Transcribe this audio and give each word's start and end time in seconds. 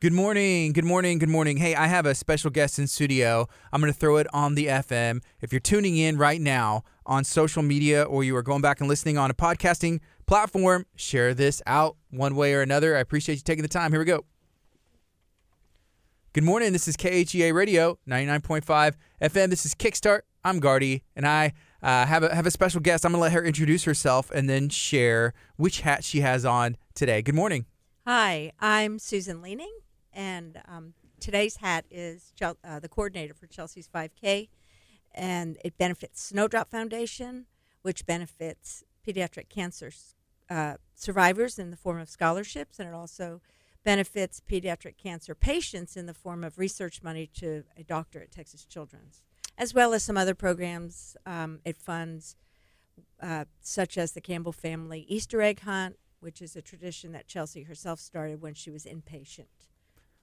Good 0.00 0.12
morning, 0.12 0.72
good 0.74 0.84
morning, 0.84 1.18
good 1.18 1.28
morning. 1.28 1.56
Hey, 1.56 1.74
I 1.74 1.88
have 1.88 2.06
a 2.06 2.14
special 2.14 2.52
guest 2.52 2.78
in 2.78 2.86
studio. 2.86 3.48
I'm 3.72 3.80
going 3.80 3.92
to 3.92 3.98
throw 3.98 4.18
it 4.18 4.28
on 4.32 4.54
the 4.54 4.66
FM. 4.66 5.24
If 5.40 5.52
you're 5.52 5.58
tuning 5.58 5.96
in 5.96 6.16
right 6.16 6.40
now 6.40 6.84
on 7.04 7.24
social 7.24 7.64
media 7.64 8.04
or 8.04 8.22
you 8.22 8.36
are 8.36 8.42
going 8.44 8.62
back 8.62 8.78
and 8.78 8.88
listening 8.88 9.18
on 9.18 9.28
a 9.28 9.34
podcasting 9.34 9.98
platform, 10.24 10.86
share 10.94 11.34
this 11.34 11.60
out 11.66 11.96
one 12.10 12.36
way 12.36 12.54
or 12.54 12.62
another. 12.62 12.96
I 12.96 13.00
appreciate 13.00 13.34
you 13.34 13.42
taking 13.42 13.62
the 13.62 13.68
time. 13.68 13.90
Here 13.90 13.98
we 13.98 14.04
go. 14.04 14.24
Good 16.32 16.44
morning. 16.44 16.72
This 16.72 16.86
is 16.86 16.96
KHEA 16.96 17.52
Radio 17.52 17.98
99.5 18.08 18.94
FM. 19.20 19.50
This 19.50 19.66
is 19.66 19.74
Kickstart. 19.74 20.20
I'm 20.44 20.60
Gardy, 20.60 21.02
and 21.16 21.26
I 21.26 21.54
uh, 21.82 22.06
have 22.06 22.22
a 22.22 22.32
have 22.32 22.46
a 22.46 22.52
special 22.52 22.80
guest. 22.80 23.04
I'm 23.04 23.10
going 23.10 23.18
to 23.18 23.22
let 23.22 23.32
her 23.32 23.42
introduce 23.42 23.82
herself 23.82 24.30
and 24.30 24.48
then 24.48 24.68
share 24.68 25.34
which 25.56 25.80
hat 25.80 26.04
she 26.04 26.20
has 26.20 26.44
on 26.44 26.76
today. 26.94 27.20
Good 27.20 27.34
morning. 27.34 27.66
Hi, 28.06 28.52
I'm 28.60 29.00
Susan 29.00 29.42
Leaning, 29.42 29.72
and 30.12 30.60
um, 30.66 30.94
today's 31.20 31.56
hat 31.56 31.84
is 31.90 32.32
uh, 32.42 32.80
the 32.80 32.88
coordinator 32.88 33.34
for 33.34 33.46
Chelsea's 33.46 33.88
5K, 33.88 34.48
and 35.14 35.58
it 35.64 35.76
benefits 35.78 36.22
Snowdrop 36.22 36.70
Foundation, 36.70 37.46
which 37.82 38.06
benefits 38.06 38.84
pediatric 39.06 39.48
cancer 39.48 39.90
uh, 40.50 40.74
survivors 40.94 41.58
in 41.58 41.70
the 41.70 41.76
form 41.76 42.00
of 42.00 42.08
scholarships, 42.08 42.78
and 42.78 42.88
it 42.88 42.94
also 42.94 43.40
benefits 43.84 44.40
pediatric 44.50 44.96
cancer 44.96 45.34
patients 45.34 45.96
in 45.96 46.06
the 46.06 46.14
form 46.14 46.44
of 46.44 46.58
research 46.58 47.02
money 47.02 47.26
to 47.26 47.64
a 47.76 47.82
doctor 47.82 48.20
at 48.20 48.30
Texas 48.30 48.64
Children's, 48.64 49.22
as 49.56 49.72
well 49.72 49.94
as 49.94 50.02
some 50.02 50.16
other 50.16 50.34
programs. 50.34 51.16
Um, 51.24 51.60
it 51.64 51.76
funds 51.76 52.36
uh, 53.22 53.44
such 53.60 53.96
as 53.96 54.12
the 54.12 54.20
Campbell 54.20 54.52
Family 54.52 55.04
Easter 55.08 55.40
Egg 55.42 55.60
Hunt, 55.60 55.96
which 56.20 56.42
is 56.42 56.56
a 56.56 56.62
tradition 56.62 57.12
that 57.12 57.28
Chelsea 57.28 57.62
herself 57.62 58.00
started 58.00 58.42
when 58.42 58.54
she 58.54 58.70
was 58.70 58.84
inpatient. 58.84 59.67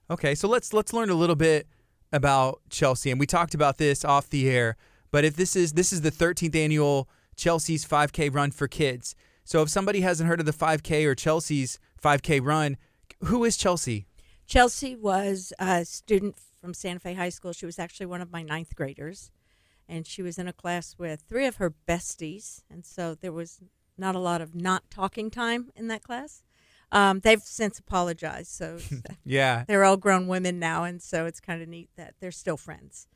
Okay, 0.09 0.36
so 0.36 0.48
let's 0.48 0.72
let's 0.72 0.94
learn 0.94 1.09
a 1.09 1.16
little 1.16 1.36
bit 1.36 1.67
about 2.14 2.61
Chelsea, 2.70 3.09
and 3.09 3.20
we 3.20 3.25
talked 3.25 3.56
about 3.56 3.78
this 3.78 4.06
off 4.06 4.30
the 4.30 4.47
air. 4.47 4.78
But 5.12 5.25
if 5.25 5.36
this 5.36 5.56
is 5.56 5.73
this 5.73 5.92
is 5.92 6.02
the 6.02 6.12
13th 6.12 6.56
annual 6.56 7.09
Chelsea's 7.36 7.86
5K 7.86 8.34
Run 8.34 8.52
for 8.52 8.67
Kids, 8.67 9.16
so 9.44 9.64
if 9.64 9.70
somebody 9.70 10.02
hasn't 10.02 10.30
heard 10.30 10.39
of 10.39 10.45
the 10.45 10.53
5K 10.53 11.06
or 11.06 11.16
Chelsea's 11.16 11.80
5K 12.03 12.39
Run, 12.44 12.78
who 13.23 13.44
is 13.44 13.58
Chelsea? 13.58 14.06
Chelsea 14.45 14.95
was 14.95 15.53
a 15.58 15.84
student 15.86 16.36
from 16.62 16.75
Santa 16.75 17.00
Fe 17.00 17.16
High 17.16 17.30
School. 17.30 17.52
She 17.52 17.66
was 17.66 17.80
actually 17.80 18.06
one 18.06 18.22
of 18.22 18.31
my 18.31 18.44
ninth 18.44 18.75
graders, 18.75 19.31
and 19.90 20.06
she 20.06 20.22
was 20.22 20.38
in 20.38 20.47
a 20.47 20.53
class 20.53 20.95
with 21.00 21.23
three 21.28 21.47
of 21.47 21.56
her 21.56 21.73
besties, 21.88 22.62
and 22.69 22.86
so 22.86 23.16
there 23.16 23.34
was 23.34 23.59
not 23.97 24.14
a 24.14 24.19
lot 24.19 24.42
of 24.42 24.53
not 24.53 24.92
talking 24.92 25.31
time 25.31 25.72
in 25.75 25.88
that 25.88 26.03
class. 26.03 26.44
Um, 26.91 27.19
they've 27.19 27.41
since 27.41 27.80
apologized, 27.80 28.52
so 28.52 28.80
yeah, 29.25 29.66
they're 29.67 29.83
all 29.83 29.97
grown 29.97 30.28
women 30.28 30.59
now, 30.59 30.83
and 30.83 31.02
so 31.02 31.25
it's 31.25 31.39
kind 31.39 31.61
of 31.61 31.67
neat 31.67 31.89
that 31.97 32.16
they're 32.19 32.31
still 32.31 32.58
friends. 32.58 33.08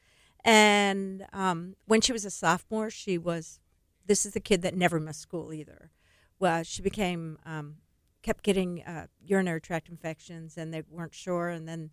And 0.44 1.26
um, 1.34 1.76
when 1.86 2.02
she 2.02 2.12
was 2.12 2.26
a 2.26 2.32
sophomore, 2.32 2.90
she 2.90 3.18
was. 3.18 3.60
This 4.06 4.26
is 4.26 4.34
the 4.34 4.40
kid 4.40 4.64
that 4.64 4.76
never 4.76 5.00
missed 5.00 5.22
school 5.22 5.54
either. 5.54 5.92
Well, 6.40 6.64
she 6.64 6.82
became 6.82 7.38
um, 7.46 7.76
kept 8.24 8.44
getting 8.44 8.82
uh, 8.84 9.06
urinary 9.24 9.62
tract 9.62 9.88
infections, 9.88 10.58
and 10.58 10.74
they 10.74 10.82
weren't 10.90 11.14
sure, 11.14 11.50
and 11.50 11.68
then 11.68 11.92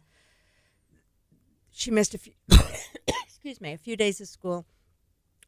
she 1.70 1.90
missed 1.90 2.14
a 2.14 2.18
few. 2.18 2.32
excuse 3.26 3.60
me, 3.60 3.72
a 3.72 3.78
few 3.78 3.96
days 3.96 4.20
of 4.20 4.28
school 4.28 4.66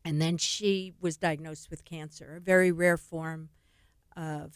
and 0.05 0.23
then 0.23 0.39
she 0.39 0.95
was 1.01 1.17
diagnosed 1.17 1.69
with 1.71 1.85
cancer, 1.85 2.37
a 2.37 2.41
very 2.41 2.73
rare 2.73 2.97
form 2.97 3.51
of 4.17 4.55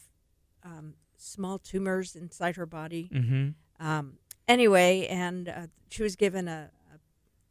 um, 0.65 0.95
small 1.23 1.59
tumors 1.59 2.17
inside 2.17 2.57
her 2.57 2.67
body. 2.67 3.11
Mm-hmm. 3.13 3.87
Um, 3.87 4.15
anyway, 4.49 5.07
and 5.07 5.49
uh, 5.49 5.67
she 5.89 6.03
was 6.03 6.17
given 6.17 6.49
a, 6.49 6.71
a, 6.93 6.99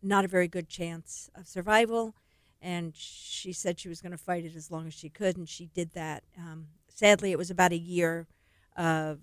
not 0.01 0.25
a 0.25 0.27
very 0.27 0.47
good 0.47 0.67
chance 0.67 1.29
of 1.35 1.47
survival, 1.47 2.15
and 2.61 2.95
she 2.95 3.53
said 3.53 3.79
she 3.79 3.89
was 3.89 4.01
going 4.01 4.11
to 4.11 4.17
fight 4.17 4.45
it 4.45 4.55
as 4.55 4.71
long 4.71 4.87
as 4.87 4.93
she 4.93 5.09
could, 5.09 5.37
and 5.37 5.49
she 5.49 5.67
did 5.67 5.91
that. 5.93 6.23
Um, 6.37 6.67
sadly, 6.87 7.31
it 7.31 7.37
was 7.37 7.49
about 7.49 7.71
a 7.71 7.77
year 7.77 8.27
of 8.75 9.19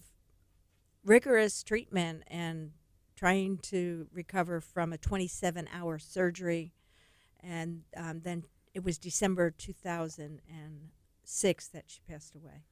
rigorous 1.04 1.62
treatment 1.62 2.22
and 2.26 2.72
trying 3.16 3.58
to 3.58 4.06
recover 4.12 4.60
from 4.60 4.92
a 4.92 4.98
27 4.98 5.68
hour 5.72 5.98
surgery 5.98 6.72
and 7.40 7.82
um, 7.96 8.20
then 8.22 8.44
it 8.74 8.84
was 8.84 8.98
December 8.98 9.50
2006 9.50 11.68
that 11.68 11.84
she 11.86 12.00
passed 12.08 12.34
away. 12.34 12.64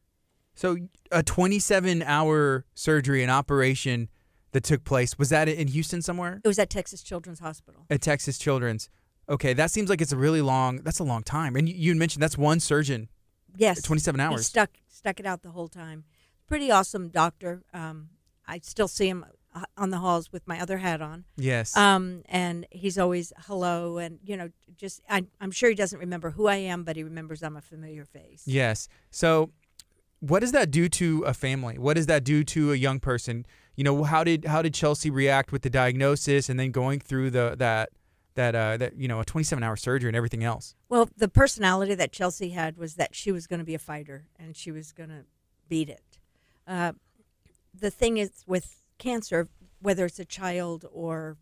So 0.56 0.76
a 1.12 1.22
27 1.22 2.02
hour 2.02 2.64
surgery 2.74 3.22
and 3.22 3.30
operation 3.30 4.08
that 4.52 4.64
took 4.64 4.84
place 4.84 5.18
was 5.18 5.28
that 5.28 5.48
in 5.48 5.68
Houston 5.68 6.02
somewhere? 6.02 6.40
It 6.42 6.48
was 6.48 6.58
at 6.58 6.70
Texas 6.70 7.02
Children's 7.02 7.40
Hospital. 7.40 7.84
At 7.90 8.00
Texas 8.00 8.38
Children's. 8.38 8.88
Okay, 9.28 9.52
that 9.52 9.70
seems 9.70 9.90
like 9.90 10.00
it's 10.00 10.12
a 10.12 10.16
really 10.16 10.40
long. 10.40 10.78
That's 10.82 10.98
a 10.98 11.04
long 11.04 11.22
time. 11.22 11.56
And 11.56 11.68
you, 11.68 11.74
you 11.74 11.94
mentioned 11.94 12.22
that's 12.22 12.38
one 12.38 12.58
surgeon. 12.60 13.08
Yes, 13.56 13.82
27 13.82 14.18
hours. 14.20 14.40
He 14.40 14.44
stuck 14.44 14.70
stuck 14.88 15.20
it 15.20 15.26
out 15.26 15.42
the 15.42 15.50
whole 15.50 15.68
time. 15.68 16.04
Pretty 16.46 16.70
awesome 16.70 17.08
doctor. 17.08 17.62
Um, 17.74 18.10
I 18.46 18.60
still 18.62 18.88
see 18.88 19.08
him 19.08 19.26
uh, 19.54 19.62
on 19.76 19.90
the 19.90 19.98
halls 19.98 20.32
with 20.32 20.46
my 20.46 20.60
other 20.60 20.78
hat 20.78 21.02
on. 21.02 21.24
Yes. 21.36 21.76
Um, 21.76 22.22
and 22.26 22.66
he's 22.70 22.98
always 22.98 23.32
hello, 23.46 23.98
and 23.98 24.20
you 24.24 24.36
know, 24.36 24.50
just 24.76 25.00
I, 25.08 25.26
I'm 25.40 25.50
sure 25.50 25.68
he 25.68 25.74
doesn't 25.74 25.98
remember 25.98 26.30
who 26.30 26.46
I 26.46 26.56
am, 26.56 26.84
but 26.84 26.96
he 26.96 27.02
remembers 27.02 27.42
I'm 27.42 27.56
a 27.56 27.62
familiar 27.62 28.04
face. 28.04 28.44
Yes. 28.46 28.88
So, 29.10 29.50
what 30.20 30.40
does 30.40 30.52
that 30.52 30.70
do 30.70 30.88
to 30.88 31.22
a 31.22 31.34
family? 31.34 31.78
What 31.78 31.94
does 31.94 32.06
that 32.06 32.24
do 32.24 32.44
to 32.44 32.72
a 32.72 32.76
young 32.76 33.00
person? 33.00 33.46
You 33.74 33.84
know, 33.84 34.04
how 34.04 34.24
did 34.24 34.46
how 34.46 34.62
did 34.62 34.74
Chelsea 34.74 35.10
react 35.10 35.52
with 35.52 35.62
the 35.62 35.70
diagnosis 35.70 36.48
and 36.48 36.58
then 36.58 36.70
going 36.70 37.00
through 37.00 37.30
the 37.30 37.54
that 37.58 37.90
that 38.34 38.54
uh 38.54 38.76
that 38.78 38.96
you 38.96 39.08
know 39.08 39.20
a 39.20 39.24
27 39.24 39.62
hour 39.62 39.76
surgery 39.76 40.08
and 40.08 40.16
everything 40.16 40.44
else? 40.44 40.74
Well, 40.88 41.08
the 41.16 41.28
personality 41.28 41.94
that 41.94 42.12
Chelsea 42.12 42.50
had 42.50 42.76
was 42.76 42.94
that 42.94 43.14
she 43.14 43.30
was 43.30 43.46
going 43.46 43.58
to 43.58 43.64
be 43.64 43.74
a 43.74 43.78
fighter 43.78 44.26
and 44.38 44.56
she 44.56 44.70
was 44.70 44.92
going 44.92 45.10
to 45.10 45.24
beat 45.68 45.88
it. 45.88 46.18
Uh, 46.66 46.92
the 47.78 47.90
thing 47.90 48.16
is 48.16 48.44
with 48.46 48.76
cancer, 48.98 49.48
whether 49.80 50.06
it's 50.06 50.18
a 50.18 50.24
child 50.24 50.86
or 50.90 51.36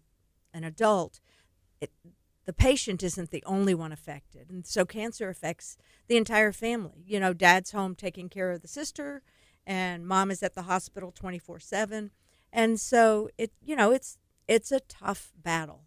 an 0.52 0.64
adult, 0.64 1.20
it, 1.80 1.90
the 2.44 2.52
patient 2.52 3.02
isn't 3.02 3.30
the 3.30 3.42
only 3.46 3.74
one 3.74 3.92
affected. 3.92 4.50
And 4.50 4.66
so 4.66 4.84
cancer 4.84 5.28
affects 5.28 5.76
the 6.08 6.16
entire 6.16 6.52
family. 6.52 7.04
You 7.06 7.20
know, 7.20 7.32
dad's 7.32 7.72
home 7.72 7.94
taking 7.94 8.28
care 8.28 8.50
of 8.50 8.62
the 8.62 8.68
sister, 8.68 9.22
and 9.66 10.06
mom 10.06 10.30
is 10.30 10.42
at 10.42 10.54
the 10.54 10.62
hospital 10.62 11.10
24 11.12 11.60
7. 11.60 12.10
And 12.52 12.78
so 12.78 13.28
it, 13.38 13.52
you 13.62 13.76
know, 13.76 13.92
it's 13.92 14.18
it's 14.46 14.70
a 14.70 14.80
tough 14.80 15.32
battle. 15.36 15.84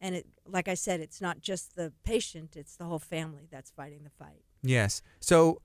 And 0.00 0.14
it, 0.14 0.26
like 0.46 0.68
I 0.68 0.74
said, 0.74 1.00
it's 1.00 1.20
not 1.20 1.40
just 1.40 1.74
the 1.74 1.92
patient; 2.04 2.56
it's 2.56 2.76
the 2.76 2.84
whole 2.84 3.00
family 3.00 3.48
that's 3.50 3.70
fighting 3.70 4.04
the 4.04 4.10
fight. 4.10 4.44
Yes. 4.62 5.02
So 5.20 5.60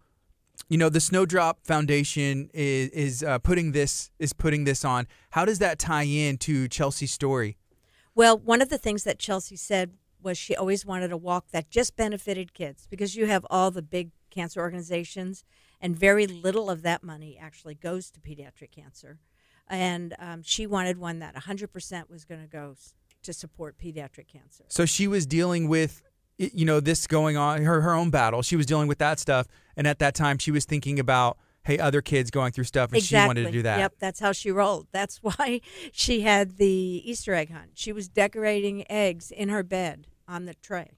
you 0.69 0.77
know 0.77 0.89
the 0.89 0.99
Snowdrop 0.99 1.65
Foundation 1.65 2.49
is 2.53 2.89
is 2.89 3.23
uh, 3.23 3.39
putting 3.39 3.71
this 3.71 4.11
is 4.19 4.33
putting 4.33 4.63
this 4.63 4.83
on. 4.83 5.07
How 5.31 5.45
does 5.45 5.59
that 5.59 5.79
tie 5.79 6.03
in 6.03 6.37
to 6.39 6.67
Chelsea's 6.67 7.11
story? 7.11 7.57
Well, 8.15 8.37
one 8.37 8.61
of 8.61 8.69
the 8.69 8.77
things 8.77 9.03
that 9.03 9.17
Chelsea 9.19 9.55
said 9.55 9.93
was 10.23 10.37
she 10.37 10.55
always 10.55 10.85
wanted 10.85 11.11
a 11.11 11.17
walk 11.17 11.49
that 11.51 11.69
just 11.69 11.95
benefited 11.95 12.53
kids 12.53 12.87
because 12.89 13.15
you 13.15 13.25
have 13.27 13.45
all 13.49 13.71
the 13.71 13.81
big 13.81 14.11
cancer 14.31 14.59
organizations, 14.59 15.43
and 15.79 15.95
very 15.95 16.25
little 16.25 16.69
of 16.69 16.81
that 16.81 17.03
money 17.03 17.37
actually 17.39 17.75
goes 17.75 18.09
to 18.11 18.19
pediatric 18.19 18.71
cancer. 18.71 19.19
And 19.69 20.15
um, 20.19 20.41
she 20.43 20.67
wanted 20.67 20.97
one 20.97 21.19
that 21.19 21.35
100% 21.35 22.09
was 22.09 22.25
going 22.25 22.41
to 22.41 22.47
go 22.47 22.75
to 23.23 23.33
support 23.33 23.77
pediatric 23.77 24.27
cancer. 24.27 24.65
So 24.67 24.85
she 24.85 25.07
was 25.07 25.25
dealing 25.25 25.67
with 25.67 26.01
you 26.37 26.65
know 26.65 26.79
this 26.79 27.07
going 27.07 27.37
on 27.37 27.63
her 27.63 27.81
her 27.81 27.93
own 27.93 28.09
battle 28.09 28.41
she 28.41 28.55
was 28.55 28.65
dealing 28.65 28.87
with 28.87 28.97
that 28.97 29.19
stuff 29.19 29.47
and 29.77 29.85
at 29.85 29.99
that 29.99 30.15
time 30.15 30.39
she 30.39 30.49
was 30.49 30.65
thinking 30.65 30.99
about 30.99 31.37
hey 31.63 31.77
other 31.77 32.01
kids 32.01 32.31
going 32.31 32.51
through 32.51 32.63
stuff 32.63 32.89
and 32.89 32.97
exactly. 32.97 33.23
she 33.23 33.27
wanted 33.27 33.45
to 33.45 33.51
do 33.51 33.61
that 33.61 33.77
yep 33.77 33.93
that's 33.99 34.19
how 34.19 34.31
she 34.31 34.51
rolled 34.51 34.87
that's 34.91 35.17
why 35.21 35.61
she 35.91 36.21
had 36.21 36.57
the 36.57 37.01
easter 37.05 37.35
egg 37.35 37.51
hunt 37.51 37.69
she 37.75 37.91
was 37.91 38.09
decorating 38.09 38.83
eggs 38.91 39.29
in 39.29 39.49
her 39.49 39.61
bed 39.61 40.07
on 40.27 40.45
the 40.45 40.53
tray 40.55 40.91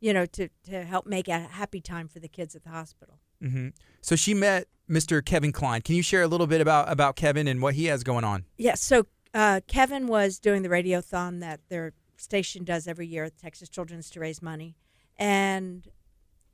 you 0.00 0.12
know 0.12 0.26
to, 0.26 0.48
to 0.64 0.84
help 0.84 1.06
make 1.06 1.28
a 1.28 1.38
happy 1.38 1.80
time 1.80 2.08
for 2.08 2.18
the 2.18 2.28
kids 2.28 2.54
at 2.54 2.62
the 2.64 2.70
hospital 2.70 3.18
mm-hmm. 3.42 3.68
so 4.00 4.16
she 4.16 4.34
met 4.34 4.66
mr 4.88 5.24
kevin 5.24 5.52
klein 5.52 5.80
can 5.80 5.94
you 5.94 6.02
share 6.02 6.22
a 6.22 6.28
little 6.28 6.46
bit 6.46 6.60
about 6.60 6.90
about 6.90 7.16
kevin 7.16 7.46
and 7.48 7.62
what 7.62 7.74
he 7.74 7.86
has 7.86 8.02
going 8.02 8.24
on 8.24 8.44
yes 8.56 8.66
yeah, 8.66 8.74
so 8.74 9.06
uh, 9.34 9.60
kevin 9.66 10.06
was 10.06 10.38
doing 10.38 10.62
the 10.62 10.68
radiothon 10.68 11.40
that 11.40 11.60
they're 11.68 11.92
station 12.20 12.64
does 12.64 12.86
every 12.86 13.06
year 13.06 13.24
at 13.24 13.38
Texas 13.38 13.68
Children's 13.68 14.10
to 14.10 14.20
raise 14.20 14.42
money. 14.42 14.76
And 15.16 15.88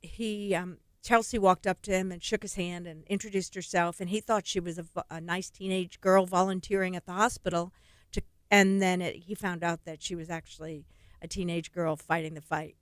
he, 0.01 0.55
um, 0.55 0.77
Chelsea 1.03 1.37
walked 1.37 1.67
up 1.67 1.81
to 1.83 1.91
him 1.91 2.11
and 2.11 2.23
shook 2.23 2.41
his 2.41 2.55
hand 2.55 2.87
and 2.87 3.03
introduced 3.07 3.55
herself. 3.55 3.99
And 3.99 4.09
he 4.09 4.19
thought 4.19 4.47
she 4.47 4.59
was 4.59 4.79
a, 4.79 4.85
a 5.09 5.21
nice 5.21 5.49
teenage 5.49 5.99
girl 6.01 6.25
volunteering 6.25 6.95
at 6.95 7.05
the 7.05 7.13
hospital. 7.13 7.73
To, 8.13 8.21
and 8.49 8.81
then 8.81 9.01
it, 9.01 9.15
he 9.15 9.35
found 9.35 9.63
out 9.63 9.85
that 9.85 10.01
she 10.01 10.15
was 10.15 10.29
actually 10.29 10.85
a 11.25 11.27
teenage 11.27 11.71
girl 11.71 11.95
fighting 11.95 12.33
the 12.33 12.41
fight. 12.41 12.75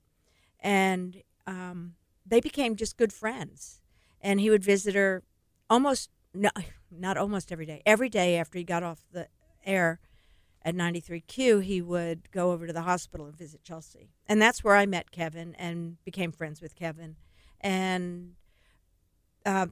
And 0.60 1.22
um, 1.46 1.94
they 2.24 2.40
became 2.40 2.76
just 2.76 2.96
good 2.96 3.12
friends. 3.12 3.80
And 4.20 4.40
he 4.40 4.50
would 4.50 4.64
visit 4.64 4.94
her 4.94 5.22
almost, 5.68 6.10
no, 6.32 6.50
not 6.90 7.16
almost 7.16 7.50
every 7.50 7.66
day, 7.66 7.82
every 7.84 8.08
day 8.08 8.36
after 8.38 8.58
he 8.58 8.64
got 8.64 8.82
off 8.82 9.04
the 9.12 9.28
air 9.66 9.98
at 10.62 10.74
93Q, 10.74 11.62
he 11.62 11.82
would 11.82 12.30
go 12.30 12.52
over 12.52 12.66
to 12.66 12.72
the 12.72 12.82
hospital 12.82 13.26
and 13.26 13.36
visit 13.36 13.62
Chelsea. 13.64 14.10
And 14.26 14.40
that's 14.40 14.64
where 14.64 14.76
I 14.76 14.86
met 14.86 15.10
Kevin 15.10 15.54
and 15.58 16.02
became 16.04 16.32
friends 16.32 16.62
with 16.62 16.74
Kevin. 16.74 17.16
And 17.60 18.34
uh, 19.44 19.66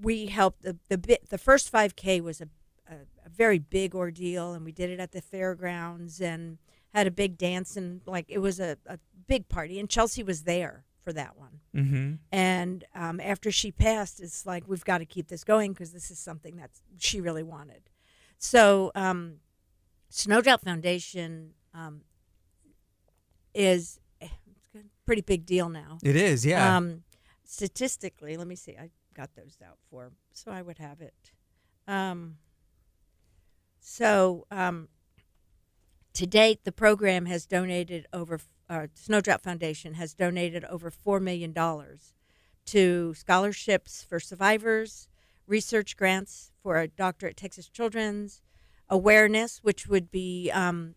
we 0.00 0.26
helped 0.26 0.62
the 0.62 0.76
the 0.88 0.98
bit 0.98 1.30
the 1.30 1.38
first 1.38 1.72
5K 1.72 2.22
was 2.22 2.40
a, 2.40 2.48
a, 2.88 2.94
a 3.24 3.28
very 3.28 3.58
big 3.58 3.94
ordeal, 3.94 4.52
and 4.52 4.64
we 4.64 4.72
did 4.72 4.90
it 4.90 5.00
at 5.00 5.12
the 5.12 5.20
fairgrounds 5.20 6.20
and 6.20 6.58
had 6.96 7.06
a 7.06 7.10
big 7.10 7.36
dance 7.36 7.76
and 7.76 8.00
like 8.06 8.24
it 8.28 8.38
was 8.38 8.58
a, 8.58 8.78
a 8.86 8.98
big 9.26 9.48
party, 9.48 9.78
and 9.78 9.88
Chelsea 9.88 10.22
was 10.22 10.44
there 10.44 10.84
for 11.04 11.12
that 11.12 11.36
one. 11.36 11.60
Mm-hmm. 11.74 12.14
And 12.32 12.84
um, 12.94 13.20
after 13.20 13.50
she 13.52 13.70
passed, 13.70 14.18
it's 14.18 14.46
like 14.46 14.64
we've 14.66 14.84
got 14.84 14.98
to 14.98 15.04
keep 15.04 15.28
this 15.28 15.44
going 15.44 15.72
because 15.72 15.92
this 15.92 16.10
is 16.10 16.18
something 16.18 16.56
that 16.56 16.70
she 16.98 17.20
really 17.20 17.42
wanted. 17.42 17.82
So, 18.38 18.92
um, 18.94 19.36
Snowdrop 20.08 20.62
Foundation 20.62 21.52
um, 21.74 22.02
is 23.54 24.00
a 24.22 24.30
pretty 25.04 25.22
big 25.22 25.44
deal 25.44 25.68
now. 25.68 25.98
It 26.02 26.16
is, 26.16 26.46
yeah. 26.46 26.76
Um, 26.76 27.02
statistically, 27.44 28.36
let 28.36 28.46
me 28.46 28.56
see. 28.56 28.76
I 28.78 28.90
got 29.14 29.34
those 29.34 29.58
out 29.66 29.78
for, 29.90 30.12
so 30.32 30.50
I 30.50 30.62
would 30.62 30.78
have 30.78 31.00
it. 31.00 31.32
Um, 31.86 32.36
so 33.80 34.46
um, 34.50 34.88
to 36.16 36.26
date, 36.26 36.64
the 36.64 36.72
program 36.72 37.26
has 37.26 37.44
donated 37.44 38.06
over. 38.10 38.40
Uh, 38.68 38.86
Snowdrop 38.94 39.42
Foundation 39.42 39.94
has 39.94 40.14
donated 40.14 40.64
over 40.64 40.90
four 40.90 41.20
million 41.20 41.52
dollars 41.52 42.14
to 42.64 43.12
scholarships 43.14 44.02
for 44.02 44.18
survivors, 44.18 45.08
research 45.46 45.96
grants 45.96 46.50
for 46.62 46.78
a 46.78 46.88
doctor 46.88 47.28
at 47.28 47.36
Texas 47.36 47.68
Children's, 47.68 48.40
awareness, 48.88 49.60
which 49.62 49.86
would 49.86 50.10
be 50.10 50.50
um, 50.52 50.94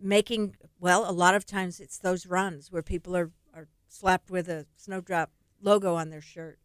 making 0.00 0.54
well. 0.78 1.08
A 1.08 1.12
lot 1.12 1.34
of 1.34 1.46
times, 1.46 1.80
it's 1.80 1.98
those 1.98 2.26
runs 2.26 2.70
where 2.70 2.82
people 2.82 3.16
are 3.16 3.30
are 3.54 3.68
slapped 3.88 4.30
with 4.30 4.50
a 4.50 4.66
Snowdrop 4.76 5.30
logo 5.62 5.94
on 5.94 6.10
their 6.10 6.20
shirt, 6.20 6.58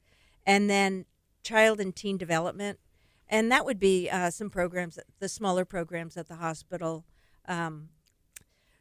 and 0.46 0.70
then 0.70 1.06
child 1.42 1.80
and 1.80 1.96
teen 1.96 2.18
development, 2.18 2.80
and 3.30 3.50
that 3.50 3.64
would 3.64 3.80
be 3.80 4.10
uh, 4.10 4.30
some 4.30 4.50
programs, 4.50 5.00
the 5.20 5.30
smaller 5.30 5.64
programs 5.64 6.18
at 6.18 6.28
the 6.28 6.36
hospital. 6.36 7.06
Um, 7.48 7.90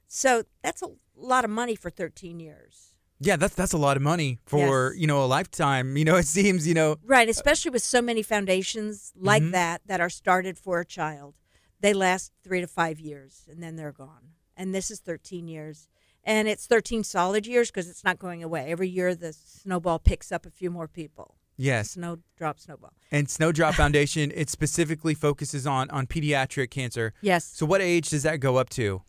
so 0.06 0.44
that's 0.62 0.82
a 0.82 0.88
lot 1.16 1.44
of 1.44 1.50
money 1.50 1.74
for 1.74 1.90
13 1.90 2.40
years. 2.40 2.88
yeah, 3.24 3.36
that's 3.36 3.54
that's 3.54 3.72
a 3.72 3.78
lot 3.78 3.96
of 3.96 4.02
money 4.02 4.40
for, 4.46 4.90
Yes. 4.92 5.00
you 5.00 5.06
know, 5.06 5.22
a 5.24 5.26
lifetime. 5.26 5.96
You 5.96 6.04
know, 6.04 6.16
it 6.16 6.26
seems, 6.26 6.66
you 6.66 6.74
know, 6.74 6.96
Right, 7.04 7.28
especially 7.28 7.70
with 7.70 7.82
so 7.84 8.02
many 8.02 8.20
foundations 8.22 9.12
like 9.16 9.42
Mhm. 9.44 9.52
that 9.52 9.82
that 9.86 10.00
are 10.00 10.10
started 10.10 10.58
for 10.58 10.80
a 10.80 10.84
child. 10.84 11.34
They 11.80 11.94
last 11.94 12.32
three 12.42 12.60
to 12.60 12.66
five 12.66 12.98
years 12.98 13.44
and 13.48 13.62
then 13.62 13.76
they're 13.76 13.92
gone. 13.92 14.34
And 14.56 14.74
this 14.74 14.90
is 14.90 14.98
13 15.00 15.46
years. 15.48 15.88
And 16.24 16.46
it's 16.48 16.66
13 16.66 17.04
solid 17.04 17.46
years 17.46 17.70
because 17.70 17.88
it's 17.88 18.04
not 18.04 18.18
going 18.18 18.42
away. 18.42 18.70
Every 18.70 18.88
year 18.88 19.14
the 19.14 19.32
snowball 19.32 19.98
picks 20.00 20.30
up 20.32 20.44
a 20.46 20.50
few 20.50 20.70
more 20.70 20.88
people. 20.88 21.36
Yes. 21.62 21.90
Snowdrop, 21.92 22.58
snowball. 22.58 22.92
And 23.10 23.28
Snowdrop 23.30 23.74
Foundation, 23.82 24.32
it 24.34 24.50
specifically 24.50 25.14
focuses 25.14 25.66
on 25.66 25.90
on 25.90 26.06
pediatric 26.06 26.70
cancer. 26.70 27.14
Yes. 27.20 27.44
So 27.44 27.66
what 27.66 27.80
age 27.80 28.10
does 28.10 28.22
that 28.24 28.40
go 28.40 28.56
up 28.56 28.70
to? 28.70 29.02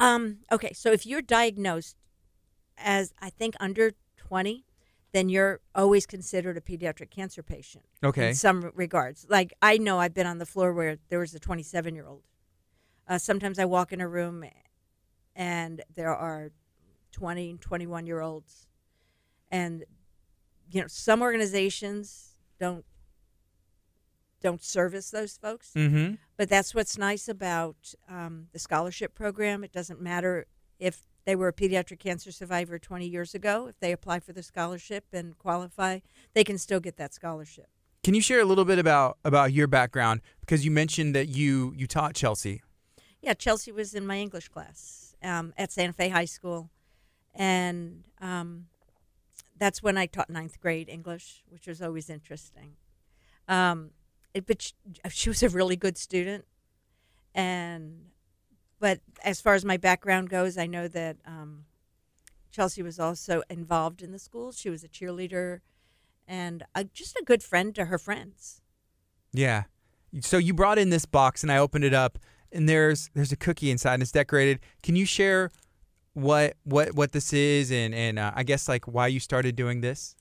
Um, 0.00 0.38
okay, 0.52 0.72
so 0.72 0.92
if 0.92 1.06
you're 1.06 1.22
diagnosed 1.22 1.96
as, 2.76 3.12
I 3.20 3.30
think, 3.30 3.54
under 3.58 3.92
20, 4.16 4.64
then 5.12 5.28
you're 5.28 5.60
always 5.74 6.06
considered 6.06 6.56
a 6.56 6.60
pediatric 6.60 7.10
cancer 7.10 7.42
patient. 7.42 7.84
Okay. 8.04 8.28
in 8.28 8.34
some 8.34 8.70
regards. 8.74 9.26
Like 9.28 9.52
I 9.62 9.78
know 9.78 9.98
I've 9.98 10.14
been 10.14 10.26
on 10.26 10.38
the 10.38 10.46
floor 10.46 10.72
where 10.72 10.98
there 11.08 11.18
was 11.18 11.34
a 11.34 11.40
27 11.40 11.94
year 11.94 12.06
old. 12.06 12.22
Uh, 13.08 13.18
sometimes 13.18 13.58
I 13.58 13.64
walk 13.64 13.92
in 13.92 14.00
a 14.00 14.08
room 14.08 14.44
and 15.34 15.82
there 15.94 16.14
are 16.14 16.50
20 17.12 17.54
21 17.54 18.06
year 18.06 18.20
olds, 18.20 18.66
and 19.50 19.84
you 20.70 20.80
know 20.80 20.86
some 20.88 21.22
organizations 21.22 22.34
don't 22.58 22.84
don't 24.40 24.62
service 24.62 25.10
those 25.10 25.36
folks. 25.36 25.72
Mm-hmm. 25.74 26.14
But 26.36 26.48
that's 26.48 26.74
what's 26.74 26.96
nice 26.96 27.28
about 27.28 27.94
um, 28.08 28.46
the 28.52 28.58
scholarship 28.58 29.14
program. 29.14 29.64
It 29.64 29.72
doesn't 29.72 30.00
matter 30.00 30.46
if 30.78 31.02
they 31.24 31.34
were 31.36 31.48
a 31.48 31.52
pediatric 31.52 31.98
cancer 31.98 32.30
survivor 32.30 32.78
20 32.78 33.06
years 33.06 33.34
ago. 33.34 33.66
If 33.66 33.80
they 33.80 33.92
apply 33.92 34.20
for 34.20 34.32
the 34.32 34.42
scholarship 34.42 35.04
and 35.12 35.36
qualify, 35.38 35.98
they 36.34 36.44
can 36.44 36.56
still 36.56 36.80
get 36.80 36.96
that 36.96 37.12
scholarship. 37.12 37.66
Can 38.04 38.14
you 38.14 38.20
share 38.20 38.40
a 38.40 38.44
little 38.44 38.64
bit 38.64 38.78
about 38.78 39.18
about 39.24 39.52
your 39.52 39.66
background 39.66 40.20
because 40.40 40.64
you 40.64 40.70
mentioned 40.70 41.14
that 41.14 41.28
you 41.28 41.74
you 41.76 41.86
taught 41.86 42.14
Chelsea. 42.14 42.62
Yeah, 43.20 43.34
Chelsea 43.34 43.72
was 43.72 43.94
in 43.94 44.06
my 44.06 44.18
English 44.18 44.48
class 44.48 45.16
um, 45.22 45.52
at 45.58 45.72
Santa 45.72 45.92
Fe 45.92 46.08
High 46.08 46.24
School, 46.24 46.70
and 47.34 48.04
um, 48.20 48.66
that's 49.58 49.82
when 49.82 49.96
I 49.96 50.06
taught 50.06 50.30
ninth 50.30 50.60
grade 50.60 50.88
English, 50.88 51.44
which 51.48 51.66
was 51.66 51.82
always 51.82 52.08
interesting. 52.08 52.76
Um, 53.46 53.90
it, 54.34 54.46
but 54.46 54.62
she, 54.62 54.72
she 55.10 55.28
was 55.30 55.42
a 55.42 55.48
really 55.48 55.76
good 55.76 55.96
student, 55.96 56.44
and 57.34 58.10
but 58.78 59.00
as 59.24 59.40
far 59.40 59.54
as 59.54 59.64
my 59.64 59.76
background 59.76 60.28
goes, 60.28 60.56
I 60.58 60.66
know 60.66 60.86
that 60.88 61.16
um, 61.26 61.64
Chelsea 62.50 62.82
was 62.82 63.00
also 63.00 63.42
involved 63.50 64.02
in 64.02 64.12
the 64.12 64.18
school. 64.18 64.52
She 64.52 64.70
was 64.70 64.84
a 64.84 64.88
cheerleader, 64.88 65.60
and 66.26 66.64
a, 66.74 66.84
just 66.84 67.16
a 67.16 67.24
good 67.24 67.42
friend 67.42 67.74
to 67.74 67.86
her 67.86 67.98
friends. 67.98 68.60
Yeah. 69.32 69.64
So 70.20 70.38
you 70.38 70.54
brought 70.54 70.78
in 70.78 70.90
this 70.90 71.04
box 71.04 71.42
and 71.42 71.52
I 71.52 71.58
opened 71.58 71.84
it 71.84 71.94
up 71.94 72.18
and 72.52 72.68
there's 72.68 73.10
there's 73.14 73.32
a 73.32 73.36
cookie 73.36 73.70
inside 73.70 73.94
and 73.94 74.02
it's 74.02 74.12
decorated. 74.12 74.60
Can 74.82 74.96
you 74.96 75.04
share 75.04 75.50
what 76.14 76.54
what 76.64 76.94
what 76.94 77.12
this 77.12 77.32
is 77.32 77.70
and 77.70 77.94
and 77.94 78.18
uh, 78.18 78.32
I 78.34 78.42
guess 78.42 78.68
like 78.68 78.86
why 78.86 79.06
you 79.06 79.20
started 79.20 79.54
doing 79.56 79.80
this? 79.80 80.14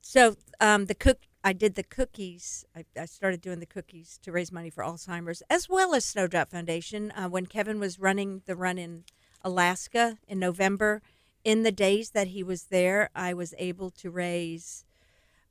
So 0.00 0.36
um, 0.60 0.84
the 0.86 0.94
cook, 0.94 1.20
I 1.42 1.52
did 1.52 1.74
the 1.74 1.82
cookies. 1.82 2.64
I, 2.76 2.84
I 2.98 3.06
started 3.06 3.40
doing 3.40 3.60
the 3.60 3.66
cookies 3.66 4.18
to 4.22 4.32
raise 4.32 4.52
money 4.52 4.70
for 4.70 4.84
Alzheimer's, 4.84 5.42
as 5.48 5.68
well 5.68 5.94
as 5.94 6.04
Snowdrop 6.04 6.50
Foundation. 6.50 7.10
Uh, 7.12 7.28
when 7.28 7.46
Kevin 7.46 7.80
was 7.80 7.98
running 7.98 8.42
the 8.46 8.54
run 8.54 8.76
in 8.78 9.04
Alaska 9.42 10.18
in 10.28 10.38
November, 10.38 11.00
in 11.42 11.62
the 11.62 11.72
days 11.72 12.10
that 12.10 12.28
he 12.28 12.42
was 12.42 12.64
there, 12.64 13.08
I 13.14 13.32
was 13.34 13.54
able 13.58 13.90
to 13.90 14.10
raise 14.10 14.84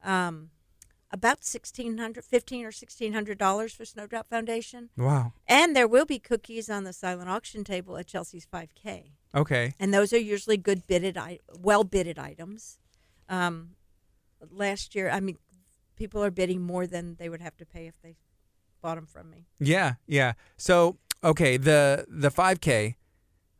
um, 0.04 0.50
about 1.12 1.44
sixteen 1.44 1.98
hundred, 1.98 2.24
fifteen 2.26 2.64
or 2.66 2.72
sixteen 2.72 3.14
hundred 3.14 3.38
dollars 3.40 3.74
for 3.74 3.86
Snowdrop 3.86 4.30
Foundation, 4.30 4.90
Wow. 4.98 5.34
and 5.48 5.76
there 5.76 5.88
will 5.88 6.06
be 6.06 6.20
cookies 6.20 6.70
on 6.70 6.84
the 6.84 6.94
silent 6.94 7.30
auction 7.30 7.64
table 7.64 7.98
at 7.98 8.08
Chelsea's 8.08 8.48
5K 8.52 9.12
Okay. 9.36 9.74
and 9.80 9.94
those 9.94 10.14
are 10.14 10.20
usually 10.20 10.58
good 10.58 10.86
bidded, 10.88 11.18
well 11.58 11.84
bidded 11.84 12.20
items. 12.20 12.78
Um, 13.30 13.72
last 14.52 14.96
year, 14.96 15.10
I 15.10 15.20
mean, 15.20 15.38
people 15.96 16.24
are 16.24 16.32
bidding 16.32 16.62
more 16.62 16.86
than 16.86 17.16
they 17.16 17.30
would 17.30 17.42
have 17.42 17.58
to 17.58 17.66
pay 17.66 17.88
if 17.88 18.02
they 18.02 18.16
bought 18.82 18.96
them 18.96 19.06
from 19.06 19.30
me. 19.30 19.48
Yeah, 19.60 19.94
yeah. 20.08 20.34
So, 20.58 20.98
okay, 21.24 21.58
the 21.58 22.06
the 22.08 22.30
5K, 22.30 22.96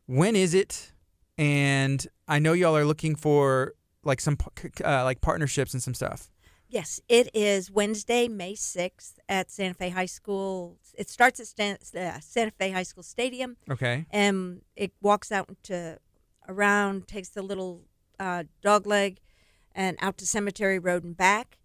when 0.06 0.36
is 0.36 0.54
it? 0.54 0.92
And 1.36 2.06
I 2.28 2.38
know 2.38 2.52
y'all 2.52 2.76
are 2.76 2.84
looking 2.84 3.16
for 3.16 3.74
like 4.04 4.20
some 4.20 4.36
uh, 4.84 5.02
like 5.04 5.20
partnerships 5.20 5.74
and 5.74 5.82
some 5.82 5.94
stuff. 5.94 6.30
Yes, 6.74 7.00
it 7.08 7.28
is 7.32 7.70
Wednesday, 7.70 8.26
May 8.26 8.54
6th 8.54 9.12
at 9.28 9.48
Santa 9.48 9.74
Fe 9.74 9.90
High 9.90 10.06
School. 10.06 10.76
It 10.98 11.08
starts 11.08 11.38
at 11.38 11.46
Stan- 11.46 11.78
uh, 11.96 12.18
Santa 12.18 12.50
Fe 12.50 12.72
High 12.72 12.82
School 12.82 13.04
Stadium 13.04 13.56
Okay. 13.70 14.06
and 14.10 14.62
it 14.74 14.92
walks 15.00 15.30
out 15.30 15.48
to 15.64 16.00
around, 16.48 17.06
takes 17.06 17.28
the 17.28 17.42
little 17.42 17.82
uh, 18.18 18.42
dog 18.60 18.88
leg 18.88 19.20
and 19.72 19.96
out 20.00 20.18
to 20.18 20.26
Cemetery 20.26 20.80
Road 20.80 21.04
and 21.04 21.16
back. 21.16 21.58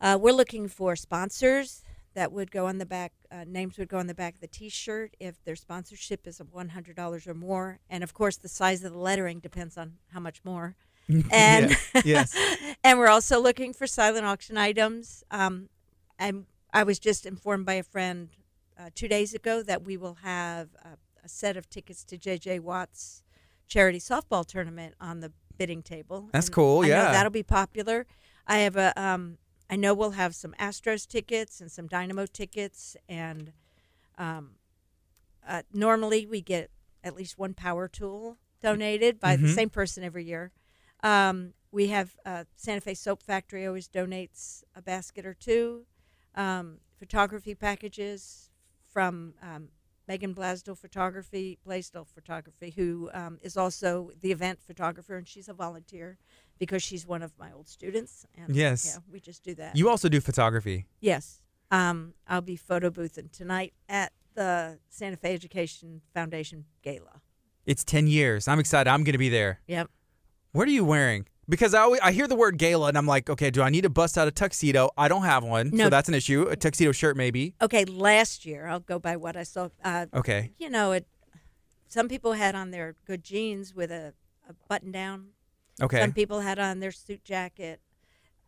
Uh, 0.00 0.18
we're 0.20 0.32
looking 0.32 0.66
for 0.66 0.96
sponsors 0.96 1.84
that 2.14 2.32
would 2.32 2.50
go 2.50 2.66
on 2.66 2.78
the 2.78 2.86
back. 2.86 3.12
Uh, 3.30 3.44
names 3.46 3.78
would 3.78 3.88
go 3.88 3.98
on 3.98 4.08
the 4.08 4.14
back 4.16 4.34
of 4.34 4.40
the 4.40 4.48
T-shirt 4.48 5.14
if 5.20 5.44
their 5.44 5.54
sponsorship 5.54 6.26
is 6.26 6.40
of 6.40 6.52
one 6.52 6.70
hundred 6.70 6.96
dollars 6.96 7.28
or 7.28 7.34
more, 7.34 7.78
and 7.88 8.02
of 8.02 8.14
course 8.14 8.36
the 8.36 8.48
size 8.48 8.82
of 8.82 8.92
the 8.92 8.98
lettering 8.98 9.38
depends 9.38 9.78
on 9.78 9.98
how 10.12 10.18
much 10.18 10.40
more. 10.44 10.74
And 11.30 11.70
Yeah, 11.94 12.02
yes. 12.04 12.36
and 12.84 12.98
we're 12.98 13.08
also 13.08 13.40
looking 13.40 13.72
for 13.72 13.86
silent 13.86 14.24
auction 14.26 14.56
items. 14.58 15.24
Um, 15.30 15.68
and 16.18 16.46
I 16.72 16.82
was 16.82 16.98
just 16.98 17.24
informed 17.26 17.64
by 17.66 17.74
a 17.74 17.82
friend 17.82 18.28
uh, 18.78 18.90
two 18.94 19.08
days 19.08 19.32
ago 19.34 19.62
that 19.62 19.84
we 19.84 19.96
will 19.96 20.18
have 20.22 20.68
a, 20.84 20.98
a 21.24 21.28
set 21.28 21.56
of 21.56 21.68
tickets 21.70 22.04
to 22.04 22.18
JJ 22.18 22.60
Watt's 22.60 23.22
charity 23.66 23.98
softball 23.98 24.44
tournament 24.46 24.94
on 25.00 25.20
the 25.20 25.32
bidding 25.56 25.82
table. 25.82 26.28
That's 26.32 26.46
And 26.48 26.54
cool, 26.54 26.80
I 26.80 26.88
know 26.88 26.88
yeah. 26.88 27.12
that'll 27.12 27.30
be 27.32 27.42
popular. 27.42 28.06
I 28.46 28.58
have 28.58 28.76
a. 28.76 28.92
Um, 29.00 29.38
I 29.70 29.76
know 29.76 29.92
we'll 29.92 30.12
have 30.12 30.34
some 30.34 30.54
Astros 30.58 31.06
tickets 31.06 31.60
and 31.60 31.70
some 31.70 31.86
Dynamo 31.88 32.24
tickets, 32.26 32.96
and 33.08 33.52
um, 34.16 34.52
uh, 35.46 35.62
normally 35.72 36.24
we 36.26 36.40
get 36.40 36.70
at 37.04 37.14
least 37.14 37.38
one 37.38 37.52
power 37.52 37.86
tool 37.88 38.38
donated 38.62 39.20
by 39.20 39.36
the 39.36 39.46
Mhm. 39.48 39.54
same 39.54 39.70
person 39.70 40.02
every 40.02 40.24
year. 40.24 40.52
Um, 41.02 41.54
we 41.70 41.88
have 41.88 42.16
uh, 42.24 42.44
Santa 42.56 42.80
Fe 42.80 42.94
Soap 42.94 43.22
Factory 43.22 43.66
always 43.66 43.88
donates 43.88 44.62
a 44.74 44.82
basket 44.82 45.26
or 45.26 45.34
two. 45.34 45.84
Um, 46.34 46.78
photography 46.98 47.54
packages 47.54 48.50
from 48.90 49.34
um, 49.42 49.68
Megan 50.08 50.34
Blasdell 50.34 50.76
Photography, 50.76 51.58
Blaisdell 51.64 52.06
Photography, 52.06 52.72
who 52.74 53.10
um, 53.12 53.38
is 53.42 53.56
also 53.56 54.10
the 54.20 54.32
event 54.32 54.60
photographer, 54.62 55.16
and 55.16 55.28
she's 55.28 55.48
a 55.48 55.52
volunteer 55.52 56.18
because 56.58 56.82
she's 56.82 57.06
one 57.06 57.22
of 57.22 57.32
my 57.38 57.52
old 57.52 57.68
students. 57.68 58.26
And, 58.34 58.56
Yes. 58.56 58.92
Yeah, 58.94 59.02
we 59.12 59.20
just 59.20 59.44
do 59.44 59.54
that. 59.56 59.76
You 59.76 59.90
also 59.90 60.08
do 60.08 60.20
photography. 60.20 60.86
yes. 61.00 61.42
Um, 61.70 62.14
I'll 62.26 62.40
be 62.40 62.56
photo 62.56 62.88
boothing 62.88 63.28
tonight 63.30 63.74
at 63.90 64.12
the 64.34 64.78
Santa 64.88 65.18
Fe 65.18 65.34
Education 65.34 66.00
Foundation 66.14 66.64
Gala. 66.80 67.20
It's 67.66 67.84
10 67.84 68.06
years. 68.06 68.48
I'm 68.48 68.58
excited. 68.58 68.88
I'm 68.88 69.04
going 69.04 69.12
to 69.12 69.18
be 69.18 69.28
there. 69.28 69.60
Yep. 69.66 69.90
What 70.52 70.68
are 70.68 70.70
you 70.70 70.84
wearing? 70.84 71.26
Because 71.48 71.72
I 71.72 71.80
always, 71.80 72.00
I 72.02 72.12
hear 72.12 72.26
the 72.28 72.36
word 72.36 72.58
gala 72.58 72.88
and 72.88 72.98
I'm 72.98 73.06
like, 73.06 73.30
okay, 73.30 73.50
do 73.50 73.62
I 73.62 73.70
need 73.70 73.82
to 73.82 73.88
bust 73.90 74.18
out 74.18 74.28
a 74.28 74.30
tuxedo? 74.30 74.90
I 74.98 75.08
don't 75.08 75.22
have 75.24 75.44
one, 75.44 75.70
No. 75.72 75.84
so 75.84 75.90
that's 75.90 76.08
an 76.08 76.14
issue. 76.14 76.42
A 76.50 76.56
tuxedo 76.56 76.92
shirt, 76.92 77.16
maybe. 77.16 77.54
Okay, 77.62 77.84
last 77.86 78.44
year, 78.44 78.66
I'll 78.66 78.80
go 78.80 78.98
by 78.98 79.16
what 79.16 79.36
I 79.36 79.44
saw. 79.44 79.68
Uh, 79.82 80.06
Okay. 80.14 80.50
you 80.58 80.68
know, 80.68 80.92
it. 80.92 81.06
Some 81.88 82.06
people 82.08 82.34
had 82.34 82.54
on 82.54 82.70
their 82.70 82.96
good 83.06 83.24
jeans 83.24 83.74
with 83.74 83.90
a, 83.90 84.12
a 84.48 84.52
button 84.68 84.92
down. 84.92 85.28
Okay. 85.80 86.00
Some 86.00 86.12
people 86.12 86.40
had 86.40 86.58
on 86.58 86.80
their 86.80 86.92
suit 86.92 87.24
jacket. 87.24 87.80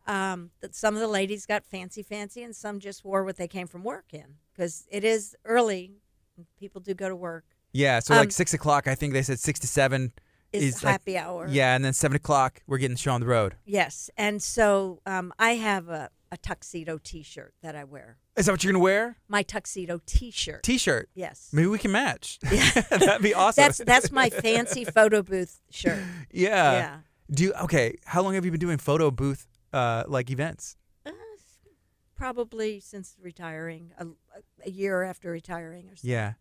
Um, 0.05 0.51
th- 0.61 0.73
some 0.73 0.93
of 0.93 1.01
the 1.01 1.07
ladies 1.07 1.47
got 1.47 1.65
fancy, 1.65 2.03
fancy, 2.03 2.43
and 2.43 2.55
some 2.55 2.79
just 2.79 3.03
wore 3.03 3.23
what 3.23 3.37
they 3.37 3.47
came 3.47 3.65
from 3.67 3.83
work 3.83 4.13
in 4.13 4.35
because 4.53 4.85
it 4.91 5.03
is 5.03 5.35
early. 5.45 5.93
and 6.37 6.45
People 6.59 6.81
do 6.81 6.93
go 6.93 7.09
to 7.09 7.15
work. 7.15 7.45
Yeah. 7.73 7.99
So 7.99 8.13
Um, 8.13 8.19
like 8.19 8.31
six 8.31 8.53
o'clock. 8.53 8.87
I 8.87 8.93
think 8.93 9.13
they 9.13 9.21
said 9.23 9.39
six 9.39 9.59
to 9.61 9.67
seven. 9.67 10.11
Is 10.53 10.63
Is 10.77 10.83
like- 10.83 10.91
happy 10.91 11.17
hour. 11.17 11.47
Yeah, 11.49 11.75
and 11.75 11.83
then 11.85 11.93
seven 11.93 12.15
o'clock 12.15 12.61
we're 12.67 12.77
getting 12.77 12.95
the 12.95 13.01
show 13.01 13.11
on 13.13 13.21
the 13.21 13.27
road. 13.27 13.55
Yes, 13.65 14.09
and 14.17 14.41
so 14.43 15.01
um, 15.05 15.33
I 15.39 15.51
have 15.55 15.87
a, 15.89 16.09
a 16.31 16.37
tuxedo 16.37 16.97
T-shirt 17.01 17.53
that 17.61 17.75
I 17.75 17.83
wear. 17.85 18.17
Is 18.37 18.45
that 18.45 18.51
what 18.53 18.63
you're 18.63 18.73
gonna 18.73 18.83
wear? 18.83 19.17
My 19.27 19.43
tuxedo 19.43 20.01
T-shirt. 20.05 20.63
T-shirt. 20.63 21.09
yes. 21.13 21.49
Maybe 21.53 21.67
we 21.67 21.77
can 21.77 21.91
match. 21.91 22.39
Yeah. 22.51 22.69
That'd 22.89 23.21
be 23.21 23.33
awesome. 23.33 23.61
That's 23.63 23.77
that's 23.79 24.11
my 24.11 24.29
fancy 24.29 24.83
photo 24.97 25.21
booth 25.23 25.61
shirt. 25.69 25.99
yeah. 26.31 26.71
yeah. 26.73 26.97
Do 27.33 27.43
you, 27.43 27.53
okay. 27.63 27.95
How 28.05 28.21
long 28.21 28.33
have 28.33 28.43
you 28.43 28.51
been 28.51 28.59
doing 28.59 28.77
photo 28.77 29.09
booth 29.09 29.47
uh, 29.71 30.03
like 30.07 30.29
events? 30.29 30.75
Uh, 31.05 31.11
probably 32.15 32.79
since 32.79 33.15
retiring, 33.21 33.91
a, 33.97 34.07
a 34.65 34.69
year 34.69 35.03
after 35.03 35.31
retiring 35.31 35.85
or 35.89 35.95
something. 35.95 36.09
Yeah. 36.11 36.33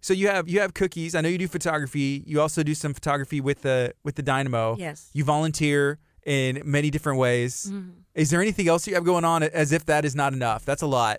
So 0.00 0.14
you 0.14 0.28
have 0.28 0.48
you 0.48 0.60
have 0.60 0.74
cookies. 0.74 1.14
I 1.14 1.20
know 1.20 1.28
you 1.28 1.38
do 1.38 1.48
photography. 1.48 2.22
You 2.26 2.40
also 2.40 2.62
do 2.62 2.74
some 2.74 2.94
photography 2.94 3.40
with 3.40 3.62
the 3.62 3.94
with 4.04 4.14
the 4.14 4.22
Dynamo. 4.22 4.76
Yes. 4.78 5.10
You 5.12 5.24
volunteer 5.24 5.98
in 6.24 6.62
many 6.64 6.90
different 6.90 7.18
ways. 7.18 7.66
Mhm. 7.72 7.92
Is 8.14 8.30
there 8.30 8.40
anything 8.40 8.68
else 8.68 8.86
you 8.86 8.94
have 8.94 9.04
going 9.04 9.24
on? 9.24 9.42
As 9.42 9.72
if 9.72 9.84
that 9.86 10.04
is 10.04 10.14
not 10.14 10.32
enough. 10.32 10.64
That's 10.64 10.82
a 10.82 10.86
lot. 10.86 11.18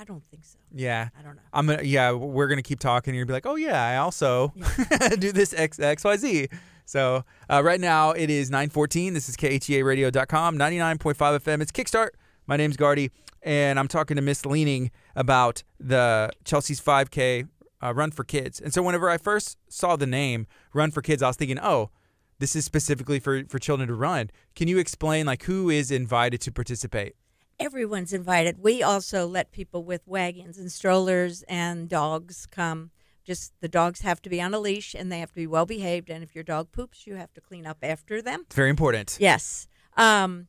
I 0.00 0.04
don't 0.04 0.22
think 0.30 0.44
so. 0.44 0.58
Yeah. 0.72 1.08
I 1.18 1.22
don't 1.22 1.34
know. 1.34 1.42
I'm 1.52 1.66
gonna. 1.66 1.82
Yeah, 1.82 2.12
we're 2.12 2.46
gonna 2.46 2.62
keep 2.62 2.78
talking. 2.78 3.14
You're 3.14 3.24
gonna 3.24 3.30
be 3.30 3.32
like, 3.32 3.46
oh 3.46 3.56
yeah, 3.56 3.82
I 3.82 3.96
also 3.96 4.52
do 5.18 5.32
this 5.32 5.52
X 5.54 5.80
X 5.80 6.04
Y 6.04 6.16
Z. 6.18 6.48
So 6.84 7.24
uh, 7.50 7.62
right 7.64 7.80
now 7.80 8.12
it 8.12 8.30
is 8.30 8.50
9:14. 8.50 9.12
This 9.14 9.28
is 9.28 9.36
KHEARadio.com, 9.36 10.56
99.5 10.56 11.14
FM. 11.16 11.60
It's 11.62 11.72
Kickstart. 11.72 12.10
My 12.48 12.56
name's 12.56 12.78
Gardy, 12.78 13.10
and 13.42 13.78
I'm 13.78 13.88
talking 13.88 14.16
to 14.16 14.22
Miss 14.22 14.46
Leaning 14.46 14.90
about 15.14 15.62
the 15.78 16.30
Chelsea's 16.46 16.80
5K 16.80 17.46
uh, 17.82 17.92
Run 17.92 18.10
for 18.10 18.24
Kids. 18.24 18.58
And 18.58 18.72
so 18.72 18.82
whenever 18.82 19.10
I 19.10 19.18
first 19.18 19.58
saw 19.68 19.96
the 19.96 20.06
name 20.06 20.46
Run 20.72 20.90
for 20.90 21.02
Kids, 21.02 21.22
I 21.22 21.26
was 21.26 21.36
thinking, 21.36 21.58
oh, 21.60 21.90
this 22.38 22.56
is 22.56 22.64
specifically 22.64 23.20
for 23.20 23.44
for 23.50 23.58
children 23.58 23.86
to 23.88 23.94
run. 23.94 24.30
Can 24.54 24.66
you 24.66 24.78
explain 24.78 25.26
like 25.26 25.42
who 25.42 25.68
is 25.68 25.90
invited 25.90 26.40
to 26.40 26.50
participate? 26.50 27.16
Everyone's 27.60 28.14
invited. 28.14 28.60
We 28.60 28.82
also 28.82 29.26
let 29.26 29.52
people 29.52 29.84
with 29.84 30.06
wagons 30.06 30.56
and 30.56 30.72
strollers 30.72 31.42
and 31.50 31.86
dogs 31.86 32.46
come. 32.46 32.92
Just 33.26 33.52
the 33.60 33.68
dogs 33.68 34.00
have 34.00 34.22
to 34.22 34.30
be 34.30 34.40
on 34.40 34.54
a 34.54 34.58
leash 34.58 34.94
and 34.94 35.12
they 35.12 35.18
have 35.18 35.32
to 35.32 35.36
be 35.36 35.46
well 35.46 35.66
behaved. 35.66 36.08
And 36.08 36.24
if 36.24 36.34
your 36.34 36.44
dog 36.44 36.72
poops, 36.72 37.06
you 37.06 37.16
have 37.16 37.34
to 37.34 37.42
clean 37.42 37.66
up 37.66 37.78
after 37.82 38.22
them. 38.22 38.44
It's 38.46 38.56
very 38.56 38.70
important. 38.70 39.18
Yes. 39.20 39.68
Um, 39.98 40.46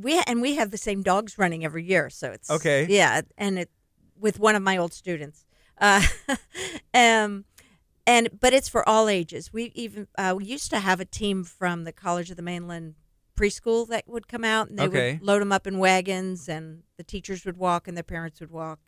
we 0.00 0.20
and 0.26 0.40
we 0.40 0.56
have 0.56 0.70
the 0.70 0.78
same 0.78 1.02
dogs 1.02 1.38
running 1.38 1.64
every 1.64 1.84
year, 1.84 2.10
so 2.10 2.30
it's 2.30 2.50
Okay. 2.50 2.86
Yeah, 2.88 3.22
and 3.36 3.58
it 3.58 3.70
with 4.18 4.38
one 4.38 4.54
of 4.54 4.62
my 4.62 4.76
old 4.76 4.92
students. 4.92 5.44
Uh, 5.78 6.02
um, 6.94 7.44
and 8.06 8.28
but 8.40 8.52
it's 8.54 8.68
for 8.68 8.88
all 8.88 9.08
ages. 9.08 9.52
We 9.52 9.72
even 9.74 10.08
uh, 10.16 10.34
we 10.36 10.44
used 10.44 10.70
to 10.70 10.78
have 10.80 11.00
a 11.00 11.04
team 11.04 11.44
from 11.44 11.84
the 11.84 11.92
College 11.92 12.30
of 12.30 12.36
the 12.36 12.42
Mainland 12.42 12.94
preschool 13.36 13.86
that 13.88 14.08
would 14.08 14.28
come 14.28 14.44
out 14.44 14.68
and 14.70 14.78
they 14.78 14.84
Okay. 14.84 15.12
would 15.18 15.22
load 15.26 15.42
them 15.42 15.52
up 15.52 15.66
in 15.66 15.78
wagons 15.78 16.48
and 16.48 16.82
the 16.96 17.04
teachers 17.04 17.44
would 17.44 17.58
walk 17.58 17.86
and 17.86 17.94
their 17.96 18.02
parents 18.04 18.40
would 18.40 18.50
walk. 18.50 18.78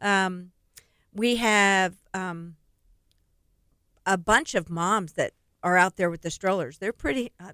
Um, 0.00 0.52
we 1.12 1.36
have 1.36 1.96
um, 2.14 2.56
a 4.06 4.16
bunch 4.16 4.54
of 4.54 4.70
moms 4.70 5.12
that 5.14 5.32
are 5.62 5.76
out 5.76 5.96
there 5.96 6.08
with 6.08 6.22
the 6.22 6.30
strollers. 6.30 6.78
They're 6.78 6.92
pretty 6.92 7.32
uh, 7.40 7.52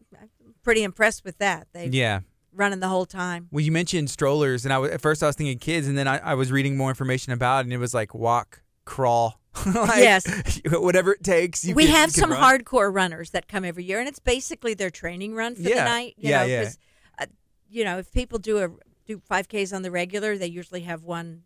pretty 0.63 0.83
impressed 0.85 1.25
with 1.25 1.39
that. 1.39 1.67
They 1.73 1.89
Yeah. 1.89 2.21
Running 2.55 2.81
the 2.81 2.89
whole 2.89 3.07
time. 3.07 3.49
Well, 3.51 3.61
you 3.65 3.73
mentioned 3.73 4.11
strollers, 4.11 4.65
and 4.65 4.73
I 4.73 4.79
was, 4.79 4.91
at 4.91 5.01
first 5.01 5.23
I 5.23 5.27
was 5.27 5.37
thinking 5.37 5.59
kids, 5.59 5.87
and 5.89 5.97
then 5.99 6.07
I, 6.09 6.19
I 6.19 6.35
was 6.35 6.51
reading 6.53 6.77
more 6.77 6.89
information 6.91 7.33
about 7.33 7.61
it, 7.61 7.67
and 7.67 7.73
it 7.73 7.79
was 7.79 7.93
like 7.95 8.15
walk, 8.15 8.63
crawl, 8.85 9.41
like, 9.67 9.97
Yes. 9.99 10.61
whatever 10.71 11.13
it 11.13 11.23
takes. 11.25 11.65
You 11.65 11.75
we 11.75 11.87
can- 11.87 11.95
have 11.95 12.11
some 12.11 12.31
run. 12.31 12.41
hardcore 12.61 12.93
runners 12.95 13.31
that 13.31 13.49
come 13.49 13.65
every 13.65 13.85
year, 13.85 13.99
and 14.01 14.09
it's 14.09 14.19
basically 14.19 14.75
their 14.75 14.91
training 14.91 15.35
run 15.35 15.55
for 15.55 15.63
Yeah. 15.63 15.85
the 15.85 15.91
night. 15.91 16.15
You 16.17 16.31
Yeah, 16.31 16.41
know, 16.41 16.47
yeah. 16.47 16.71
uh, 17.21 17.27
you 17.69 17.85
know, 17.85 17.99
if 17.99 18.13
people 18.13 18.39
do 18.39 18.59
a 18.59 18.69
do 19.07 19.21
5Ks 19.31 19.75
on 19.75 19.83
the 19.83 19.91
regular, 19.91 20.39
they 20.39 20.47
usually 20.47 20.81
have 20.83 21.05
one 21.05 21.43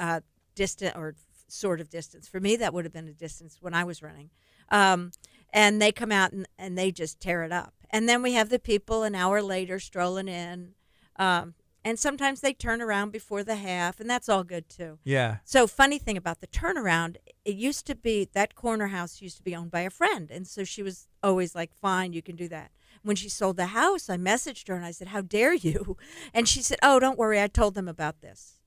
uh, 0.00 0.20
distant 0.54 0.96
or 0.96 1.14
sort 1.46 1.80
of 1.80 1.90
distance. 1.90 2.26
For 2.26 2.40
me, 2.40 2.56
that 2.56 2.72
would 2.72 2.84
have 2.84 2.92
been 2.92 3.06
a 3.08 3.12
distance 3.12 3.58
when 3.60 3.74
I 3.74 3.84
was 3.84 4.02
running. 4.02 4.30
Um, 4.70 5.12
and 5.54 5.80
they 5.80 5.92
come 5.92 6.12
out 6.12 6.32
and, 6.32 6.46
and 6.58 6.76
they 6.76 6.90
just 6.90 7.20
tear 7.20 7.44
it 7.44 7.52
up. 7.52 7.72
And 7.88 8.08
then 8.08 8.22
we 8.22 8.32
have 8.32 8.50
the 8.50 8.58
people 8.58 9.04
an 9.04 9.14
hour 9.14 9.40
later 9.40 9.78
strolling 9.78 10.26
in. 10.26 10.74
Um, 11.16 11.54
and 11.84 11.98
sometimes 11.98 12.40
they 12.40 12.52
turn 12.52 12.82
around 12.82 13.12
before 13.12 13.44
the 13.44 13.56
half, 13.56 14.00
and 14.00 14.10
that's 14.10 14.28
all 14.28 14.42
good 14.42 14.68
too. 14.68 14.98
Yeah. 15.04 15.36
So 15.44 15.66
funny 15.66 15.98
thing 15.98 16.16
about 16.16 16.40
the 16.40 16.46
turnaround, 16.46 17.16
it 17.44 17.54
used 17.54 17.86
to 17.86 17.94
be 17.94 18.26
that 18.32 18.54
corner 18.54 18.88
house 18.88 19.22
used 19.22 19.36
to 19.36 19.42
be 19.42 19.54
owned 19.54 19.70
by 19.70 19.80
a 19.80 19.90
friend, 19.90 20.30
and 20.30 20.46
so 20.46 20.64
she 20.64 20.82
was 20.82 21.08
always 21.22 21.54
like, 21.54 21.74
"Fine, 21.74 22.14
you 22.14 22.22
can 22.22 22.36
do 22.36 22.48
that." 22.48 22.70
When 23.02 23.16
she 23.16 23.28
sold 23.28 23.58
the 23.58 23.66
house, 23.66 24.08
I 24.08 24.16
messaged 24.16 24.66
her 24.68 24.74
and 24.74 24.84
I 24.84 24.92
said, 24.92 25.08
"How 25.08 25.20
dare 25.20 25.52
you?" 25.54 25.98
And 26.32 26.48
she 26.48 26.62
said, 26.62 26.78
"Oh, 26.82 26.98
don't 26.98 27.18
worry, 27.18 27.40
I 27.40 27.48
told 27.48 27.74
them 27.74 27.86
about 27.86 28.22
this." 28.22 28.60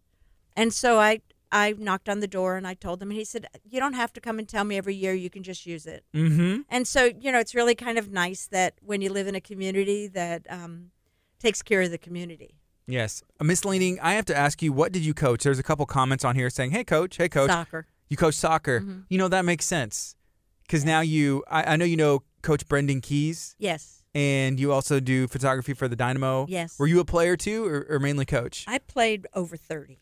And 0.56 0.72
so 0.72 1.00
I 1.00 1.22
I 1.52 1.74
knocked 1.78 2.10
on 2.10 2.20
the 2.20 2.28
door 2.28 2.58
and 2.58 2.68
I 2.68 2.74
told 2.74 3.02
him, 3.02 3.10
and 3.10 3.18
he 3.18 3.24
said, 3.26 3.48
"You 3.70 3.80
don't 3.80 3.94
have 3.94 4.12
to 4.14 4.22
come 4.22 4.40
and 4.40 4.48
tell 4.48 4.64
me 4.64 4.78
every 4.78 4.96
year. 4.96 5.14
You 5.14 5.30
can 5.30 5.44
just 5.44 5.66
use 5.66 5.86
it." 5.86 6.04
Mm-hmm. 6.14 6.62
And 6.70 6.88
so 6.88 7.06
you 7.20 7.32
know, 7.32 7.40
it's 7.40 7.56
really 7.56 7.76
kind 7.76 7.98
of 7.98 8.12
nice 8.12 8.48
that 8.48 8.74
when 8.82 9.02
you 9.02 9.12
live 9.12 9.28
in 9.28 9.36
a 9.36 9.42
community 9.42 10.08
that 10.08 10.46
um, 10.50 10.92
takes 11.40 11.62
care 11.62 11.82
of 11.82 11.92
the 11.92 11.98
community. 11.98 12.56
Yes. 12.88 13.22
Uh, 13.40 13.44
Miss 13.44 13.66
Leaning, 13.66 14.00
I 14.02 14.14
have 14.14 14.26
to 14.26 14.36
ask 14.36 14.62
you, 14.62 14.72
what 14.72 14.92
did 14.92 15.06
you 15.06 15.14
coach? 15.14 15.44
There's 15.44 15.60
a 15.60 15.64
couple 15.64 15.86
comments 15.86 16.24
on 16.24 16.36
here 16.36 16.50
saying, 16.50 16.72
hey, 16.72 16.84
coach, 16.86 17.18
hey, 17.18 17.28
coach, 17.28 17.50
Soccer. 17.50 17.86
you 18.10 18.16
coach 18.16 18.36
soccer. 18.36 18.80
Mhm. 18.80 19.04
You 19.10 19.18
know, 19.18 19.28
that 19.28 19.44
makes 19.44 19.66
sense. 19.66 20.16
Because 20.64 20.86
now 20.86 21.02
you, 21.02 21.44
I, 21.50 21.74
I 21.74 21.76
know 21.76 21.84
you 21.86 21.98
know 21.98 22.24
Coach 22.42 22.66
Brendan 22.68 23.02
Keys, 23.02 23.56
Yes. 23.60 24.04
and 24.16 24.58
you 24.60 24.72
also 24.72 25.00
do 25.02 25.28
photography 25.28 25.74
for 25.74 25.88
the 25.90 25.96
Dynamo. 25.98 26.46
Yes. 26.50 26.80
Were 26.80 26.88
you 26.88 27.00
a 27.02 27.06
player 27.06 27.36
too, 27.36 27.66
or, 27.66 27.86
or 27.90 28.00
mainly 28.00 28.26
coach? 28.26 28.64
I 28.68 28.78
played 28.80 29.28
over 29.34 29.58
30. 29.58 30.00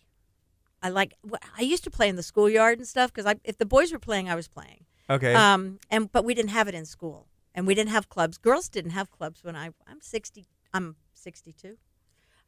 I 0.86 0.89
like 0.89 1.12
I 1.60 1.62
used 1.74 1.84
to 1.86 1.92
play 1.98 2.08
in 2.10 2.15
the 2.15 2.24
schoolyard 2.32 2.77
and 2.80 2.88
stuff 2.88 3.12
because 3.13 3.27
if 3.44 3.58
the 3.58 3.65
boys 3.75 3.92
were 3.94 4.00
playing 4.10 4.30
I 4.30 4.36
was 4.36 4.48
playing. 4.58 4.82
Okay. 5.10 5.34
Um 5.34 5.80
and 5.94 6.12
but 6.12 6.24
we 6.27 6.34
didn't 6.38 6.51
have 6.60 6.68
it 6.72 6.75
in 6.75 6.86
school. 6.86 7.20
And 7.56 7.65
we 7.68 7.74
didn't 7.74 7.92
have 7.98 8.06
clubs. 8.15 8.38
Girls 8.38 8.70
didn't 8.70 8.92
have 9.00 9.08
clubs 9.18 9.44
when 9.44 9.56
I 9.56 9.65
I'm 9.92 10.01
60 10.01 10.46
I'm 10.74 10.96
62. 11.13 11.77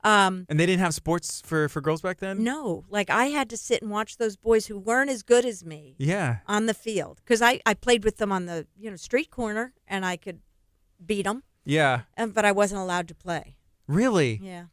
Um 0.04 0.46
and 0.50 0.60
they 0.60 0.66
didn't 0.68 0.82
have 0.88 0.94
sports 0.94 1.42
for, 1.50 1.68
for 1.70 1.82
girls 1.82 2.02
back 2.02 2.18
then? 2.20 2.44
no, 2.44 2.86
like 2.98 3.10
I 3.10 3.26
had 3.38 3.50
to 3.50 3.58
sit 3.58 3.82
and 3.82 3.90
watch 3.92 4.18
those 4.18 4.36
boys 4.38 4.68
who 4.68 4.78
weren't 4.78 5.10
as 5.10 5.24
good 5.24 5.46
as 5.46 5.66
me 5.66 5.96
Yeah. 5.98 6.38
on 6.46 6.68
the 6.68 6.74
field 6.76 7.22
cuz 7.26 7.42
I 7.42 7.60
I 7.66 7.74
played 7.74 8.04
with 8.04 8.18
them 8.18 8.32
on 8.32 8.46
the, 8.46 8.68
you 8.78 8.90
know, 8.92 8.98
street 8.98 9.32
corner 9.32 9.74
and 9.88 10.06
I 10.06 10.16
could 10.18 10.40
beat 11.04 11.24
them, 11.24 11.44
Yeah. 11.66 12.02
and, 12.16 12.34
but 12.34 12.44
I 12.46 12.52
wasn't 12.52 12.82
allowed 12.82 13.08
to 13.10 13.16
play. 13.16 13.56
Really? 13.88 14.40
Yeah. 14.44 14.66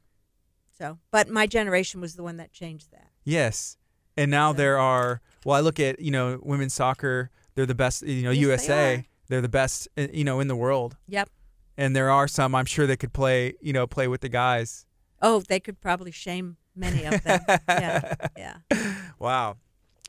So, 0.78 0.98
but 1.10 1.28
my 1.28 1.46
generation 1.46 2.00
was 2.00 2.16
the 2.16 2.22
one 2.22 2.36
that 2.38 2.50
changed 2.52 2.90
that. 2.90 3.10
Yes. 3.24 3.76
And 4.16 4.30
now 4.30 4.52
there 4.52 4.78
are, 4.78 5.20
well, 5.44 5.56
I 5.56 5.60
look 5.60 5.80
at, 5.80 6.00
you 6.00 6.10
know, 6.10 6.38
women's 6.42 6.74
soccer, 6.74 7.30
they're 7.54 7.66
the 7.66 7.74
best, 7.74 8.02
you 8.02 8.22
know, 8.22 8.30
Yes, 8.30 8.38
they 8.40 8.46
USA, 8.46 8.94
are. 8.96 9.04
they're 9.28 9.40
the 9.40 9.48
best, 9.48 9.88
uh, 9.98 10.06
you 10.12 10.24
know, 10.24 10.40
in 10.40 10.48
the 10.48 10.56
world. 10.56 10.96
Yep. 11.08 11.28
And 11.76 11.96
there 11.96 12.10
are 12.10 12.28
some, 12.28 12.54
I'm 12.54 12.66
sure, 12.66 12.86
that 12.86 12.98
could 12.98 13.12
play, 13.12 13.54
you 13.60 13.72
know, 13.72 13.86
play 13.86 14.06
with 14.06 14.20
the 14.20 14.28
guys. 14.28 14.86
Oh, 15.20 15.40
they 15.40 15.58
could 15.58 15.80
probably 15.80 16.10
shame 16.12 16.56
many 16.76 17.04
of 17.04 17.22
them. 17.24 17.40
yeah, 17.68 18.14
yeah. 18.36 18.56
Wow. 19.18 19.56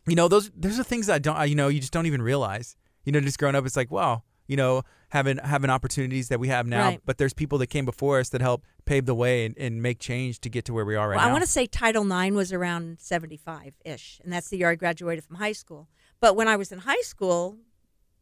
You 0.07 0.15
know, 0.15 0.27
those, 0.27 0.51
those 0.55 0.79
are 0.79 0.83
things 0.83 1.07
that 1.07 1.15
I 1.15 1.19
don't, 1.19 1.35
I- 1.37 1.45
you 1.45 1.55
know, 1.55 1.67
you 1.69 1.79
just 1.79 1.93
don't 1.93 2.05
even 2.05 2.21
realize. 2.21 2.75
You 3.05 3.11
know, 3.11 3.21
just 3.21 3.39
growing 3.39 3.55
up, 3.55 3.65
it's 3.65 3.75
like, 3.77 3.91
wow, 3.91 4.23
you 4.47 4.57
know, 4.57 4.83
having 5.09 5.37
having 5.37 5.69
opportunities 5.69 6.29
that 6.29 6.39
we 6.39 6.47
have 6.49 6.67
now. 6.67 6.89
Right. 6.89 7.01
But 7.05 7.17
there's 7.17 7.33
people 7.33 7.57
that 7.59 7.67
came 7.67 7.85
before 7.85 8.19
us 8.19 8.29
that 8.29 8.41
helped 8.41 8.65
pave 8.85 9.05
the 9.05 9.15
way 9.15 9.45
and, 9.45 9.57
and 9.57 9.81
make 9.81 9.99
change 9.99 10.39
to 10.41 10.49
get 10.49 10.65
to 10.65 10.73
where 10.73 10.85
we 10.85 10.95
are 10.95 11.09
right 11.09 11.17
well, 11.17 11.25
now. 11.25 11.29
I 11.29 11.31
want 11.31 11.43
to 11.43 11.49
say 11.49 11.65
Title 11.65 12.05
IX 12.09 12.35
was 12.35 12.53
around 12.53 12.99
75 12.99 13.73
ish, 13.83 14.21
and 14.23 14.31
that's 14.31 14.49
the 14.49 14.57
year 14.57 14.69
I 14.69 14.75
graduated 14.75 15.23
from 15.23 15.37
high 15.37 15.53
school. 15.53 15.87
But 16.19 16.35
when 16.35 16.47
I 16.47 16.55
was 16.55 16.71
in 16.71 16.79
high 16.79 17.01
school, 17.01 17.57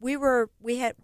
we 0.00 0.16
were, 0.16 0.50
we 0.60 0.76
had, 0.76 0.96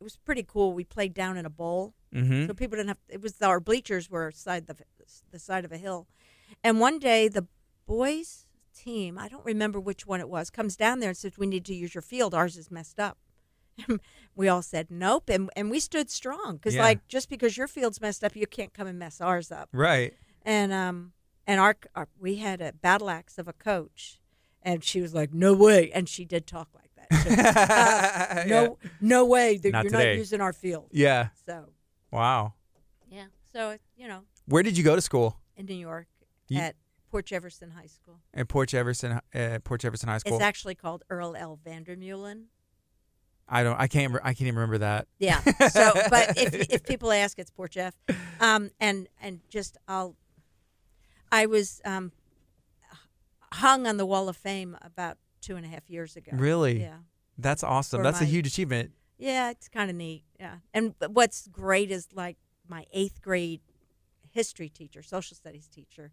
it 0.00 0.02
was 0.02 0.16
pretty 0.16 0.44
cool. 0.46 0.72
We 0.72 0.84
played 0.84 1.14
down 1.14 1.36
in 1.36 1.46
a 1.46 1.50
bowl. 1.50 1.94
mm-hmm. 2.14 2.46
So 2.46 2.54
people 2.54 2.76
didn't 2.76 2.88
have, 2.88 2.98
it 3.08 3.22
was, 3.22 3.40
our 3.42 3.60
bleachers 3.60 4.10
were 4.10 4.30
side 4.30 4.66
the, 4.66 4.76
the 5.30 5.38
side 5.38 5.64
of 5.64 5.72
a 5.72 5.78
hill. 5.78 6.06
And 6.62 6.80
one 6.80 6.98
day 6.98 7.28
the 7.28 7.46
boys 7.86 8.46
team, 8.74 9.18
I 9.18 9.28
don't 9.28 9.44
remember 9.44 9.80
which 9.80 10.06
one 10.06 10.20
it 10.20 10.28
was, 10.28 10.50
comes 10.50 10.76
down 10.76 11.00
there 11.00 11.10
and 11.10 11.16
says, 11.16 11.38
we 11.38 11.46
need 11.46 11.64
to 11.66 11.74
use 11.74 11.94
your 11.94 12.02
field. 12.02 12.34
Ours 12.34 12.56
is 12.56 12.70
messed 12.70 13.00
up. 13.00 13.18
we 14.36 14.48
all 14.48 14.62
said 14.62 14.86
nope, 14.90 15.28
and 15.28 15.50
and 15.56 15.70
we 15.70 15.80
stood 15.80 16.10
strong 16.10 16.56
because 16.56 16.74
Yeah. 16.74 16.82
like 16.82 17.06
just 17.08 17.28
because 17.28 17.56
your 17.56 17.66
field's 17.68 18.00
messed 18.00 18.22
up, 18.24 18.34
you 18.36 18.46
can't 18.46 18.72
come 18.72 18.86
and 18.86 18.98
mess 18.98 19.20
ours 19.20 19.50
up 19.52 19.68
Right. 19.72 20.14
and 20.44 20.72
um 20.72 21.12
and 21.46 21.60
our, 21.60 21.76
our 21.94 22.08
we 22.18 22.36
had 22.36 22.60
a 22.60 22.72
battle 22.72 23.10
axe 23.10 23.38
of 23.38 23.48
a 23.48 23.52
coach 23.52 24.20
and 24.62 24.82
she 24.84 25.00
was 25.00 25.12
like 25.14 25.34
no 25.34 25.52
way 25.54 25.90
and 25.92 26.08
she 26.08 26.24
did 26.24 26.46
talk 26.46 26.68
like 26.74 26.90
that 26.96 27.10
too. 27.24 28.44
Uh, 28.44 28.44
no 28.48 28.78
no 29.00 29.24
way 29.26 29.58
that 29.58 29.72
Not 29.72 29.84
you're 29.84 29.90
today. 29.92 30.12
not 30.12 30.18
using 30.18 30.40
our 30.40 30.52
field 30.52 30.88
Yeah. 30.92 31.28
so 31.46 31.66
Wow. 32.10 32.54
yeah 33.08 33.26
so 33.52 33.76
you 33.96 34.08
know 34.08 34.20
Where 34.46 34.62
did 34.62 34.78
you 34.78 34.84
go 34.84 34.94
to 34.96 35.02
school? 35.02 35.38
in 35.56 35.66
new 35.66 35.74
york 35.74 36.06
You- 36.48 36.60
at 36.60 36.76
port 37.10 37.26
jefferson 37.26 37.70
high 37.72 37.86
school 37.86 38.20
At 38.32 38.48
Port 38.48 38.68
Jefferson, 38.70 39.20
uh, 39.34 39.58
Port 39.62 39.80
Jefferson 39.82 40.08
High 40.08 40.18
School. 40.18 40.34
it's 40.34 40.42
actually 40.42 40.74
called 40.74 41.02
earl 41.10 41.36
l 41.36 41.58
vandermeulen 41.64 42.44
I 43.48 43.62
don't. 43.62 43.78
I 43.78 43.86
can't. 43.86 44.14
I 44.22 44.28
can't 44.32 44.42
even 44.42 44.56
remember 44.56 44.78
that. 44.78 45.06
yeah 45.18 45.40
so 45.68 45.92
but 46.10 46.36
if, 46.38 46.54
if 46.72 46.84
people 46.84 47.12
ask 47.12 47.38
it's 47.38 47.50
port 47.50 47.72
jeff 47.72 47.94
um 48.40 48.70
and 48.80 49.08
and 49.20 49.40
just 49.48 49.76
i'll 49.86 50.16
i 51.30 51.46
was 51.46 51.80
um 51.84 52.12
hung 53.52 53.86
on 53.86 53.96
the 53.96 54.06
wall 54.06 54.28
of 54.28 54.36
fame 54.36 54.76
about 54.82 55.18
two 55.40 55.56
and 55.56 55.64
a 55.64 55.68
half 55.68 55.88
years 55.88 56.16
ago 56.16 56.32
Really? 56.34 56.80
yeah 56.80 56.96
That's 57.38 57.62
awesome. 57.62 57.98
For 57.98 58.02
That's 58.04 58.20
a 58.20 58.24
huge 58.24 58.46
achievement. 58.46 58.92
Yeah, 59.18 59.50
it's 59.50 59.68
kind 59.68 59.90
of 59.90 59.96
neat. 59.96 60.24
Yeah, 60.40 60.56
and 60.72 60.94
what's 61.08 61.46
great 61.48 61.90
is 61.90 62.08
like 62.14 62.36
my 62.68 62.84
eighth 62.92 63.20
grade 63.22 63.60
history 64.30 64.68
teacher, 64.68 65.02
social 65.02 65.36
studies 65.36 65.68
teacher. 65.68 66.12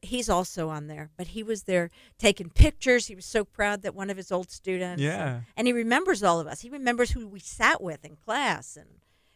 He's 0.00 0.28
also 0.28 0.68
on 0.68 0.86
there, 0.86 1.10
but 1.16 1.28
he 1.28 1.42
was 1.42 1.64
there 1.64 1.90
taking 2.18 2.50
pictures. 2.50 3.08
He 3.08 3.16
was 3.16 3.26
so 3.26 3.44
proud 3.44 3.82
that 3.82 3.94
one 3.96 4.10
of 4.10 4.16
his 4.16 4.30
old 4.30 4.48
students. 4.50 5.02
Yeah. 5.02 5.40
and 5.56 5.66
he 5.66 5.72
remembers 5.72 6.22
all 6.22 6.38
of 6.38 6.46
us. 6.46 6.60
He 6.60 6.70
remembers 6.70 7.10
who 7.10 7.26
we 7.26 7.40
sat 7.40 7.82
with 7.82 8.04
in 8.04 8.14
class, 8.16 8.76
and 8.76 8.88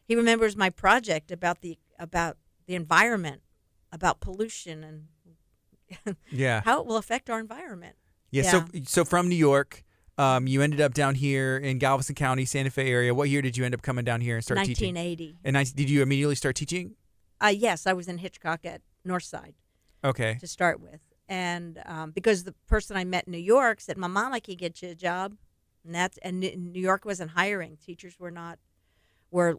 he 0.07 0.15
remembers 0.15 0.57
my 0.57 0.71
project 0.71 1.31
about 1.33 1.63
the 1.63 1.79
about 1.99 2.37
the 2.67 2.77
environment, 2.77 3.43
about 3.91 4.21
pollution, 4.21 4.85
and 4.85 6.17
Yeah. 6.31 6.63
how 6.65 6.81
it 6.81 6.87
will 6.87 6.97
affect 6.97 7.29
our 7.29 7.41
environment. 7.41 7.97
Yeah. 8.31 8.43
So 8.45 8.65
so 8.87 9.05
from 9.05 9.29
New 9.29 9.37
York, 9.37 9.83
um, 10.17 10.47
you 10.47 10.63
ended 10.63 10.81
up 10.81 10.95
down 10.95 11.17
here 11.17 11.57
in 11.59 11.79
Galveston 11.79 12.15
County, 12.15 12.45
Santa 12.45 12.71
Fe 12.71 12.89
area. 12.89 13.13
What 13.15 13.29
year 13.29 13.43
did 13.43 13.57
you 13.57 13.65
end 13.65 13.75
up 13.75 13.83
coming 13.83 14.05
down 14.05 14.21
here 14.21 14.37
and 14.37 14.45
start 14.45 14.59
teaching? 14.61 14.95
1980. 14.95 15.39
And 15.45 15.59
I, 15.59 15.65
did 15.65 15.91
you 15.91 16.03
immediately 16.03 16.35
start 16.37 16.55
teaching? 16.57 16.95
Uh, 17.43 17.49
yes, 17.49 17.87
I 17.87 17.93
was 17.95 18.07
in 18.09 18.19
Hitchcock 18.19 18.61
at 18.65 18.81
Northside. 19.07 19.55
Okay. 20.05 20.37
to 20.41 20.47
start 20.47 20.81
with. 20.81 21.01
And 21.29 21.81
um, 21.87 22.11
because 22.11 22.45
the 22.45 22.55
person 22.67 22.97
I 22.97 23.05
met 23.05 23.25
in 23.27 23.33
New 23.33 23.39
York 23.39 23.81
said, 23.81 23.97
"My 23.97 24.07
mom, 24.09 24.33
I 24.33 24.41
can 24.41 24.57
get 24.57 24.83
you 24.83 24.91
a 24.91 24.95
job," 24.95 25.37
and 25.85 25.95
that's 25.95 26.19
and 26.19 26.41
New 26.41 26.81
York 26.81 27.05
wasn't 27.05 27.31
hiring. 27.31 27.79
Teachers 27.79 28.19
were 28.19 28.31
not 28.31 28.59
were 29.31 29.59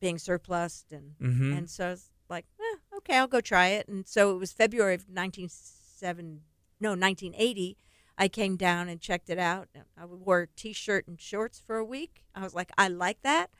being 0.00 0.18
surplused, 0.18 0.92
and 0.92 1.12
Mm-hmm. 1.20 1.52
and 1.52 1.70
so 1.70 1.86
I 1.86 1.90
was 1.90 2.10
like, 2.28 2.46
eh, 2.60 2.96
"Okay, 2.98 3.16
I'll 3.16 3.28
go 3.28 3.40
try 3.40 3.68
it." 3.68 3.86
And 3.88 4.06
so 4.06 4.34
it 4.34 4.38
was 4.38 4.52
February 4.52 4.94
of 4.94 5.06
1907, 5.08 6.40
no 6.80 6.90
1980. 6.90 7.76
I 8.16 8.28
came 8.28 8.56
down 8.56 8.88
and 8.88 9.00
checked 9.00 9.28
it 9.28 9.38
out. 9.38 9.68
I 9.98 10.04
wore 10.06 10.42
a 10.42 10.46
t-shirt 10.46 11.06
and 11.08 11.20
shorts 11.20 11.60
for 11.64 11.76
a 11.76 11.84
week. 11.84 12.22
I 12.34 12.42
was 12.42 12.54
like, 12.54 12.70
I 12.78 12.86
like 12.88 13.22
that. 13.22 13.50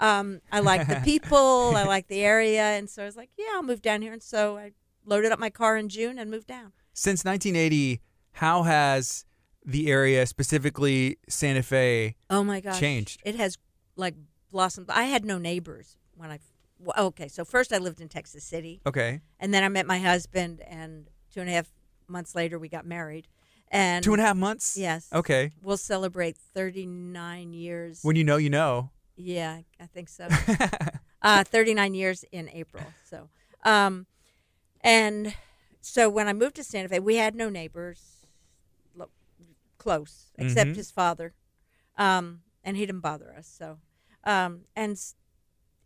Um, 0.00 0.40
I 0.50 0.60
like 0.60 0.88
the 0.88 0.96
people. 1.04 1.74
I 1.76 1.84
like 1.84 2.08
the 2.08 2.20
area, 2.22 2.62
and 2.62 2.88
so 2.88 3.02
I 3.02 3.06
was 3.06 3.16
like, 3.16 3.30
yeah, 3.38 3.52
I'll 3.54 3.62
move 3.62 3.82
down 3.82 4.00
here. 4.02 4.12
And 4.12 4.22
so 4.22 4.56
I 4.56 4.72
loaded 5.04 5.32
up 5.32 5.38
my 5.38 5.50
car 5.50 5.76
in 5.76 5.88
June 5.88 6.18
and 6.18 6.30
moved 6.30 6.46
down. 6.46 6.72
Since 6.92 7.24
1980, 7.24 8.00
how 8.32 8.64
has 8.64 9.24
the 9.64 9.90
area, 9.90 10.24
specifically 10.26 11.18
Santa 11.28 11.62
Fe, 11.62 12.16
Oh 12.30 12.42
my 12.44 12.60
gosh, 12.60 12.78
Changed. 12.80 13.20
It 13.24 13.34
has 13.36 13.58
like 13.96 14.14
blossomed. 14.50 14.88
I 14.90 15.04
had 15.04 15.24
no 15.24 15.38
neighbors 15.38 15.96
when 16.16 16.30
I. 16.30 16.38
well, 16.78 17.06
Okay, 17.08 17.28
so 17.28 17.44
first 17.44 17.72
I 17.72 17.78
lived 17.78 18.00
in 18.00 18.08
Texas 18.08 18.44
City, 18.44 18.80
okay, 18.86 19.20
and 19.38 19.52
then 19.52 19.62
I 19.64 19.68
met 19.68 19.86
my 19.86 19.98
husband, 19.98 20.60
and 20.62 21.08
two 21.32 21.40
and 21.40 21.48
a 21.50 21.52
half 21.52 21.70
months 22.08 22.34
later 22.34 22.58
we 22.58 22.68
got 22.68 22.86
married. 22.86 23.28
And 23.70 24.02
two 24.02 24.14
and 24.14 24.22
a 24.22 24.24
half 24.24 24.36
months? 24.36 24.76
yes, 24.78 25.08
Okay. 25.12 25.52
we'll 25.62 25.76
celebrate 25.76 26.38
39 26.38 27.52
years. 27.52 28.00
When 28.02 28.16
you 28.16 28.24
know, 28.24 28.38
you 28.38 28.48
know. 28.50 28.90
yeah, 29.16 29.60
I 29.78 29.86
think 29.86 30.08
so. 30.08 30.26
uh, 31.22 31.44
39 31.44 31.92
years 31.94 32.24
in 32.32 32.48
April. 32.48 32.84
So, 33.04 33.28
um, 33.64 34.06
and 34.80 35.34
so 35.80 36.08
when 36.08 36.28
I 36.28 36.32
moved 36.32 36.56
to 36.56 36.64
Santa 36.64 36.88
Fe, 36.88 36.98
we 37.00 37.16
had 37.16 37.34
no 37.34 37.48
neighbors 37.48 38.26
lo- 38.94 39.10
close 39.78 40.30
except 40.36 40.70
Mhm. 40.70 40.76
his 40.76 40.90
father, 40.90 41.34
um, 41.96 42.42
and 42.64 42.76
he 42.76 42.84
didn't 42.86 43.00
bother 43.00 43.34
us. 43.34 43.46
So, 43.46 43.78
um, 44.24 44.64
and 44.76 44.98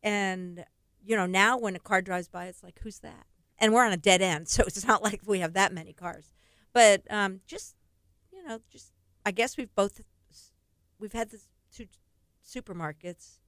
and 0.03 0.65
you 1.05 1.17
know 1.17 1.27
now 1.27 1.57
when 1.59 1.77
a 1.77 1.81
car 1.81 2.03
drives 2.03 2.29
by, 2.29 2.47
it's 2.47 2.63
like 2.63 2.79
who's 2.81 2.99
that? 3.01 3.27
And 3.59 3.73
we're 3.73 3.85
on 3.87 3.93
a 3.93 3.97
dead 3.97 4.23
end, 4.23 4.49
so 4.49 4.65
it's 4.67 4.87
not 4.87 5.03
like 5.03 5.21
we 5.25 5.39
have 5.41 5.53
that 5.55 5.73
many 5.73 5.93
cars. 5.93 6.33
But 6.73 7.03
um, 7.11 7.41
just 7.47 7.77
you 8.33 8.43
know, 8.45 8.61
just 8.71 8.93
I 9.25 9.31
guess 9.31 9.57
we've 9.57 9.75
both 9.75 10.01
we've 10.99 11.13
had 11.13 11.31
the 11.31 11.41
two 11.73 11.87
supermarkets, 12.45 13.39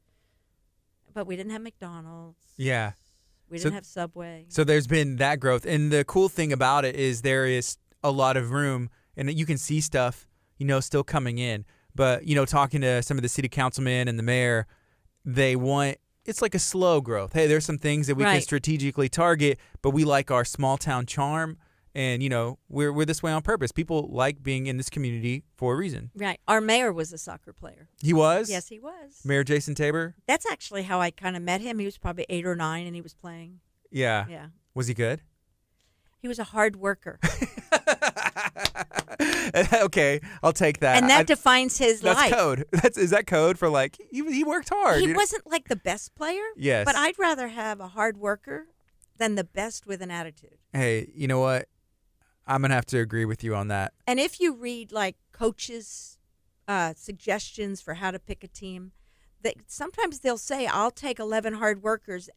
but 1.12 1.26
we 1.26 1.36
didn't 1.36 1.52
have 1.52 1.62
McDonald's. 1.62 2.44
Yeah. 2.56 2.92
We 3.50 3.58
didn't 3.58 3.74
have 3.74 3.86
Subway. 3.86 4.46
So 4.48 4.64
there's 4.64 4.86
been 4.86 5.16
that 5.16 5.40
growth, 5.40 5.66
and 5.66 5.92
the 5.92 6.04
cool 6.04 6.28
thing 6.28 6.52
about 6.52 6.84
it 6.84 6.96
is 6.96 7.22
there 7.22 7.46
is 7.46 7.76
a 8.02 8.10
lot 8.10 8.36
of 8.36 8.50
room, 8.50 8.90
and 9.16 9.32
you 9.32 9.46
can 9.46 9.58
see 9.58 9.80
stuff, 9.80 10.26
you 10.58 10.66
know, 10.66 10.80
still 10.80 11.04
coming 11.04 11.38
in. 11.38 11.64
But 11.94 12.26
you 12.26 12.34
know, 12.34 12.44
talking 12.44 12.80
to 12.80 13.02
some 13.02 13.18
of 13.18 13.22
the 13.22 13.28
city 13.28 13.48
councilmen 13.48 14.08
and 14.08 14.18
the 14.18 14.22
mayor, 14.22 14.66
they 15.24 15.56
want 15.56 15.98
it's 16.24 16.40
like 16.40 16.54
a 16.54 16.58
slow 16.58 17.00
growth. 17.00 17.32
Hey, 17.32 17.46
there's 17.46 17.64
some 17.64 17.78
things 17.78 18.06
that 18.06 18.14
we 18.14 18.24
can 18.24 18.40
strategically 18.40 19.08
target, 19.08 19.58
but 19.82 19.90
we 19.90 20.04
like 20.04 20.30
our 20.30 20.44
small 20.44 20.78
town 20.78 21.06
charm, 21.06 21.58
and 21.94 22.22
you 22.22 22.28
know, 22.28 22.58
we're 22.68 22.92
we're 22.92 23.04
this 23.04 23.22
way 23.22 23.32
on 23.32 23.42
purpose. 23.42 23.72
People 23.72 24.08
like 24.10 24.42
being 24.42 24.66
in 24.66 24.76
this 24.76 24.90
community 24.90 25.44
for 25.56 25.74
a 25.74 25.76
reason. 25.76 26.10
right. 26.16 26.40
Our 26.48 26.60
mayor 26.60 26.92
was 26.92 27.12
a 27.12 27.18
soccer 27.18 27.52
player. 27.52 27.88
He 28.02 28.12
was 28.12 28.50
Yes, 28.50 28.68
he 28.68 28.78
was. 28.78 29.20
Mayor 29.24 29.44
Jason 29.44 29.74
Tabor. 29.74 30.14
That's 30.26 30.46
actually 30.50 30.82
how 30.84 31.00
I 31.00 31.10
kind 31.10 31.36
of 31.36 31.42
met 31.42 31.60
him. 31.60 31.78
He 31.78 31.84
was 31.84 31.98
probably 31.98 32.26
eight 32.28 32.46
or 32.46 32.56
nine, 32.56 32.86
and 32.86 32.94
he 32.94 33.02
was 33.02 33.14
playing. 33.14 33.60
Yeah. 33.90 34.26
Yeah, 34.28 34.46
Was 34.74 34.88
he 34.88 34.94
good? 34.94 35.22
he 36.20 36.28
was 36.28 36.38
a 36.38 36.44
hard 36.44 36.76
worker, 36.76 37.20
okay, 39.74 40.20
I'll 40.42 40.52
take 40.54 40.80
that. 40.80 40.96
and 40.96 41.10
that 41.10 41.20
I- 41.20 41.24
defines 41.24 41.76
his 41.78 42.00
That's 42.00 42.18
life. 42.18 42.32
code. 42.32 42.64
That's 42.72 42.96
is 42.98 43.10
that 43.10 43.26
code 43.26 43.58
for 43.58 43.68
like 43.68 43.96
he, 44.10 44.24
he 44.32 44.42
worked 44.44 44.70
hard. 44.70 45.00
He 45.00 45.12
wasn't 45.12 45.46
like 45.46 45.68
the 45.68 45.76
best 45.76 46.14
player, 46.14 46.42
Yes. 46.56 46.84
but 46.86 46.96
I'd 46.96 47.18
rather 47.18 47.48
have 47.48 47.78
a 47.80 47.88
hard 47.88 48.16
worker 48.16 48.68
than 49.18 49.34
the 49.34 49.44
best 49.44 49.86
with 49.86 50.00
an 50.02 50.10
attitude. 50.10 50.56
hey, 50.72 51.10
you 51.14 51.28
know 51.28 51.40
what? 51.40 51.68
I'm 52.46 52.62
gonna 52.62 52.74
have 52.74 52.86
to 52.86 52.98
agree 52.98 53.24
with 53.24 53.42
you 53.42 53.54
on 53.54 53.68
that. 53.68 53.92
And 54.06 54.20
if 54.20 54.40
you 54.40 54.54
read 54.54 54.92
like 54.92 55.16
coaches' 55.32 56.18
uh, 56.68 56.94
suggestions 56.96 57.80
for 57.80 57.94
how 57.94 58.10
to 58.10 58.18
pick 58.18 58.44
a 58.44 58.48
team, 58.48 58.92
that 59.42 59.54
sometimes 59.66 60.20
they'll 60.20 60.38
say, 60.38 60.66
"I'll 60.66 60.90
take 60.90 61.18
11 61.18 61.54
hard 61.54 61.82
workers 61.82 62.28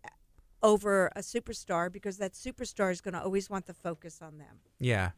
over 0.63 1.07
a 1.15 1.19
superstar 1.19 1.91
because 1.91 2.17
that 2.17 2.33
superstar 2.33 2.91
is 2.91 3.01
going 3.01 3.13
to 3.13 3.21
always 3.21 3.49
want 3.49 3.65
the 3.65 3.73
focus 3.73 4.21
on 4.21 4.37
them." 4.37 4.59
Yeah. 4.79 5.11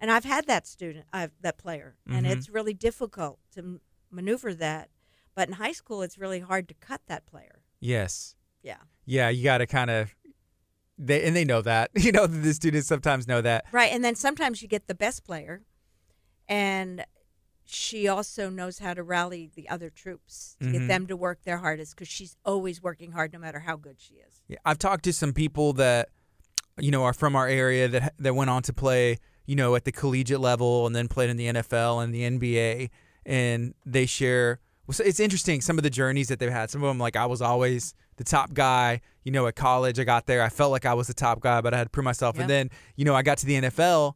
And 0.00 0.10
I've 0.10 0.24
had 0.24 0.46
that 0.46 0.66
student, 0.66 1.06
I've 1.12 1.32
that 1.40 1.58
player, 1.58 1.96
and 2.08 2.26
Mhm. 2.26 2.30
it's 2.30 2.48
really 2.48 2.74
difficult 2.74 3.38
to 3.52 3.60
m- 3.60 3.80
maneuver 4.10 4.52
that. 4.54 4.90
But 5.34 5.48
in 5.48 5.54
high 5.54 5.72
school, 5.72 6.02
it's 6.02 6.18
really 6.18 6.40
hard 6.40 6.68
to 6.68 6.74
cut 6.74 7.02
that 7.06 7.24
player. 7.26 7.62
Yes. 7.80 8.34
Yeah. 8.62 8.78
Yeah. 9.06 9.28
You 9.28 9.44
got 9.44 9.58
to 9.58 9.66
kind 9.66 9.90
of. 9.90 10.14
They 11.04 11.24
and 11.24 11.34
they 11.34 11.44
know 11.44 11.62
that. 11.62 11.90
You 11.96 12.12
know 12.12 12.26
the 12.26 12.54
students 12.54 12.86
sometimes 12.88 13.26
know 13.26 13.40
that. 13.40 13.64
Right. 13.72 13.92
And 13.92 14.04
then 14.04 14.14
sometimes 14.14 14.62
you 14.62 14.68
get 14.68 14.86
the 14.86 14.94
best 14.94 15.24
player, 15.24 15.62
and 16.48 17.04
she 17.64 18.08
also 18.08 18.50
knows 18.50 18.78
how 18.80 18.94
to 18.94 19.02
rally 19.02 19.50
the 19.54 19.68
other 19.68 19.88
troops 19.88 20.56
to 20.60 20.66
Mhm. 20.66 20.72
get 20.72 20.88
them 20.88 21.06
to 21.06 21.16
work 21.16 21.42
their 21.44 21.58
hardest 21.58 21.94
because 21.94 22.08
she's 22.08 22.36
always 22.44 22.82
working 22.82 23.12
hard 23.12 23.32
no 23.32 23.38
matter 23.38 23.60
how 23.60 23.76
good 23.76 23.96
she 24.00 24.14
is. 24.14 24.42
Yeah, 24.48 24.58
I've 24.64 24.78
talked 24.78 25.04
to 25.04 25.12
some 25.12 25.32
people 25.32 25.72
that 25.74 26.08
you 26.78 26.90
know 26.90 27.04
are 27.04 27.12
from 27.12 27.36
our 27.36 27.48
area 27.48 27.88
that 27.88 28.14
that 28.18 28.34
went 28.34 28.50
on 28.50 28.62
to 28.62 28.72
play 28.72 29.18
you 29.46 29.54
know 29.56 29.74
at 29.74 29.84
the 29.84 29.92
collegiate 29.92 30.40
level 30.40 30.86
and 30.86 30.94
then 30.96 31.06
played 31.08 31.30
in 31.30 31.36
the 31.36 31.46
NFL 31.46 32.00
and 32.02 32.14
the 32.14 32.22
NBA 32.24 32.90
and 33.26 33.74
they 33.86 34.06
share 34.06 34.58
well, 34.86 34.94
so 34.94 35.04
it's 35.04 35.20
interesting 35.20 35.60
some 35.60 35.78
of 35.78 35.84
the 35.84 35.90
journeys 35.90 36.26
that 36.28 36.40
they've 36.40 36.50
had. 36.50 36.68
Some 36.70 36.82
of 36.82 36.88
them, 36.88 36.98
like 36.98 37.14
I 37.14 37.26
was 37.26 37.40
always 37.40 37.94
the 38.24 38.30
top 38.30 38.54
guy. 38.54 39.00
You 39.24 39.30
know, 39.32 39.46
at 39.46 39.54
college, 39.54 40.00
I 40.00 40.04
got 40.04 40.26
there, 40.26 40.42
I 40.42 40.48
felt 40.48 40.72
like 40.72 40.84
I 40.84 40.94
was 40.94 41.06
the 41.06 41.14
top 41.14 41.40
guy, 41.40 41.60
but 41.60 41.72
I 41.72 41.78
had 41.78 41.84
to 41.84 41.90
prove 41.90 42.04
myself. 42.04 42.34
Yep. 42.34 42.42
And 42.42 42.50
then, 42.50 42.70
you 42.96 43.04
know, 43.04 43.14
I 43.14 43.22
got 43.22 43.38
to 43.38 43.46
the 43.46 43.54
NFL, 43.54 44.14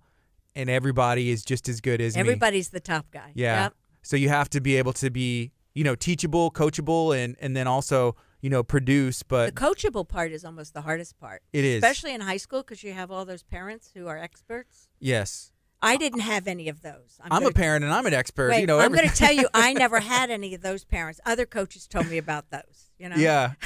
and 0.57 0.69
everybody 0.69 1.31
is 1.31 1.45
just 1.45 1.69
as 1.69 1.81
good 1.81 2.01
as 2.01 2.17
me. 2.17 2.21
Everybody's 2.21 2.71
the 2.71 2.81
top 2.81 3.07
guy. 3.13 3.31
Yeah. 3.35 3.65
Yep. 3.65 3.75
So 4.03 4.17
you 4.17 4.29
have 4.29 4.51
to 4.51 4.61
be 4.61 4.77
able 4.77 4.93
to 4.95 5.11
be, 5.11 5.53
you 5.75 5.85
know, 5.85 5.95
teachable, 5.95 6.51
coachable, 6.51 7.17
and 7.17 7.37
and 7.41 7.57
then 7.57 7.67
also, 7.69 8.17
you 8.41 8.51
know, 8.51 8.63
produce. 8.65 9.23
But 9.23 9.55
the 9.55 9.61
coachable 9.61 10.09
part 10.09 10.33
is 10.33 10.45
almost 10.45 10.75
the 10.75 10.81
hardest 10.81 11.19
part, 11.19 11.43
it 11.53 11.65
is 11.65 11.83
especially 11.83 12.13
in 12.15 12.21
high 12.21 12.37
school 12.39 12.63
because 12.63 12.83
you 12.83 12.93
have 12.93 13.11
all 13.13 13.25
those 13.25 13.43
parents 13.45 13.93
who 13.95 14.07
are 14.09 14.19
experts. 14.19 14.89
yes. 14.99 15.53
I 15.87 15.97
didn't 15.97 16.21
have 16.21 16.47
any 16.47 16.69
of 16.69 16.83
those. 16.83 17.21
I'm, 17.23 17.31
a 17.33 17.41
gonna- 17.41 17.53
parent 17.53 17.85
and 17.85 17.93
I'm 17.93 18.07
an 18.07 18.15
expert. 18.15 18.51
Wait, 18.51 18.61
you 18.61 18.67
know, 18.67 18.79
I'm 18.79 18.93
going 18.93 19.09
to 19.09 19.15
tell 19.15 19.33
you, 19.33 19.49
I 19.55 19.73
never 19.75 20.01
had 20.01 20.31
any 20.31 20.55
of 20.55 20.63
those 20.63 20.85
parents. 20.85 21.21
Other 21.25 21.47
coaches 21.47 21.87
told 21.87 22.09
me 22.09 22.19
about 22.19 22.51
those. 22.51 22.91
You 22.99 23.09
know. 23.09 23.17
Yeah. 23.17 23.53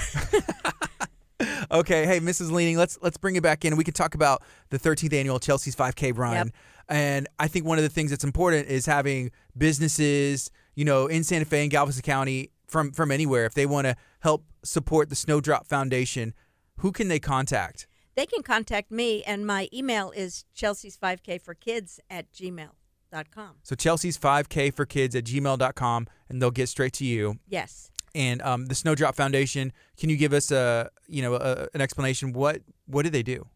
okay. 1.71 2.07
Hey, 2.07 2.21
Mrs. 2.21 2.51
Leaning, 2.51 2.77
let's 2.77 2.99
let's 3.03 3.17
bring 3.17 3.37
it 3.37 3.43
back 3.43 3.65
in. 3.65 3.77
We 3.77 3.85
can 3.85 3.95
talk 3.95 4.15
about 4.15 4.43
the 4.71 4.79
13th 4.79 5.13
annual 5.13 5.39
Chelsea's 5.39 5.77
5K 5.77 6.17
run. 6.17 6.35
Yep. 6.35 6.49
And 6.89 7.29
I 7.39 7.49
think 7.49 7.67
one 7.67 7.79
of 7.79 7.85
the 7.85 7.89
things 7.89 8.11
that's 8.11 8.25
important 8.25 8.69
is 8.69 8.87
having 8.87 9.31
businesses, 9.57 10.51
you 10.75 10.85
know, 10.85 11.07
in 11.07 11.23
Santa 11.23 11.45
Fe 11.45 11.63
and 11.63 11.71
Galveston 11.71 12.03
County 12.03 12.51
from 12.67 12.93
from 12.93 13.11
anywhere 13.11 13.47
if 13.47 13.55
they 13.55 13.67
want 13.67 13.87
to 13.87 13.97
help 14.21 14.45
support 14.65 15.09
the 15.09 15.17
Snowdrop 15.17 15.67
Foundation, 15.67 16.35
who 16.79 16.93
can 16.93 17.09
they 17.09 17.19
contact? 17.19 17.87
They 18.21 18.27
can 18.27 18.43
contact 18.43 18.91
me, 18.91 19.25
and 19.25 19.47
my 19.47 19.71
email 19.73 20.11
is 20.11 20.45
Chelsea's 20.53 20.95
5K 20.95 21.41
for 21.41 21.55
kids 21.55 22.01
at 22.11 22.31
gmail.com. 22.33 23.55
So 23.63 23.75
Chelsea's 23.75 24.19
5K 24.19 24.75
for 24.75 24.85
kids 24.85 25.17
at 25.17 25.25
gmail.com 25.25 26.07
and 26.29 26.43
they'll 26.43 26.51
get 26.51 26.69
straight 26.69 26.93
to 26.93 27.07
you. 27.07 27.39
Yes. 27.49 27.91
And 28.15 28.43
um, 28.43 28.67
the 28.67 28.75
Snowdrop 28.75 29.17
Foundation, 29.17 29.73
can 29.97 30.11
you 30.11 30.19
give 30.19 30.35
us 30.35 30.51
a 30.51 30.91
you 31.09 31.23
know 31.23 31.37
a, 31.37 31.69
an 31.73 31.81
explanation? 31.81 32.35
What 32.35 32.61
what 32.85 33.05
do 33.05 33.09
they 33.09 33.23
do? 33.23 33.47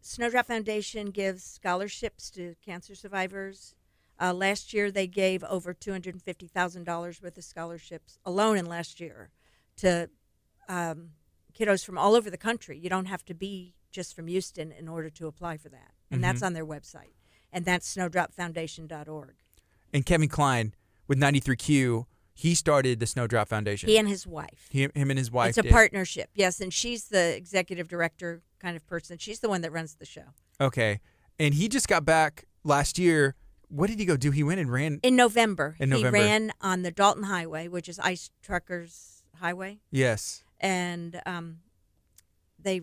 Snowdrop 0.00 0.46
Foundation 0.46 1.10
gives 1.10 1.44
scholarships 1.44 2.28
to 2.30 2.56
cancer 2.60 2.96
survivors. 2.96 3.76
Uh, 4.20 4.32
last 4.32 4.74
year, 4.74 4.90
they 4.90 5.06
gave 5.06 5.44
over 5.44 5.72
$250,000 5.72 7.22
worth 7.22 7.38
of 7.38 7.44
scholarships 7.44 8.18
alone 8.26 8.56
in 8.56 8.66
last 8.66 8.98
year 8.98 9.30
to 9.76 10.10
um, 10.68 11.10
kiddos 11.56 11.84
from 11.84 11.96
all 11.96 12.16
over 12.16 12.28
the 12.30 12.36
country. 12.36 12.76
You 12.76 12.90
don't 12.90 13.06
have 13.06 13.24
to 13.26 13.34
be 13.34 13.76
just 13.90 14.14
from 14.14 14.26
Houston 14.28 14.72
in 14.72 14.88
order 14.88 15.10
to 15.10 15.26
apply 15.26 15.56
for 15.56 15.68
that. 15.70 15.92
And 16.10 16.22
that's 16.24 16.42
on 16.42 16.52
their 16.54 16.66
website. 16.66 17.12
And 17.52 17.64
that's 17.64 17.94
snowdropfoundation.org. 17.96 19.34
And 19.92 20.04
Kevin 20.06 20.28
Klein 20.28 20.74
with 21.06 21.18
93Q, 21.18 22.04
he 22.34 22.54
started 22.54 23.00
the 23.00 23.06
Snowdrop 23.06 23.48
Foundation. 23.48 23.88
He 23.88 23.98
and 23.98 24.08
his 24.08 24.26
wife. 24.26 24.68
He- 24.70 24.82
him 24.82 25.10
and 25.10 25.18
his 25.18 25.30
wife. 25.30 25.50
it's 25.50 25.58
a 25.58 25.62
did. 25.62 25.72
partnership, 25.72 26.30
yes. 26.34 26.60
And 26.60 26.72
she's 26.72 27.04
the 27.08 27.34
executive 27.36 27.88
director 27.88 28.42
kind 28.60 28.76
of 28.76 28.86
person. 28.86 29.18
She's 29.18 29.40
the 29.40 29.48
one 29.48 29.60
that 29.62 29.72
runs 29.72 29.94
the 29.96 30.06
show. 30.06 30.24
Okay. 30.60 31.00
And 31.38 31.54
he 31.54 31.68
just 31.68 31.88
got 31.88 32.04
back 32.04 32.44
last 32.64 32.98
year. 32.98 33.34
What 33.68 33.88
did 33.88 33.98
he 33.98 34.04
go 34.04 34.16
do? 34.16 34.30
He 34.30 34.42
went 34.42 34.60
and 34.60 34.70
ran. 34.72 35.00
In 35.02 35.14
November, 35.16 35.76
In 35.78 35.90
he 35.90 35.98
November. 36.02 36.18
ran 36.18 36.52
on 36.60 36.82
the 36.82 36.90
Dalton 36.90 37.24
Highway, 37.24 37.68
which 37.68 37.88
is 37.88 37.98
Ice 37.98 38.30
Truckers 38.42 39.22
Highway. 39.36 39.80
Yes. 39.90 40.42
and 40.60 41.20
um, 41.26 41.58
they 42.58 42.82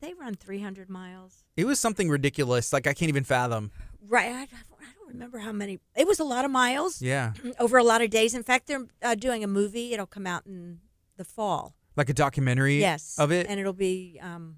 did 0.00 0.08
they 0.08 0.14
run 0.14 0.34
300 0.34 0.88
miles 0.88 1.44
It 1.56 1.66
was 1.66 1.78
something 1.78 2.08
ridiculous. 2.08 2.72
Like 2.72 2.86
I 2.86 2.94
can't 2.94 3.08
even 3.08 3.24
fathom. 3.24 3.70
right 4.08 4.26
I, 4.32 4.42
I 4.42 4.46
don't 4.46 5.08
remember 5.08 5.38
how 5.38 5.52
many 5.52 5.78
it 5.96 6.06
was 6.06 6.18
a 6.20 6.24
lot 6.24 6.44
of 6.44 6.50
miles 6.50 7.00
Yeah. 7.00 7.32
over 7.60 7.78
a 7.78 7.84
lot 7.84 8.02
of 8.02 8.10
days 8.10 8.34
in 8.34 8.42
fact 8.42 8.66
they're 8.66 8.86
uh, 9.02 9.14
doing 9.14 9.44
a 9.44 9.46
movie 9.46 9.92
it'll 9.94 10.06
come 10.06 10.26
out 10.26 10.46
in 10.46 10.80
the 11.16 11.24
fall 11.24 11.76
Like 11.96 12.08
a 12.08 12.14
documentary 12.14 12.80
yes 12.80 13.16
of 13.18 13.30
it. 13.30 13.46
and 13.48 13.60
it'll 13.60 13.72
be 13.72 14.18
um, 14.20 14.56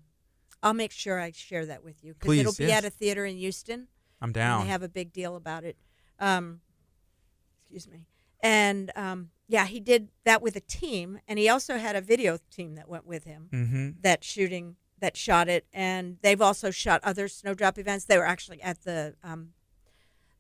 i'll 0.63 0.73
make 0.75 0.93
sure 0.93 1.21
i 1.21 1.31
share 1.33 1.67
that 1.67 1.85
with 1.85 2.03
you 2.03 2.15
because 2.15 2.27
Please, 2.29 2.41
it'll 2.41 2.55
be 2.55 2.65
yes. 2.65 2.79
at 2.79 2.85
a 2.87 2.91
theater 2.91 3.25
in 3.27 3.37
houston 3.37 3.89
I'm 4.23 4.33
down. 4.33 4.65
they 4.65 4.71
have 4.71 4.83
a 4.83 4.89
big 4.89 5.13
deal 5.13 5.37
about 5.37 5.65
it 5.65 5.77
um, 6.19 6.61
excuse 7.63 7.87
me 7.89 8.07
and 8.41 8.91
um, 8.97 9.29
yeah 9.49 9.67
he 9.67 9.81
did 9.81 10.09
that 10.25 10.41
with 10.41 10.57
a 10.57 10.61
team 10.61 11.21
and 11.29 11.39
he 11.39 11.49
also 11.49 11.77
had 11.77 11.95
a 11.95 12.01
video 12.01 12.39
team 12.51 12.75
that 12.77 12.89
went 12.89 13.07
with 13.07 13.25
him 13.25 13.49
mm-hmm. 13.53 13.91
that 14.01 14.25
shooting 14.25 14.77
that 15.01 15.17
shot 15.17 15.49
it, 15.49 15.67
and 15.73 16.19
they've 16.23 16.41
also 16.41 16.71
shot 16.71 17.01
other 17.05 17.29
snowdrop 17.29 17.79
events. 17.79 18.05
They 18.07 18.17
were 18.19 18.27
actually 18.27 18.63
at 18.63 18.83
the 18.83 19.15
um, 19.23 19.53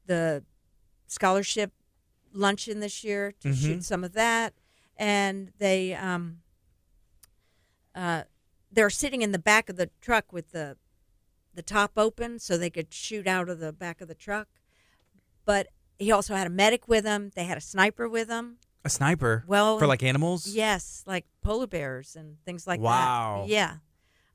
the 0.07 0.45
scholarship 1.07 1.73
luncheon 2.33 2.81
this 2.81 3.03
year 3.05 3.33
to 3.41 3.49
Mhm. 3.49 3.55
shoot 3.63 3.85
some 3.85 4.03
of 4.05 4.13
that, 4.15 4.55
and 4.97 5.53
they 5.59 5.95
um, 5.95 6.43
uh, 7.95 8.25
they're 8.71 8.91
sitting 8.91 9.23
in 9.23 9.33
the 9.33 9.39
back 9.39 9.69
of 9.69 9.77
the 9.77 9.91
truck 10.01 10.33
with 10.33 10.53
the 10.53 10.77
the 11.55 11.63
top 11.63 11.93
open 11.97 12.39
so 12.39 12.59
they 12.59 12.69
could 12.69 12.93
shoot 12.93 13.27
out 13.27 13.49
of 13.49 13.59
the 13.61 13.73
back 13.73 14.01
of 14.03 14.09
the 14.09 14.15
truck. 14.15 14.49
But 15.47 15.69
he 15.99 16.13
also 16.13 16.35
had 16.35 16.47
a 16.47 16.51
medic 16.51 16.87
with 16.87 17.07
him. 17.07 17.31
They 17.35 17.45
had 17.45 17.57
a 17.57 17.63
sniper 17.63 18.07
with 18.09 18.29
him. 18.29 18.59
A 18.85 18.91
sniper 18.91 19.43
Well, 19.47 19.79
for 19.79 19.87
like 19.87 20.03
animals. 20.03 20.47
Yes, 20.47 21.03
like 21.07 21.25
polar 21.41 21.67
bears 21.67 22.15
and 22.15 22.37
things 22.45 22.67
like 22.67 22.79
Wow. 22.81 22.91
that. 22.91 23.07
Wow. 23.41 23.45
Yeah. 23.49 23.77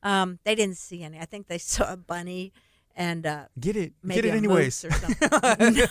Um, 0.03 0.39
they 0.43 0.55
didn't 0.55 0.77
see 0.77 1.03
any. 1.03 1.19
I 1.19 1.25
think 1.25 1.47
they 1.47 1.57
saw 1.73 1.91
a 1.91 1.97
bunny 1.97 2.53
and 2.95 3.25
uh, 3.25 3.45
Get 3.59 3.75
it. 3.77 3.93
Get 4.07 4.25
it 4.25 4.33
anyways. 4.33 4.83
or 4.85 4.91
something. 4.91 5.73
no. 5.75 5.85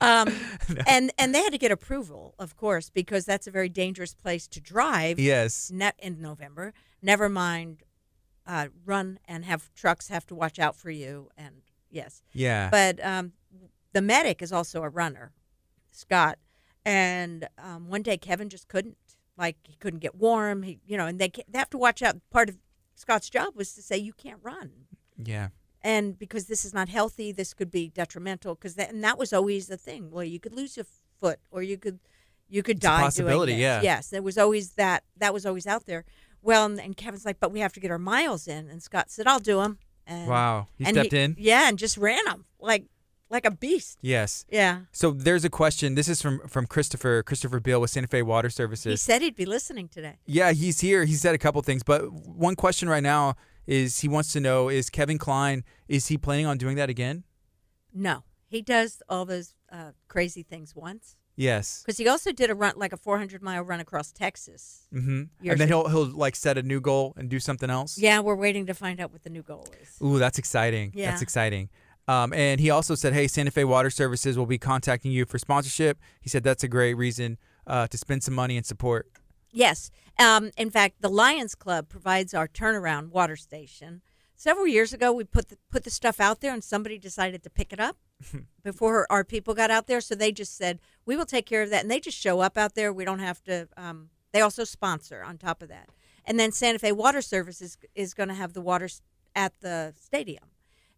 um, 0.00 0.28
and 0.86 1.12
and 1.18 1.34
they 1.34 1.42
had 1.42 1.52
to 1.52 1.58
get 1.58 1.70
approval, 1.70 2.34
of 2.38 2.56
course, 2.56 2.90
because 2.90 3.24
that's 3.24 3.46
a 3.46 3.50
very 3.50 3.68
dangerous 3.68 4.14
place 4.14 4.46
to 4.48 4.60
drive. 4.60 5.18
yes. 5.18 5.70
Ne- 5.72 5.92
in 5.98 6.20
November. 6.20 6.72
Never 7.02 7.28
mind, 7.28 7.84
uh, 8.46 8.68
run 8.84 9.18
and 9.28 9.44
have 9.44 9.70
trucks 9.74 10.08
have 10.08 10.26
to 10.26 10.34
watch 10.34 10.58
out 10.58 10.74
for 10.76 10.90
you. 10.90 11.28
And 11.36 11.62
yes, 11.90 12.22
Yeah. 12.32 12.68
but 12.70 13.04
um, 13.04 13.32
the 13.92 14.02
medic 14.02 14.42
is 14.42 14.52
also 14.52 14.82
a 14.82 14.88
runner, 14.88 15.32
Scott. 15.92 16.38
And 16.84 17.48
um, 17.58 17.88
one 17.88 18.02
day 18.02 18.16
Kevin 18.16 18.48
just 18.48 18.66
couldn't, 18.66 18.96
like 19.38 19.56
he 19.64 19.76
couldn't 19.76 20.00
get 20.00 20.14
warm. 20.14 20.62
He, 20.64 20.80
you 20.86 20.96
know, 20.96 21.06
and 21.06 21.18
they, 21.18 21.30
they 21.48 21.58
have 21.58 21.70
to 21.70 21.78
watch 21.78 22.02
out. 22.02 22.16
Part 22.30 22.48
of 22.48 22.58
Scott's 22.94 23.30
job 23.30 23.54
was 23.54 23.72
to 23.74 23.82
say 23.82 23.96
you 23.96 24.12
can't 24.12 24.40
run, 24.42 24.72
yeah. 25.16 25.48
and 25.82 26.18
because 26.18 26.46
this 26.46 26.64
is 26.64 26.74
not 26.74 26.88
healthy, 26.88 27.30
this 27.32 27.54
could 27.54 27.70
be 27.70 27.88
detrimental. 27.88 28.54
Because 28.54 28.74
that 28.74 28.90
and 28.92 29.02
that 29.04 29.18
was 29.18 29.32
always 29.32 29.68
the 29.68 29.76
thing. 29.76 30.10
Well, 30.10 30.24
you 30.24 30.40
could 30.40 30.54
lose 30.54 30.76
your 30.76 30.86
foot, 31.20 31.38
or 31.50 31.62
you 31.62 31.78
could 31.78 32.00
you 32.48 32.62
could 32.62 32.78
It's 32.78 32.84
a 32.86 32.88
die. 32.88 33.00
possibility, 33.02 33.54
yeah. 33.54 33.80
Yes, 33.82 34.10
there 34.10 34.22
was 34.22 34.36
always 34.36 34.72
that. 34.72 35.04
That 35.16 35.32
was 35.32 35.46
always 35.46 35.66
out 35.66 35.86
there. 35.86 36.04
Well, 36.42 36.64
and, 36.66 36.80
and 36.80 36.96
Kevin's 36.96 37.24
like, 37.24 37.40
but 37.40 37.52
we 37.52 37.60
have 37.60 37.72
to 37.74 37.80
get 37.80 37.90
our 37.90 37.98
miles 37.98 38.46
in. 38.46 38.68
And 38.68 38.82
Scott 38.82 39.10
said, 39.10 39.26
I'll 39.26 39.40
do 39.40 39.58
them. 39.58 39.78
And, 40.06 40.28
Wow. 40.28 40.68
He 40.78 40.84
stepped 40.84 41.12
in. 41.12 41.34
Yeah, 41.36 41.68
and 41.68 41.76
just 41.78 41.98
ran 41.98 42.24
them 42.26 42.44
like 42.60 42.84
like 43.30 43.44
a 43.44 43.50
beast. 43.50 43.98
Yes. 44.00 44.44
Yeah. 44.50 44.80
So 44.92 45.10
there's 45.10 45.44
a 45.44 45.50
question. 45.50 45.94
This 45.94 46.08
is 46.08 46.22
from 46.22 46.40
from 46.48 46.66
Christopher 46.66 47.22
Christopher 47.22 47.60
Bill 47.60 47.80
with 47.80 47.90
Santa 47.90 48.08
Fe 48.08 48.22
Water 48.22 48.50
Services. 48.50 48.92
He 48.92 48.96
said 48.96 49.22
he'd 49.22 49.36
be 49.36 49.46
listening 49.46 49.88
today. 49.88 50.16
Yeah, 50.26 50.52
he's 50.52 50.80
here. 50.80 51.04
He 51.04 51.14
said 51.14 51.34
a 51.34 51.38
couple 51.38 51.60
things, 51.62 51.82
but 51.82 52.10
one 52.12 52.56
question 52.56 52.88
right 52.88 53.02
now 53.02 53.34
is 53.66 54.00
he 54.00 54.08
wants 54.08 54.32
to 54.32 54.40
know 54.40 54.68
is 54.68 54.88
Kevin 54.90 55.18
Klein 55.18 55.64
is 55.88 56.06
he 56.08 56.16
planning 56.18 56.46
on 56.46 56.56
doing 56.58 56.76
that 56.76 56.88
again? 56.88 57.24
No, 57.92 58.24
he 58.48 58.62
does 58.62 59.02
all 59.08 59.24
those 59.24 59.54
uh, 59.70 59.92
crazy 60.08 60.42
things 60.42 60.74
once 60.76 61.16
Yes. 61.36 61.82
because 61.84 61.98
he 61.98 62.08
also 62.08 62.32
did 62.32 62.50
a 62.50 62.54
run 62.54 62.72
like 62.76 62.92
a 62.92 62.96
400 62.96 63.42
mile 63.42 63.62
run 63.62 63.78
across 63.80 64.10
Texas. 64.10 64.88
Mm-hmm. 64.92 65.48
And 65.48 65.60
then 65.60 65.68
he'll 65.68 65.88
he'll 65.88 66.06
like 66.10 66.34
set 66.34 66.58
a 66.58 66.62
new 66.62 66.80
goal 66.80 67.14
and 67.16 67.28
do 67.28 67.38
something 67.38 67.70
else. 67.70 67.96
Yeah, 67.98 68.20
we're 68.20 68.34
waiting 68.34 68.66
to 68.66 68.74
find 68.74 69.00
out 69.00 69.12
what 69.12 69.22
the 69.22 69.30
new 69.30 69.42
goal 69.42 69.66
is. 69.80 69.96
Ooh, 70.02 70.18
that's 70.18 70.38
exciting. 70.38 70.92
Yeah. 70.94 71.10
That's 71.10 71.22
exciting. 71.22 71.68
Um, 72.08 72.32
and 72.32 72.58
he 72.58 72.70
also 72.70 72.94
said, 72.94 73.12
"Hey, 73.12 73.28
Santa 73.28 73.50
Fe 73.50 73.64
Water 73.64 73.90
Services 73.90 74.38
will 74.38 74.46
be 74.46 74.58
contacting 74.58 75.12
you 75.12 75.26
for 75.26 75.38
sponsorship." 75.38 75.98
He 76.20 76.30
said 76.30 76.42
that's 76.42 76.64
a 76.64 76.68
great 76.68 76.94
reason 76.94 77.36
uh, 77.66 77.86
to 77.86 77.98
spend 77.98 78.24
some 78.24 78.34
money 78.34 78.56
and 78.56 78.64
support. 78.64 79.06
Yes. 79.50 79.90
Um, 80.18 80.50
in 80.56 80.70
fact, 80.70 81.00
the 81.00 81.10
Lions 81.10 81.54
Club 81.54 81.88
provides 81.88 82.34
our 82.34 82.48
turnaround 82.48 83.10
water 83.10 83.36
station. 83.36 84.02
Several 84.34 84.66
years 84.66 84.92
ago, 84.92 85.12
we 85.12 85.24
put 85.24 85.48
the, 85.48 85.58
put 85.70 85.84
the 85.84 85.90
stuff 85.90 86.20
out 86.20 86.40
there, 86.40 86.52
and 86.52 86.62
somebody 86.62 86.98
decided 86.98 87.42
to 87.42 87.50
pick 87.50 87.72
it 87.72 87.80
up 87.80 87.96
before 88.62 89.06
our 89.10 89.24
people 89.24 89.52
got 89.52 89.70
out 89.70 89.86
there. 89.86 90.00
So 90.00 90.14
they 90.14 90.32
just 90.32 90.56
said, 90.56 90.80
"We 91.04 91.16
will 91.16 91.26
take 91.26 91.44
care 91.44 91.62
of 91.62 91.70
that," 91.70 91.82
and 91.82 91.90
they 91.90 92.00
just 92.00 92.16
show 92.16 92.40
up 92.40 92.56
out 92.56 92.74
there. 92.74 92.92
We 92.92 93.04
don't 93.04 93.18
have 93.18 93.42
to. 93.44 93.68
Um, 93.76 94.10
they 94.32 94.40
also 94.40 94.64
sponsor 94.64 95.22
on 95.22 95.36
top 95.38 95.62
of 95.62 95.68
that, 95.68 95.90
and 96.24 96.40
then 96.40 96.52
Santa 96.52 96.78
Fe 96.78 96.92
Water 96.92 97.20
Services 97.20 97.76
is 97.94 98.14
going 98.14 98.28
to 98.28 98.34
have 98.34 98.54
the 98.54 98.60
water 98.60 98.88
at 99.34 99.60
the 99.60 99.92
stadium, 99.96 100.44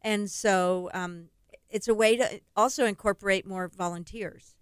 and 0.03 0.31
so 0.31 0.91
um, 0.95 1.29
it's 1.69 1.89
a 1.89 1.95
way 1.95 2.17
to 2.17 2.41
also 2.57 2.85
incorporate 2.85 3.47
more 3.47 3.69
volunteers 3.69 4.57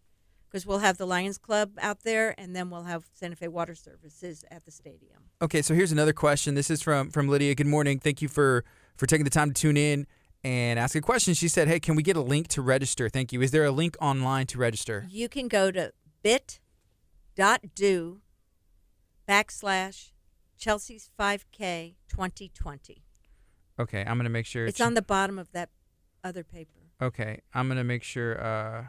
because 0.48 0.66
we'll 0.66 0.78
have 0.78 0.96
the 0.96 1.06
Lions 1.06 1.38
Club 1.38 1.72
out 1.80 2.02
there, 2.04 2.34
and 2.38 2.56
then 2.56 2.70
we'll 2.70 2.84
have 2.84 3.04
Santa 3.12 3.36
Fe 3.36 3.48
Water 3.48 3.74
Services 3.74 4.44
at 4.50 4.64
the 4.64 4.70
stadium. 4.70 5.24
Okay, 5.42 5.62
so 5.62 5.74
here's 5.74 5.92
another 5.92 6.12
question. 6.12 6.54
This 6.54 6.70
is 6.70 6.82
from 6.82 7.10
from 7.10 7.28
Lydia. 7.28 7.54
Good 7.54 7.66
morning. 7.66 7.98
Thank 7.98 8.22
you 8.22 8.28
for 8.28 8.64
for 8.96 9.06
taking 9.06 9.24
the 9.24 9.30
time 9.30 9.52
to 9.52 9.54
tune 9.54 9.76
in 9.76 10.06
and 10.42 10.78
ask 10.78 10.94
a 10.94 11.00
question. 11.00 11.34
She 11.34 11.48
said, 11.48 11.68
"Hey, 11.68 11.80
can 11.80 11.96
we 11.96 12.02
get 12.02 12.16
a 12.16 12.22
link 12.22 12.48
to 12.48 12.62
register? 12.62 13.08
Thank 13.08 13.32
you. 13.32 13.42
Is 13.42 13.50
there 13.50 13.64
a 13.64 13.70
link 13.70 13.96
online 14.00 14.46
to 14.46 14.58
register?" 14.58 15.06
You 15.10 15.28
can 15.28 15.48
go 15.48 15.70
to 15.70 15.92
bit.do 16.22 18.20
backslash 19.28 20.12
Chelsea's 20.56 21.10
5K 21.18 21.94
2020. 22.08 23.04
Okay, 23.78 24.04
I'm 24.06 24.16
gonna 24.18 24.28
make 24.28 24.46
sure 24.46 24.66
It's 24.66 24.80
on 24.80 24.94
the 24.94 25.02
bottom 25.02 25.38
of 25.38 25.50
that 25.52 25.70
other 26.24 26.42
paper. 26.44 26.70
Okay, 27.00 27.40
I'm 27.54 27.68
gonna 27.68 27.84
make 27.84 28.02
sure 28.02 28.40
uh, 28.42 28.84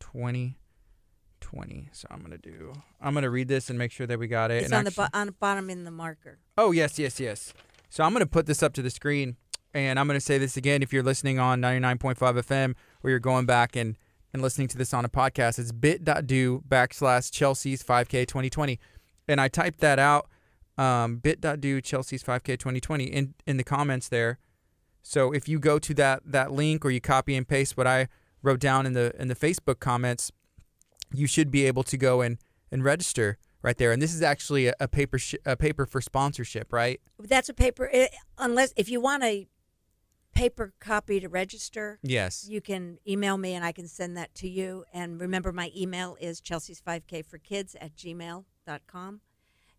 2020. 0.00 1.88
So 1.92 2.08
I'm 2.10 2.20
gonna 2.22 2.38
do. 2.38 2.72
I'm 3.00 3.14
gonna 3.14 3.30
read 3.30 3.48
this 3.48 3.70
and 3.70 3.78
make 3.78 3.92
sure 3.92 4.06
that 4.06 4.18
we 4.18 4.26
got 4.26 4.50
it. 4.50 4.64
It's 4.64 4.72
on 4.72 4.84
the 4.84 4.90
bo- 4.90 5.06
on 5.12 5.26
the 5.26 5.32
bottom 5.32 5.70
in 5.70 5.84
the 5.84 5.90
marker. 5.90 6.38
Oh 6.58 6.72
yes, 6.72 6.98
yes, 6.98 7.20
yes. 7.20 7.52
So 7.90 8.02
I'm 8.02 8.12
gonna 8.12 8.26
put 8.26 8.46
this 8.46 8.62
up 8.62 8.72
to 8.74 8.82
the 8.82 8.90
screen, 8.90 9.36
and 9.72 9.98
I'm 9.98 10.06
gonna 10.06 10.20
say 10.20 10.38
this 10.38 10.56
again. 10.56 10.82
If 10.82 10.92
you're 10.92 11.02
listening 11.02 11.38
on 11.38 11.60
99.5 11.60 12.16
FM, 12.16 12.74
or 13.02 13.10
you're 13.10 13.18
going 13.20 13.46
back 13.46 13.76
and 13.76 13.96
and 14.32 14.42
listening 14.42 14.66
to 14.68 14.76
this 14.78 14.92
on 14.92 15.04
a 15.04 15.08
podcast, 15.08 15.60
it's 15.60 15.70
bit.do 15.70 16.64
backslash 16.68 17.30
Chelsea's 17.30 17.84
5K 17.84 18.26
2020, 18.26 18.80
and 19.28 19.40
I 19.40 19.46
typed 19.46 19.78
that 19.80 20.00
out. 20.00 20.28
Um, 20.76 21.16
bit.do 21.18 21.80
Chelsea's 21.80 22.22
5K 22.24 22.58
2020 22.58 23.04
in 23.04 23.34
in 23.46 23.56
the 23.56 23.64
comments 23.64 24.08
there. 24.08 24.38
So 25.02 25.32
if 25.32 25.48
you 25.48 25.58
go 25.58 25.78
to 25.78 25.94
that 25.94 26.22
that 26.24 26.50
link 26.52 26.84
or 26.84 26.90
you 26.90 27.00
copy 27.00 27.36
and 27.36 27.46
paste 27.46 27.76
what 27.76 27.86
I 27.86 28.08
wrote 28.42 28.60
down 28.60 28.86
in 28.86 28.92
the 28.92 29.12
in 29.20 29.28
the 29.28 29.36
Facebook 29.36 29.78
comments, 29.78 30.32
you 31.12 31.26
should 31.26 31.50
be 31.50 31.64
able 31.66 31.82
to 31.84 31.96
go 31.96 32.20
and 32.22 32.38
and 32.72 32.82
register 32.82 33.38
right 33.62 33.76
there. 33.78 33.92
And 33.92 34.02
this 34.02 34.12
is 34.12 34.20
actually 34.22 34.66
a, 34.66 34.74
a 34.80 34.88
paper 34.88 35.18
sh- 35.18 35.36
a 35.46 35.56
paper 35.56 35.86
for 35.86 36.00
sponsorship, 36.00 36.72
right? 36.72 37.00
That's 37.20 37.48
a 37.48 37.54
paper. 37.54 37.88
It, 37.92 38.10
unless 38.36 38.72
if 38.76 38.88
you 38.88 39.00
want 39.00 39.22
a 39.22 39.46
paper 40.34 40.72
copy 40.80 41.20
to 41.20 41.28
register, 41.28 42.00
Yes. 42.02 42.46
you 42.48 42.60
can 42.60 42.98
email 43.06 43.36
me 43.38 43.54
and 43.54 43.64
I 43.64 43.70
can 43.70 43.86
send 43.86 44.16
that 44.16 44.34
to 44.36 44.48
you. 44.48 44.84
And 44.92 45.20
remember, 45.20 45.52
my 45.52 45.70
email 45.76 46.16
is 46.20 46.40
Chelsea's 46.40 46.82
5K 46.84 47.24
for 47.24 47.38
kids 47.38 47.76
at 47.80 47.94
gmail.com. 47.96 49.20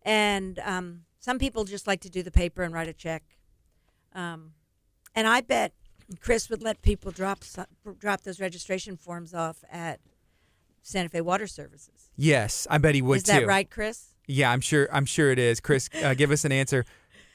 And 0.06 0.60
um, 0.60 1.00
some 1.18 1.38
people 1.38 1.64
just 1.64 1.88
like 1.88 2.00
to 2.02 2.08
do 2.08 2.22
the 2.22 2.30
paper 2.30 2.62
and 2.62 2.72
write 2.72 2.88
a 2.88 2.92
check. 2.92 3.24
Um, 4.14 4.52
and 5.16 5.26
I 5.26 5.40
bet 5.40 5.72
Chris 6.20 6.48
would 6.48 6.62
let 6.62 6.80
people 6.80 7.10
drop 7.10 7.40
drop 7.98 8.22
those 8.22 8.40
registration 8.40 8.96
forms 8.96 9.34
off 9.34 9.64
at 9.70 9.98
Santa 10.82 11.08
Fe 11.08 11.20
Water 11.20 11.48
Services. 11.48 12.10
Yes, 12.16 12.68
I 12.70 12.78
bet 12.78 12.94
he 12.94 13.02
would 13.02 13.18
is 13.18 13.22
that 13.24 13.40
too. 13.40 13.46
right, 13.46 13.68
Chris? 13.68 14.14
Yeah, 14.28 14.52
I'm 14.52 14.60
sure. 14.60 14.88
I'm 14.92 15.04
sure 15.06 15.32
it 15.32 15.40
is. 15.40 15.58
Chris, 15.60 15.90
uh, 16.02 16.14
give 16.14 16.30
us 16.30 16.44
an 16.44 16.52
answer. 16.52 16.84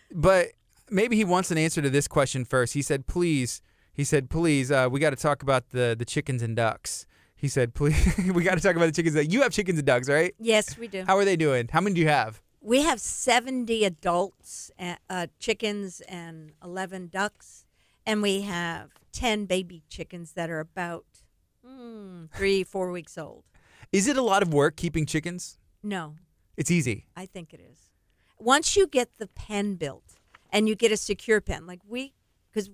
But 0.10 0.48
maybe 0.90 1.18
he 1.18 1.26
wants 1.26 1.52
an 1.52 1.58
answer 1.58 1.82
to 1.82 1.90
this 1.90 2.08
question 2.08 2.46
first. 2.46 2.74
He 2.74 2.82
said, 2.82 3.06
"Please," 3.06 3.62
he 3.94 4.06
said, 4.06 4.30
"Please, 4.30 4.72
uh, 4.72 4.88
we 4.90 5.02
got 5.02 5.10
to 5.10 5.18
talk 5.18 5.44
about 5.44 5.72
the 5.72 5.94
the 5.98 6.06
chickens 6.06 6.42
and 6.42 6.56
ducks." 6.56 7.06
He 7.36 7.50
said, 7.50 7.74
"Please, 7.74 8.14
we 8.34 8.44
got 8.44 8.56
to 8.56 8.62
talk 8.62 8.78
about 8.78 8.86
the 8.86 8.92
chickens. 8.94 9.34
You 9.34 9.42
have 9.42 9.52
chickens 9.52 9.78
and 9.80 9.86
ducks, 9.86 10.08
right? 10.08 10.34
Yes, 10.40 10.78
we 10.78 10.88
do. 10.88 11.04
How 11.06 11.18
are 11.18 11.26
they 11.26 11.36
doing? 11.36 11.68
How 11.72 11.82
many 11.82 11.96
do 11.96 12.02
you 12.02 12.08
have? 12.08 12.42
We 12.62 12.84
have 12.84 13.02
70 13.02 13.84
adults, 13.86 14.70
uh, 15.10 15.28
chickens, 15.40 16.02
and 16.02 16.52
11 16.64 17.08
ducks. 17.08 17.66
And 18.06 18.22
we 18.22 18.42
have 18.42 18.92
10 19.12 19.46
baby 19.46 19.84
chickens 19.90 20.34
that 20.34 20.50
are 20.50 20.60
about 20.60 21.06
mm, 21.68 22.30
three, 22.32 22.64
four 22.64 22.92
weeks 22.92 23.18
old. 23.18 23.44
Is 23.92 24.08
it 24.08 24.16
a 24.16 24.22
lot 24.22 24.44
of 24.44 24.54
work 24.54 24.76
keeping 24.78 25.06
chickens? 25.06 25.58
No, 25.84 26.16
It's 26.56 26.70
easy. 26.70 27.08
I 27.16 27.26
think 27.26 27.54
it 27.54 27.60
is. 27.60 27.90
Once 28.38 28.76
you 28.76 28.86
get 28.86 29.10
the 29.18 29.28
pen 29.28 29.76
built 29.76 30.20
and 30.52 30.70
you 30.70 30.76
get 30.76 30.92
a 30.92 30.98
secure 30.98 31.42
pen, 31.42 31.66
like 31.66 31.80
we, 31.88 32.14
because 32.52 32.70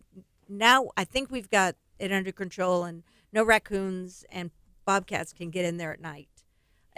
now 0.49 0.89
I 0.97 1.05
think 1.05 1.31
we've 1.31 1.49
got 1.49 1.75
it 1.99 2.11
under 2.11 2.31
control 2.33 2.83
and 2.83 3.03
no 3.31 3.43
raccoons 3.43 4.25
and 4.29 4.51
bobcats 4.85 5.31
can 5.31 5.49
get 5.49 5.63
in 5.65 5.77
there 5.77 5.93
at 5.93 6.01
night. 6.01 6.36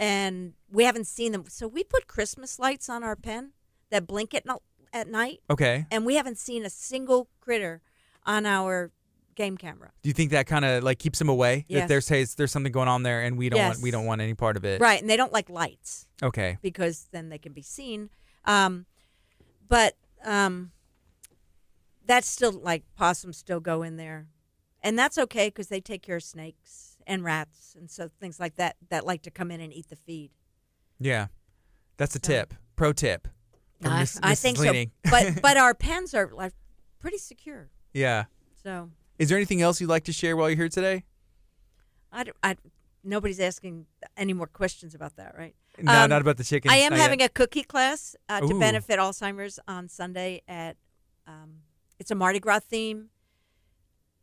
And 0.00 0.54
we 0.72 0.84
haven't 0.84 1.06
seen 1.06 1.32
them. 1.32 1.44
So 1.48 1.68
we 1.68 1.84
put 1.84 2.06
Christmas 2.08 2.58
lights 2.58 2.88
on 2.88 3.04
our 3.04 3.14
pen 3.16 3.52
that 3.90 4.06
blink 4.06 4.34
at, 4.34 4.46
no- 4.46 4.62
at 4.92 5.06
night. 5.08 5.40
Okay. 5.50 5.86
and 5.90 6.06
we 6.06 6.14
haven't 6.14 6.38
seen 6.38 6.64
a 6.64 6.70
single 6.70 7.28
critter 7.40 7.82
on 8.24 8.46
our 8.46 8.90
game 9.34 9.56
camera. 9.58 9.90
Do 10.02 10.08
you 10.08 10.14
think 10.14 10.30
that 10.30 10.46
kind 10.46 10.64
of 10.64 10.82
like 10.82 10.98
keeps 10.98 11.18
them 11.18 11.28
away? 11.28 11.66
If 11.68 11.76
Yes. 11.76 11.88
there's 11.88 12.08
hey, 12.08 12.24
there's 12.24 12.50
something 12.50 12.72
going 12.72 12.88
on 12.88 13.02
there, 13.02 13.22
and 13.22 13.36
we 13.38 13.48
don't 13.50 13.60
want 13.60 13.78
we 13.82 13.90
don't 13.90 14.06
want 14.06 14.20
any 14.20 14.34
part 14.34 14.56
of 14.56 14.64
it. 14.64 14.80
Right, 14.80 15.00
and 15.00 15.08
they 15.08 15.16
don't 15.16 15.32
like 15.32 15.48
lights 15.50 16.06
Okay. 16.22 16.58
because 16.62 17.08
then 17.12 17.28
they 17.28 17.38
can 17.38 17.52
be 17.52 17.62
seen. 17.62 18.10
Um, 18.44 18.86
but 19.68 19.96
um, 20.24 20.72
that's 22.06 22.28
still 22.28 22.52
like 22.52 22.84
possums 22.96 23.36
still 23.38 23.60
go 23.60 23.82
in 23.82 23.96
there, 23.96 24.28
and 24.82 24.98
that's 24.98 25.16
okay 25.18 25.48
because 25.48 25.68
they 25.68 25.80
take 25.80 26.02
care 26.02 26.16
of 26.16 26.22
snakes 26.22 26.89
and 27.06 27.24
rats 27.24 27.74
and 27.78 27.90
so 27.90 28.08
things 28.20 28.38
like 28.40 28.56
that 28.56 28.76
that 28.90 29.04
like 29.06 29.22
to 29.22 29.30
come 29.30 29.50
in 29.50 29.60
and 29.60 29.72
eat 29.72 29.88
the 29.88 29.96
feed. 29.96 30.30
Yeah. 30.98 31.28
That's 31.96 32.14
a 32.14 32.20
So- 32.22 32.32
tip. 32.32 32.54
Pro 32.76 32.92
tip. 32.92 33.28
From 33.82 33.92
I, 33.92 34.00
Miss- 34.00 34.18
I 34.22 34.32
Mrs. 34.32 34.40
think 34.42 34.58
Leaning. 34.58 34.90
so, 35.06 35.10
but 35.10 35.42
but 35.42 35.56
our 35.56 35.74
pens 35.74 36.14
are 36.14 36.30
like 36.34 36.52
pretty 36.98 37.18
secure. 37.18 37.70
Yeah. 37.94 38.24
So 38.62 38.90
Is 39.18 39.28
there 39.28 39.38
anything 39.38 39.62
else 39.62 39.80
you'd 39.80 39.88
like 39.90 40.04
to 40.04 40.12
share 40.12 40.36
while 40.36 40.48
you're 40.50 40.56
here 40.56 40.68
today? 40.68 41.04
I, 42.12 42.24
I 42.42 42.56
nobody's 43.04 43.40
asking 43.40 43.86
any 44.16 44.32
more 44.32 44.46
questions 44.46 44.94
about 44.94 45.16
that, 45.16 45.34
right? 45.38 45.54
No, 45.80 45.92
Um, 46.04 46.10
not 46.10 46.20
about 46.20 46.36
the 46.36 46.44
chickens. 46.44 46.72
I 46.72 46.78
am 46.78 46.90
not 46.90 46.96
yet. 46.98 47.02
having 47.02 47.22
a 47.22 47.28
cookie 47.28 47.62
class 47.62 48.16
uh, 48.28 48.40
to 48.40 48.54
Ooh. 48.54 48.58
benefit 48.60 48.98
Alzheimer's 48.98 49.58
on 49.66 49.88
Sunday 49.88 50.42
at 50.48 50.76
um, 51.26 51.60
it's 51.98 52.10
a 52.10 52.14
Mardi 52.14 52.40
Gras 52.40 52.60
theme 52.60 53.08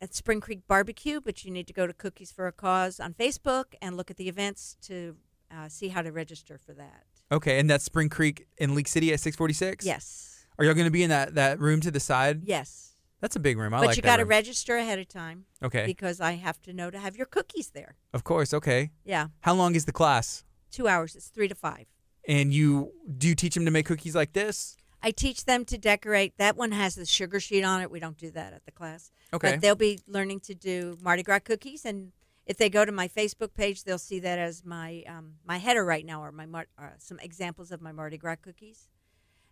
at 0.00 0.14
Spring 0.14 0.40
Creek 0.40 0.60
Barbecue, 0.68 1.20
but 1.20 1.44
you 1.44 1.50
need 1.50 1.66
to 1.66 1.72
go 1.72 1.86
to 1.86 1.92
Cookies 1.92 2.30
for 2.30 2.46
a 2.46 2.52
Cause 2.52 3.00
on 3.00 3.14
Facebook 3.14 3.74
and 3.82 3.96
look 3.96 4.10
at 4.10 4.16
the 4.16 4.28
events 4.28 4.76
to 4.82 5.16
uh, 5.52 5.68
see 5.68 5.88
how 5.88 6.02
to 6.02 6.12
register 6.12 6.58
for 6.58 6.72
that. 6.74 7.04
Okay, 7.32 7.58
and 7.58 7.68
that's 7.68 7.84
Spring 7.84 8.08
Creek 8.08 8.46
in 8.58 8.74
League 8.74 8.88
City 8.88 9.12
at 9.12 9.20
646. 9.20 9.84
Yes, 9.84 10.46
Are 10.58 10.64
y'all 10.64 10.74
going 10.74 10.86
to 10.86 10.90
be 10.90 11.02
in 11.02 11.10
that 11.10 11.34
that 11.34 11.60
room 11.60 11.80
to 11.82 11.90
the 11.90 12.00
side? 12.00 12.42
yes, 12.44 12.92
That's 13.20 13.36
a 13.36 13.40
big 13.40 13.58
room. 13.58 13.74
I 13.74 13.78
like 13.78 13.82
that. 13.82 13.86
but 13.86 13.88
like 13.90 13.96
you 13.96 14.02
got 14.02 14.16
to 14.18 14.24
register 14.24 14.76
ahead 14.76 14.98
of 14.98 15.08
time 15.08 15.44
Okay. 15.62 15.84
because 15.84 16.20
I 16.20 16.32
have 16.32 16.60
to 16.62 16.72
know 16.72 16.90
to 16.90 16.98
have 16.98 17.16
your 17.16 17.26
cookies 17.26 17.70
there. 17.70 17.96
Of 18.14 18.24
course. 18.24 18.54
Okay. 18.54 18.90
Yeah, 19.04 19.26
How 19.40 19.54
long 19.54 19.74
is 19.74 19.84
the 19.84 19.92
class? 19.92 20.44
two 20.70 20.86
hours. 20.88 21.16
It's 21.16 21.28
three 21.28 21.48
to 21.48 21.54
five. 21.54 21.86
And 22.26 22.52
you 22.54 22.92
do 23.16 23.26
you 23.28 23.34
teach 23.34 23.54
them 23.54 23.64
to 23.64 23.70
make 23.70 23.86
cookies 23.86 24.14
like 24.14 24.32
this? 24.34 24.76
I 25.02 25.10
teach 25.12 25.44
them 25.44 25.64
to 25.66 25.78
decorate. 25.78 26.34
That 26.38 26.56
one 26.56 26.72
has 26.72 26.96
the 26.96 27.06
sugar 27.06 27.38
sheet 27.40 27.62
on 27.62 27.80
it. 27.80 27.90
We 27.90 28.00
don't 28.00 28.16
do 28.16 28.30
that 28.32 28.52
at 28.52 28.64
the 28.64 28.72
class. 28.72 29.12
Okay. 29.32 29.52
But 29.52 29.60
they'll 29.60 29.74
be 29.76 30.00
learning 30.06 30.40
to 30.40 30.54
do 30.54 30.98
Mardi 31.00 31.22
Gras 31.22 31.40
cookies, 31.40 31.84
and 31.84 32.12
if 32.46 32.56
they 32.56 32.68
go 32.68 32.84
to 32.84 32.92
my 32.92 33.06
Facebook 33.08 33.54
page, 33.54 33.84
they'll 33.84 33.98
see 33.98 34.18
that 34.20 34.38
as 34.38 34.64
my 34.64 35.04
um, 35.06 35.34
my 35.46 35.58
header 35.58 35.84
right 35.84 36.04
now, 36.04 36.22
or 36.22 36.32
my 36.32 36.46
Mar- 36.46 36.66
uh, 36.78 36.88
some 36.98 37.18
examples 37.20 37.70
of 37.70 37.80
my 37.80 37.92
Mardi 37.92 38.16
Gras 38.18 38.36
cookies, 38.42 38.88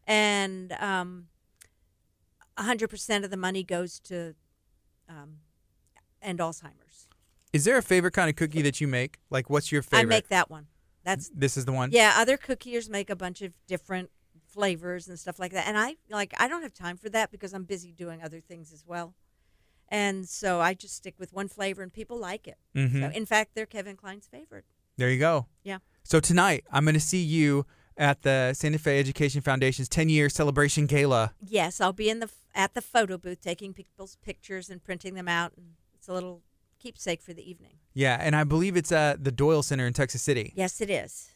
and 0.06 0.72
um, 0.80 1.26
hundred 2.59 2.88
percent 2.88 3.24
of 3.24 3.30
the 3.30 3.37
money 3.37 3.62
goes 3.62 4.00
to 4.00 4.35
um, 5.09 5.37
end 6.22 6.38
Alzheimer's. 6.38 7.06
Is 7.52 7.64
there 7.64 7.78
a 7.78 7.82
favorite 7.82 8.12
kind 8.12 8.28
of 8.28 8.37
cookie 8.37 8.62
that 8.62 8.80
you 8.80 8.88
make? 8.88 9.18
Like, 9.30 9.48
what's 9.48 9.70
your 9.70 9.82
favorite? 9.82 10.00
I 10.00 10.04
make 10.04 10.28
that 10.28 10.50
one. 10.50 10.66
That's 11.04 11.30
This 11.32 11.56
is 11.56 11.64
the 11.64 11.72
one. 11.72 11.90
yeah. 11.92 12.14
Other 12.16 12.37
cookiers 12.37 12.90
make 12.90 13.09
a 13.11 13.16
bunch 13.16 13.40
of 13.40 13.52
different 13.68 14.11
flavors 14.56 15.06
and 15.06 15.18
stuff 15.18 15.38
like 15.38 15.52
that, 15.52 15.66
and 15.68 15.76
I 15.78 15.96
like 16.10 16.32
I 16.40 16.48
don't 16.48 16.62
have 16.62 16.72
time 16.72 16.96
for 16.96 17.10
that 17.10 17.30
because 17.30 17.52
I'm 17.52 17.64
busy 17.64 17.92
doing 17.92 18.22
other 18.22 18.40
things 18.40 18.72
as 18.72 18.84
well. 18.86 19.14
And 19.88 20.26
so 20.28 20.60
I 20.60 20.74
just 20.74 20.96
stick 20.96 21.14
with 21.18 21.32
one 21.32 21.48
flavor, 21.48 21.82
and 21.82 21.92
people 21.92 22.18
like 22.18 22.48
it. 22.48 22.56
hmm 22.74 23.02
So, 23.02 23.10
in 23.14 23.26
fact, 23.26 23.50
they're 23.54 23.66
Kevin 23.66 23.96
Klein's 23.96 24.26
favorite. 24.26 24.64
There 24.96 25.10
you 25.10 25.18
go. 25.20 25.46
Yeah. 25.62 25.78
So 26.02 26.20
tonight 26.20 26.64
I'm 26.72 26.84
going 26.84 26.94
to 26.94 27.00
see 27.00 27.22
you 27.22 27.66
at 27.98 28.22
the 28.22 28.54
Santa 28.54 28.78
Fe 28.78 28.98
Education 28.98 29.40
Foundation's 29.42 29.88
10 29.88 30.08
year 30.08 30.28
celebration 30.28 30.86
gala. 30.86 31.34
Yes, 31.46 31.80
I'll 31.80 31.92
be 31.92 32.08
in 32.08 32.20
the 32.20 32.30
at 32.54 32.72
the 32.74 32.80
photo 32.80 33.18
booth 33.18 33.40
taking 33.42 33.74
people's 33.74 34.16
pictures 34.24 34.70
and 34.70 34.82
printing 34.82 35.14
them 35.14 35.28
out, 35.28 35.52
and 35.56 35.74
it's 35.94 36.08
a 36.08 36.12
little 36.14 36.42
keepsake 36.78 37.20
for 37.20 37.34
the 37.34 37.48
evening. 37.48 37.74
Yeah, 37.94 38.16
and 38.20 38.34
I 38.34 38.44
believe 38.44 38.76
it's 38.76 38.92
at 38.92 39.22
the 39.24 39.32
Doyle 39.32 39.62
Center 39.62 39.86
in 39.86 39.92
Texas 39.92 40.22
City. 40.22 40.52
Yes, 40.56 40.80
it 40.80 40.90
is. 40.90 41.28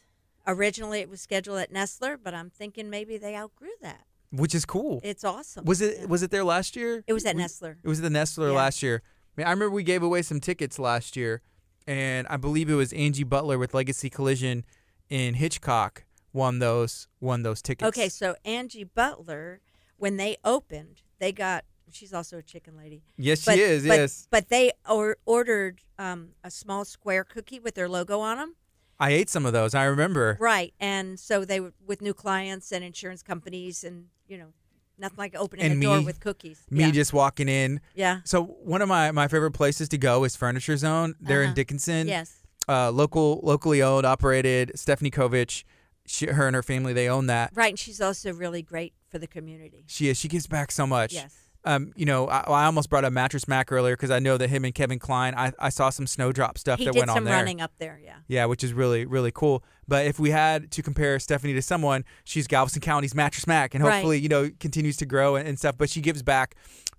Originally, 0.47 0.99
it 0.99 1.09
was 1.09 1.21
scheduled 1.21 1.59
at 1.59 1.71
Nessler, 1.71 2.17
but 2.21 2.33
I'm 2.33 2.49
thinking 2.49 2.89
maybe 2.89 3.17
they 3.17 3.35
outgrew 3.35 3.69
that. 3.81 4.05
Which 4.31 4.55
is 4.55 4.65
cool. 4.65 5.01
It's 5.03 5.23
awesome. 5.23 5.65
Was 5.65 5.81
it 5.81 5.97
Yeah. 5.99 6.05
was 6.05 6.23
it 6.23 6.31
there 6.31 6.43
last 6.43 6.75
year? 6.75 7.03
It 7.05 7.13
was 7.13 7.25
at 7.25 7.35
We- 7.35 7.43
Nessler. 7.43 7.77
It 7.83 7.87
was 7.87 7.99
at 7.99 8.03
the 8.11 8.17
Nessler 8.17 8.49
Yeah. 8.49 8.55
last 8.57 8.81
year. 8.81 9.01
I, 9.05 9.41
mean, 9.41 9.47
I 9.47 9.51
remember 9.51 9.71
we 9.75 9.83
gave 9.83 10.03
away 10.03 10.21
some 10.21 10.39
tickets 10.39 10.79
last 10.79 11.15
year, 11.15 11.41
and 11.87 12.27
I 12.27 12.37
believe 12.37 12.69
it 12.69 12.75
was 12.75 12.91
Angie 12.93 13.23
Butler 13.23 13.57
with 13.57 13.73
Legacy 13.73 14.09
Collision 14.09 14.65
in 15.09 15.33
Hitchcock 15.35 16.05
won 16.33 16.59
those 16.59 17.07
won 17.19 17.43
those 17.43 17.61
tickets. 17.61 17.87
Okay, 17.89 18.07
so 18.09 18.35
Angie 18.45 18.85
Butler, 18.85 19.59
when 19.97 20.15
they 20.17 20.37
opened, 20.43 21.01
they 21.19 21.31
got. 21.31 21.65
She's 21.93 22.13
also 22.13 22.37
a 22.37 22.41
chicken 22.41 22.77
lady. 22.77 23.03
Yes, 23.17 23.43
But, 23.43 23.55
she 23.55 23.61
is. 23.61 23.85
but, 23.85 23.99
yes, 23.99 24.25
But 24.31 24.47
they 24.47 24.71
or, 24.89 25.17
ordered 25.25 25.81
um, 25.99 26.29
a 26.41 26.49
small 26.49 26.85
square 26.85 27.25
cookie 27.25 27.59
with 27.59 27.75
their 27.75 27.89
logo 27.89 28.21
on 28.21 28.37
them. 28.37 28.55
I 29.01 29.09
ate 29.11 29.29
some 29.29 29.45
of 29.45 29.51
those. 29.53 29.73
I 29.75 29.83
remember. 29.85 30.37
Right, 30.39 30.73
and 30.79 31.19
so 31.19 31.43
they 31.43 31.59
were 31.59 31.73
with 31.85 32.01
new 32.01 32.13
clients 32.13 32.71
and 32.71 32.83
insurance 32.83 33.23
companies, 33.23 33.83
and 33.83 34.05
you 34.27 34.37
know, 34.37 34.53
nothing 34.97 35.17
like 35.17 35.35
opening 35.35 35.65
And 35.65 35.81
a 35.83 35.85
door 35.85 36.01
with 36.01 36.19
cookies. 36.19 36.61
Me 36.69 36.81
yeah. 36.81 36.91
just 36.91 37.11
walking 37.11 37.49
in. 37.49 37.81
yeah. 37.95 38.19
So 38.23 38.43
one 38.43 38.81
of 38.81 38.87
my, 38.87 39.11
my 39.11 39.27
favorite 39.27 39.51
places 39.51 39.89
to 39.89 39.97
go 39.97 40.23
is 40.23 40.35
Furniture 40.35 40.77
Zone. 40.77 41.15
They're 41.19 41.41
in 41.41 41.47
Uh-huh. 41.47 41.55
Dickinson. 41.55 42.07
Yes. 42.07 42.37
uh, 42.69 42.91
local, 42.91 43.41
locally 43.43 43.81
owned, 43.81 44.05
operated. 44.05 44.71
Stephanie 44.75 45.09
Kovich, 45.11 45.63
she, 46.05 46.27
her 46.27 46.45
and 46.47 46.55
her 46.55 46.63
family, 46.63 46.93
they 46.93 47.09
own 47.09 47.25
that. 47.27 47.51
Right, 47.55 47.71
and 47.71 47.79
she's 47.79 47.99
also 47.99 48.31
really 48.31 48.61
great 48.61 48.93
for 49.09 49.17
the 49.19 49.27
community. 49.27 49.83
She 49.87 50.07
is. 50.09 50.17
She 50.17 50.27
gives 50.27 50.45
back 50.47 50.71
so 50.71 50.85
much. 50.87 51.11
Yes. 51.13 51.35
Um, 51.63 51.91
you 51.95 52.05
know, 52.05 52.27
I, 52.27 52.39
I 52.39 52.65
almost 52.65 52.89
brought 52.89 53.05
up 53.05 53.13
Mattress 53.13 53.47
Mac 53.47 53.71
earlier 53.71 53.95
because 53.95 54.09
I 54.09 54.17
know 54.17 54.35
that 54.37 54.49
him 54.49 54.65
and 54.65 54.73
Kevin 54.73 54.97
Klein. 54.97 55.35
I, 55.37 55.53
I 55.59 55.69
saw 55.69 55.91
some 55.91 56.07
snowdrop 56.07 56.57
stuff 56.57 56.79
He 56.79 56.85
that 56.85 56.95
went 56.95 57.11
on 57.11 57.23
there. 57.23 57.35
running 57.35 57.61
up 57.61 57.71
there, 57.77 57.99
yeah. 58.03 58.15
Yeah, 58.27 58.45
which 58.45 58.63
is 58.63 58.73
really 58.73 59.05
really 59.05 59.31
cool. 59.31 59.63
But 59.87 60.07
if 60.07 60.19
we 60.19 60.31
had 60.31 60.71
to 60.71 60.81
compare 60.81 61.19
Stephanie 61.19 61.53
to 61.53 61.61
someone, 61.61 62.03
she's 62.23 62.47
Galveston 62.47 62.81
County's 62.81 63.13
Mattress 63.13 63.45
Mac, 63.45 63.75
and 63.75 63.83
Right. 63.83 63.93
hopefully 63.95 64.19
you 64.19 64.29
know 64.29 64.49
continues 64.59 64.97
to 64.97 65.05
grow 65.05 65.35
and, 65.35 65.47
and 65.47 65.59
stuff. 65.59 65.77
But 65.77 65.89
she 65.91 66.01
gives 66.01 66.23
back 66.23 66.55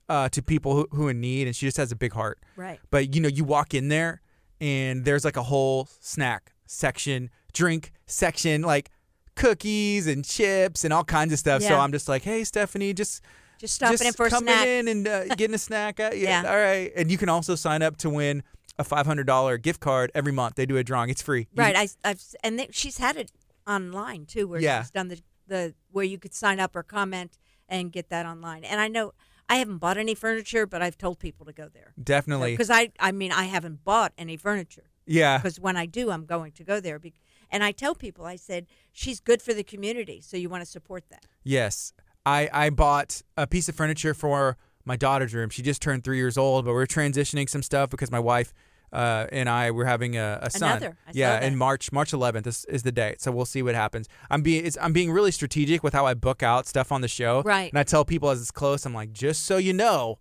uh, 0.08 0.28
to 0.28 0.42
people 0.42 0.74
who, 0.76 0.88
who 0.92 1.08
in 1.08 1.20
need, 1.20 1.48
and 1.48 1.56
she 1.56 1.66
just 1.66 1.76
has 1.78 1.90
a 1.90 1.96
big 1.96 2.12
heart. 2.12 2.38
Right. 2.54 2.78
But 2.90 3.14
you 3.16 3.20
know, 3.20 3.28
you 3.28 3.42
walk 3.44 3.74
in 3.74 3.88
there, 3.88 4.20
and 4.60 5.04
there's 5.04 5.24
like 5.24 5.36
a 5.36 5.42
whole 5.42 5.88
snack 6.00 6.52
section, 6.66 7.30
drink 7.52 7.92
section, 8.06 8.62
like 8.62 8.90
cookies 9.34 10.06
and 10.06 10.24
chips 10.24 10.84
and 10.84 10.92
all 10.92 11.04
kinds 11.04 11.32
of 11.32 11.38
stuff. 11.38 11.62
So 11.62 11.76
I'm 11.78 11.92
just 11.92 12.08
like, 12.08 12.22
hey, 12.22 12.44
Stephanie, 12.44 12.92
just 12.92 13.22
Just 13.62 13.74
stopping 13.76 13.92
just 13.98 14.04
in 14.04 14.12
for 14.12 14.26
a 14.26 14.30
coming 14.30 14.52
snack. 14.52 14.66
in 14.66 14.88
and 14.88 15.06
uh, 15.08 15.24
getting 15.36 15.54
a 15.54 15.58
snack. 15.58 16.00
Uh, 16.00 16.10
yeah, 16.12 16.42
Yeah. 16.42 16.50
all 16.50 16.58
right. 16.58 16.92
And 16.96 17.10
you 17.10 17.16
can 17.16 17.28
also 17.28 17.54
sign 17.54 17.80
up 17.80 17.96
to 17.98 18.10
win 18.10 18.42
a 18.78 18.84
$500 18.84 19.62
gift 19.62 19.78
card 19.80 20.10
every 20.16 20.32
month. 20.32 20.56
They 20.56 20.66
do 20.66 20.76
a 20.76 20.82
drawing. 20.84 21.08
It's 21.10 21.22
free. 21.22 21.42
You- 21.52 21.62
Right. 21.62 21.76
I, 21.76 21.88
I've 22.04 22.20
and 22.42 22.58
they, 22.58 22.66
she's 22.72 22.98
had 22.98 23.16
it 23.16 23.30
online 23.68 24.26
too, 24.26 24.48
where 24.48 24.60
Yeah. 24.60 24.82
she's 24.82 24.90
done 24.90 25.08
the 25.08 25.20
the 25.46 25.74
where 25.92 26.04
you 26.04 26.18
could 26.18 26.34
sign 26.34 26.58
up 26.60 26.74
or 26.74 26.82
comment 26.82 27.38
and 27.68 27.92
get 27.92 28.08
that 28.10 28.26
online. 28.26 28.64
And 28.64 28.80
I 28.80 28.88
know 28.88 29.12
I 29.48 29.56
haven't 29.56 29.78
bought 29.78 29.96
any 29.96 30.14
furniture, 30.14 30.66
but 30.66 30.82
I've 30.82 30.98
told 30.98 31.18
people 31.20 31.46
to 31.46 31.52
go 31.52 31.68
there 31.72 31.92
Definitely. 32.02 32.52
because 32.52 32.70
I 32.70 32.90
I 32.98 33.12
mean 33.12 33.30
I 33.32 33.44
haven't 33.44 33.84
bought 33.84 34.12
any 34.18 34.36
furniture 34.36 34.90
Yeah. 35.06 35.38
because 35.38 35.60
when 35.60 35.76
I 35.76 35.86
do, 35.86 36.10
I'm 36.10 36.26
going 36.26 36.52
to 36.52 36.64
go 36.64 36.80
there. 36.80 36.98
Be- 36.98 37.14
and 37.50 37.62
I 37.62 37.70
tell 37.72 37.94
people, 37.94 38.24
I 38.24 38.36
said 38.36 38.66
she's 38.92 39.20
good 39.20 39.42
for 39.42 39.52
the 39.54 39.62
community, 39.62 40.20
so 40.22 40.36
you 40.38 40.48
want 40.48 40.64
to 40.64 40.70
support 40.70 41.04
that. 41.10 41.26
Yes. 41.44 41.92
I, 42.24 42.48
I 42.52 42.70
bought 42.70 43.22
a 43.36 43.46
piece 43.46 43.68
of 43.68 43.74
furniture 43.74 44.14
for 44.14 44.56
my 44.84 44.96
daughter's 44.96 45.34
room. 45.34 45.50
She 45.50 45.62
just 45.62 45.82
turned 45.82 46.04
three 46.04 46.18
years 46.18 46.36
old, 46.36 46.64
but 46.64 46.72
we're 46.72 46.86
transitioning 46.86 47.48
some 47.48 47.62
stuff 47.62 47.90
because 47.90 48.10
my 48.10 48.18
wife 48.18 48.52
uh, 48.92 49.26
and 49.32 49.48
I 49.48 49.70
were 49.70 49.86
having 49.86 50.16
a, 50.16 50.38
a 50.42 50.50
son. 50.50 50.76
Another. 50.76 50.96
I 51.06 51.10
yeah, 51.14 51.40
in 51.40 51.56
March 51.56 51.90
March 51.92 52.12
11th 52.12 52.46
is, 52.46 52.64
is 52.66 52.82
the 52.82 52.92
date. 52.92 53.22
So 53.22 53.32
we'll 53.32 53.46
see 53.46 53.62
what 53.62 53.74
happens. 53.74 54.08
I'm 54.30 54.42
being 54.42 54.66
it's, 54.66 54.76
I'm 54.80 54.92
being 54.92 55.10
really 55.10 55.30
strategic 55.30 55.82
with 55.82 55.94
how 55.94 56.06
I 56.06 56.14
book 56.14 56.42
out 56.42 56.66
stuff 56.66 56.92
on 56.92 57.00
the 57.00 57.08
show. 57.08 57.42
Right. 57.42 57.72
And 57.72 57.78
I 57.78 57.84
tell 57.84 58.04
people 58.04 58.28
as 58.30 58.40
it's 58.40 58.50
close, 58.50 58.84
I'm 58.84 58.94
like, 58.94 59.12
just 59.12 59.44
so 59.44 59.56
you 59.56 59.72
know, 59.72 60.18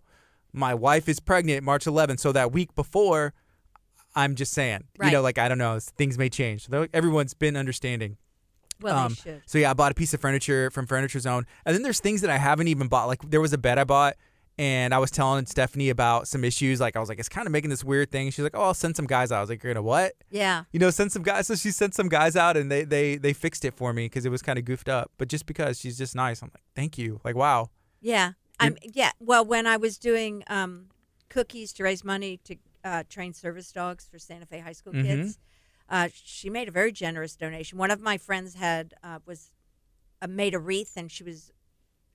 my 0.52 0.74
wife 0.74 1.08
is 1.08 1.20
pregnant 1.20 1.64
March 1.64 1.84
11th. 1.84 2.20
So 2.20 2.32
that 2.32 2.52
week 2.52 2.74
before, 2.74 3.34
I'm 4.14 4.34
just 4.34 4.52
saying, 4.52 4.84
you 5.02 5.10
know, 5.10 5.22
like 5.22 5.38
I 5.38 5.48
don't 5.48 5.58
know, 5.58 5.78
things 5.78 6.16
may 6.16 6.30
change. 6.30 6.68
So 6.68 6.86
everyone's 6.94 7.34
been 7.34 7.56
understanding. 7.56 8.16
Well, 8.82 8.96
Um, 8.98 9.08
they 9.10 9.14
should. 9.32 9.42
So 9.46 9.58
yeah, 9.58 9.70
I 9.70 9.74
bought 9.74 9.92
a 9.92 9.94
piece 9.94 10.12
of 10.14 10.20
furniture 10.20 10.70
from 10.70 10.86
Furniture 10.86 11.20
Zone, 11.20 11.46
and 11.64 11.74
then 11.74 11.82
there's 11.82 12.00
things 12.00 12.20
that 12.22 12.30
I 12.30 12.38
haven't 12.38 12.68
even 12.68 12.88
bought. 12.88 13.06
Like 13.06 13.28
there 13.30 13.40
was 13.40 13.52
a 13.52 13.58
bed 13.58 13.78
I 13.78 13.84
bought, 13.84 14.16
and 14.58 14.92
I 14.94 14.98
was 14.98 15.10
telling 15.10 15.46
Stephanie 15.46 15.88
about 15.88 16.28
some 16.28 16.44
issues. 16.44 16.80
Like 16.80 16.94
I 16.96 17.00
was 17.00 17.08
like, 17.08 17.18
it's 17.18 17.28
kind 17.28 17.46
of 17.46 17.52
making 17.52 17.70
this 17.70 17.82
weird 17.84 18.10
thing. 18.10 18.30
She's 18.30 18.42
like, 18.42 18.54
oh, 18.56 18.62
I'll 18.62 18.74
send 18.74 18.96
some 18.96 19.06
guys 19.06 19.32
out. 19.32 19.38
I 19.38 19.40
was 19.40 19.50
like, 19.50 19.62
you're 19.62 19.72
gonna 19.72 19.82
what? 19.82 20.12
Yeah. 20.30 20.64
You 20.72 20.78
know, 20.78 20.90
send 20.90 21.10
some 21.12 21.22
guys. 21.22 21.46
So 21.46 21.54
she 21.54 21.70
sent 21.70 21.94
some 21.94 22.08
guys 22.08 22.36
out, 22.36 22.56
and 22.56 22.70
they 22.70 22.84
they 22.84 23.16
they 23.16 23.32
fixed 23.32 23.64
it 23.64 23.74
for 23.74 23.92
me 23.92 24.06
because 24.06 24.26
it 24.26 24.30
was 24.30 24.42
kind 24.42 24.58
of 24.58 24.64
goofed 24.64 24.88
up. 24.88 25.10
But 25.18 25.28
just 25.28 25.46
because 25.46 25.78
she's 25.80 25.96
just 25.96 26.14
nice, 26.14 26.42
I'm 26.42 26.50
like, 26.54 26.62
thank 26.76 26.98
you. 26.98 27.20
Like 27.24 27.34
wow. 27.36 27.70
Yeah. 28.00 28.32
I'm 28.60 28.76
yeah. 28.82 29.10
Well, 29.20 29.44
when 29.44 29.66
I 29.66 29.76
was 29.76 29.98
doing 29.98 30.44
um, 30.48 30.86
cookies 31.30 31.72
to 31.74 31.82
raise 31.84 32.04
money 32.04 32.38
to 32.44 32.56
uh, 32.84 33.02
train 33.08 33.32
service 33.32 33.72
dogs 33.72 34.06
for 34.10 34.18
Santa 34.18 34.44
Fe 34.46 34.58
high 34.60 34.72
school 34.72 34.92
Mhm. 34.92 35.02
kids, 35.06 35.38
uh, 35.92 36.08
she 36.12 36.50
made 36.50 36.66
a 36.68 36.72
very 36.72 36.90
generous 36.90 37.36
donation. 37.36 37.78
One 37.78 37.90
of 37.92 38.00
my 38.00 38.18
friends 38.18 38.54
had 38.54 38.94
uh, 39.04 39.18
was 39.26 39.52
uh, 40.20 40.26
made 40.26 40.54
a 40.54 40.58
wreath, 40.58 40.94
and 40.96 41.10
she 41.12 41.22
was 41.22 41.52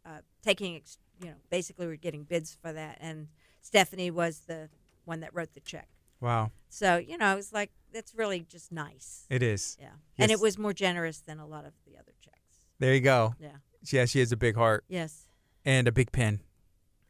uh, 0.06 0.20
taking 0.44 0.76
ex- 0.76 0.98
you 1.22 1.28
know 1.30 1.36
basically 1.50 1.88
we're 1.88 1.96
getting 1.96 2.24
bids 2.24 2.58
for 2.62 2.74
that, 2.74 2.98
and 3.00 3.28
Stephanie 3.62 4.12
was 4.12 4.42
the 4.48 4.70
one 5.06 5.20
that 5.22 5.34
wrote 5.34 5.54
the 5.54 5.60
check. 5.62 5.88
Wow. 6.20 6.52
So 6.70 6.98
you 6.98 7.18
know, 7.18 7.32
it 7.34 7.36
was 7.36 7.54
like 7.54 7.72
that's 7.94 8.14
really 8.16 8.40
just 8.42 8.72
nice. 8.72 9.26
It 9.30 9.44
is. 9.44 9.78
Yeah, 9.80 9.90
and 10.18 10.30
Yes. 10.30 10.40
it 10.40 10.42
was 10.42 10.58
more 10.58 10.74
generous 10.74 11.20
than 11.20 11.40
a 11.40 11.46
lot 11.46 11.66
of 11.66 11.74
the 11.86 11.98
other 11.98 12.14
checks. 12.20 12.60
There 12.80 12.94
you 12.94 13.02
go. 13.02 13.36
Yeah. 13.40 13.50
Yeah, 13.92 14.06
she 14.06 14.20
has 14.20 14.32
a 14.32 14.38
big 14.38 14.56
heart 14.56 14.84
Yes. 14.90 15.28
and 15.64 15.88
a 15.88 15.92
big 15.92 16.12
pen 16.12 16.42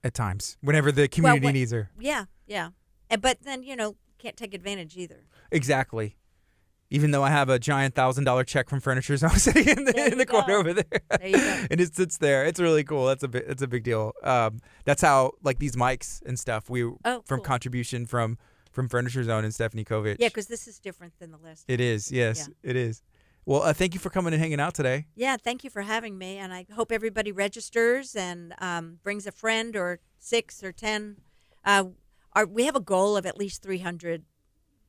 at 0.03 0.13
times 0.13 0.57
whenever 0.61 0.91
the 0.91 1.07
community 1.07 1.45
what- 1.45 1.53
needs 1.53 1.71
her. 1.71 1.89
Yeah. 1.97 2.25
Yeah. 2.45 2.69
And, 3.09 3.21
but 3.21 3.41
then 3.43 3.63
you 3.63 3.75
know 3.77 3.95
can't 4.19 4.35
take 4.35 4.53
advantage 4.53 4.97
either. 4.97 5.23
Exactly. 5.51 6.16
Even 6.89 7.11
though 7.11 7.23
I 7.23 7.29
have 7.31 7.49
a 7.49 7.59
giant 7.59 7.95
thousand 7.95 8.23
dollar 8.23 8.43
check 8.45 8.69
from 8.69 8.79
Furniture 8.79 9.17
Zone 9.17 9.29
sitting 9.37 9.67
in 9.67 9.83
the, 9.85 9.91
There 9.91 10.07
in 10.11 10.17
the 10.17 10.25
corner 10.25 10.47
go. 10.47 10.59
over 10.59 10.73
there, 10.73 10.85
There 11.19 11.67
and 11.71 11.81
it 11.81 11.93
sits 11.95 12.17
there. 12.17 12.45
It's 12.45 12.59
really 12.61 12.83
cool. 12.85 13.05
That's 13.07 13.23
a 13.23 13.27
bit. 13.27 13.45
It's 13.47 13.61
a 13.61 13.67
big 13.67 13.83
deal. 13.83 14.13
Um, 14.23 14.59
that's 14.85 15.01
how 15.01 15.31
like 15.43 15.59
these 15.59 15.75
mics 15.75 16.21
and 16.25 16.39
stuff. 16.39 16.69
We 16.69 16.83
Oh, 16.83 16.95
from 17.03 17.23
cool. 17.25 17.39
contribution 17.41 18.05
from 18.05 18.37
from 18.71 18.87
Furniture 18.87 19.23
Zone 19.23 19.43
and 19.43 19.53
Stephanie 19.53 19.83
Kovich. 19.83 20.17
Yeah, 20.19 20.27
because 20.29 20.47
this 20.47 20.67
is 20.67 20.79
different 20.79 21.13
than 21.19 21.31
the 21.31 21.37
last. 21.37 21.65
it 21.67 21.81
is. 21.81 22.11
Yes, 22.11 22.49
it 22.63 22.75
is. 22.75 23.01
Well, 23.45 23.63
uh, 23.63 23.73
thank 23.73 23.93
you 23.93 23.99
for 23.99 24.09
coming 24.09 24.33
and 24.33 24.41
hanging 24.41 24.59
out 24.59 24.73
today. 24.73 25.07
Yeah, 25.15 25.37
thank 25.37 25.63
you 25.63 25.69
for 25.69 25.81
having 25.81 26.17
me, 26.17 26.37
and 26.37 26.53
I 26.53 26.65
hope 26.75 26.91
everybody 26.91 27.31
registers 27.31 28.15
and 28.15 28.53
um, 28.59 28.99
brings 29.03 29.25
a 29.25 29.31
friend 29.31 29.75
or 29.75 29.99
six 30.19 30.63
or 30.63 30.71
ten. 30.71 31.17
Uh, 31.65 31.85
our, 32.33 32.45
we 32.45 32.65
have 32.65 32.75
a 32.75 32.81
goal 32.81 33.17
of 33.17 33.25
at 33.25 33.37
least 33.37 33.63
three 33.63 33.79
hundred 33.79 34.23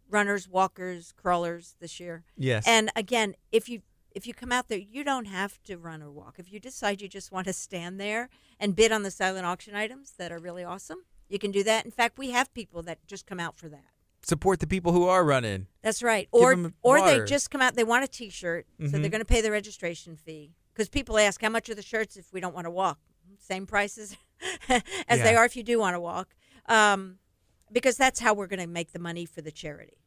runners, 0.08 0.48
walkers, 0.48 1.12
crawlers 1.16 1.76
this 1.80 2.00
year. 2.00 2.24
Yes. 2.36 2.66
And 2.66 2.90
again, 2.96 3.34
if 3.52 3.68
you 3.68 3.82
if 4.12 4.26
you 4.26 4.34
come 4.34 4.50
out 4.50 4.68
there, 4.68 4.78
you 4.78 5.04
don't 5.04 5.26
have 5.26 5.62
to 5.64 5.76
run 5.76 6.02
or 6.02 6.10
walk. 6.10 6.36
If 6.38 6.50
you 6.52 6.58
decide 6.58 7.00
you 7.00 7.08
just 7.08 7.30
want 7.30 7.46
to 7.46 7.52
stand 7.52 8.00
there 8.00 8.28
and 8.58 8.74
bid 8.74 8.90
on 8.90 9.02
the 9.02 9.10
silent 9.10 9.46
auction 9.46 9.74
items 9.76 10.14
that 10.18 10.32
are 10.32 10.38
really 10.38 10.64
awesome, 10.64 11.04
you 11.28 11.38
can 11.38 11.50
do 11.52 11.62
that. 11.64 11.84
In 11.84 11.90
fact, 11.92 12.18
we 12.18 12.30
have 12.30 12.52
people 12.54 12.82
that 12.84 12.98
just 13.06 13.26
come 13.26 13.38
out 13.38 13.56
for 13.56 13.68
that. 13.68 13.84
Support 14.22 14.58
the 14.60 14.66
people 14.66 14.92
who 14.92 15.04
are 15.06 15.22
running. 15.24 15.66
That's 15.82 16.02
right. 16.02 16.28
Give 16.32 16.42
Or 16.42 16.72
or 16.82 17.00
they 17.06 17.24
just 17.24 17.50
come 17.50 17.60
out. 17.62 17.74
They 17.76 17.84
want 17.84 18.02
a 18.02 18.08
T-shirt, 18.08 18.66
so 18.80 18.86
Mhm. 18.86 18.90
they're 18.92 19.10
going 19.10 19.20
to 19.20 19.24
pay 19.24 19.40
the 19.40 19.52
registration 19.52 20.16
fee. 20.16 20.54
Because 20.72 20.88
people 20.88 21.18
ask, 21.18 21.40
how 21.40 21.48
much 21.50 21.68
are 21.68 21.74
the 21.74 21.82
shirts 21.82 22.16
if 22.16 22.32
we 22.32 22.40
don't 22.40 22.54
want 22.54 22.64
to 22.64 22.70
walk? 22.70 22.98
Same 23.38 23.66
prices 23.66 24.16
as 24.68 25.20
they 25.20 25.36
are 25.36 25.44
if 25.44 25.54
you 25.56 25.62
do 25.62 25.78
want 25.78 25.94
to 25.94 26.00
walk. 26.00 26.34
Um, 26.66 27.18
because 27.72 27.96
that's 27.96 28.20
how 28.20 28.34
we're 28.34 28.46
going 28.46 28.60
to 28.60 28.66
make 28.66 28.92
the 28.92 28.98
money 28.98 29.26
for 29.26 29.40
the 29.40 29.50
charity. 29.50 29.98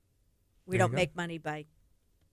We 0.65 0.77
There 0.77 0.87
don't 0.87 0.93
make 0.93 1.15
money 1.15 1.37
by 1.37 1.65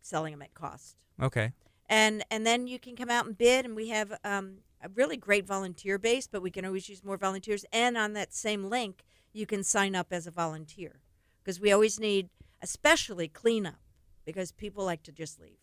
selling 0.01 0.33
them 0.33 0.43
at 0.43 0.55
cost. 0.55 0.97
Okay. 1.21 1.53
And 1.89 2.25
and 2.31 2.47
then 2.47 2.67
you 2.67 2.79
can 2.79 2.97
come 2.97 3.11
out 3.11 3.27
and 3.27 3.37
bid, 3.37 3.65
and 3.65 3.75
we 3.75 3.89
have 3.89 4.19
um, 4.25 4.59
a 4.83 4.89
really 4.95 5.17
great 5.17 5.47
volunteer 5.47 5.99
base, 5.99 6.27
but 6.27 6.43
we 6.43 6.51
can 6.51 6.65
always 6.65 6.89
use 6.89 7.03
more 7.03 7.17
volunteers. 7.17 7.65
And 7.73 7.97
on 7.97 8.13
that 8.13 8.35
same 8.35 8.65
link, 8.65 9.05
you 9.33 9.47
can 9.47 9.65
sign 9.65 9.95
up 9.95 10.09
as 10.11 10.27
a 10.27 10.31
volunteer 10.31 11.01
because 11.43 11.61
we 11.61 11.73
always 11.73 11.99
need, 11.99 12.29
especially 12.63 13.29
cleanup, 13.29 13.81
because 14.25 14.53
people 14.53 14.85
like 14.85 15.03
to 15.05 15.13
just 15.13 15.41
leave. 15.41 15.59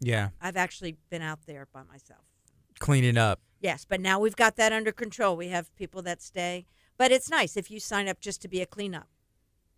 Yeah. 0.00 0.30
I've 0.40 0.56
actually 0.56 0.96
been 1.10 1.22
out 1.22 1.40
there 1.46 1.68
by 1.72 1.82
myself. 1.82 2.24
Cleaning 2.78 3.16
up. 3.16 3.40
Yes, 3.60 3.86
but 3.88 4.00
now 4.00 4.18
we've 4.18 4.36
got 4.36 4.56
that 4.56 4.72
under 4.72 4.92
control. 4.92 5.36
We 5.36 5.48
have 5.48 5.74
people 5.76 6.02
that 6.02 6.20
stay, 6.20 6.66
but 6.96 7.10
it's 7.12 7.28
nice 7.30 7.56
if 7.56 7.70
you 7.70 7.80
sign 7.80 8.08
up 8.08 8.20
just 8.20 8.40
to 8.42 8.48
be 8.48 8.60
a 8.60 8.66
cleanup. 8.66 9.08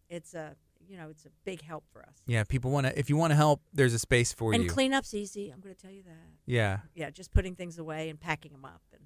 It's 0.08 0.34
a 0.34 0.54
you 0.88 0.96
know 0.96 1.08
it's 1.10 1.24
a 1.26 1.30
big 1.44 1.62
help 1.62 1.84
for 1.92 2.02
us. 2.02 2.22
Yeah. 2.26 2.44
People 2.44 2.70
want 2.70 2.86
to. 2.86 2.98
If 2.98 3.08
you 3.10 3.16
want 3.16 3.32
to 3.32 3.34
help, 3.36 3.60
there's 3.72 3.94
a 3.94 3.98
space 3.98 4.32
for 4.32 4.52
and 4.52 4.62
you. 4.62 4.68
And 4.68 4.74
cleanup's 4.74 5.14
easy. 5.14 5.50
I'm 5.50 5.60
going 5.60 5.74
to 5.74 5.80
tell 5.80 5.90
you 5.90 6.02
that. 6.04 6.14
yeah. 6.46 6.78
Yeah, 6.94 7.10
just 7.10 7.32
putting 7.32 7.54
things 7.56 7.78
away 7.78 8.08
and 8.08 8.20
packing 8.20 8.52
them 8.52 8.64
up. 8.64 8.82
And 8.92 9.02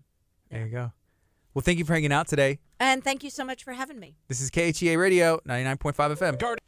There 0.50 0.66
you 0.66 0.72
go. 0.72 0.92
Well, 1.54 1.62
thank 1.62 1.78
you 1.78 1.84
for 1.84 1.94
hanging 1.94 2.12
out 2.12 2.28
today. 2.28 2.58
and 2.78 3.02
thank 3.02 3.24
you 3.24 3.30
so 3.30 3.44
much 3.44 3.64
for 3.64 3.72
having 3.72 3.98
me. 3.98 4.16
This 4.28 4.40
is 4.40 4.50
KHEA 4.50 4.96
Radio, 4.98 5.40
99.5 5.48 6.16
FM. 6.38 6.58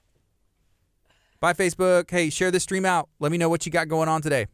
Bye, 1.40 1.52
Facebook. 1.52 2.10
Hey, 2.10 2.30
share 2.30 2.50
this 2.50 2.62
stream 2.64 2.84
out. 2.84 3.08
Let 3.20 3.30
me 3.32 3.38
know 3.38 3.48
what 3.48 3.66
you 3.66 3.70
got 3.72 3.88
going 3.88 4.08
on 4.08 4.22
today. 4.22 4.46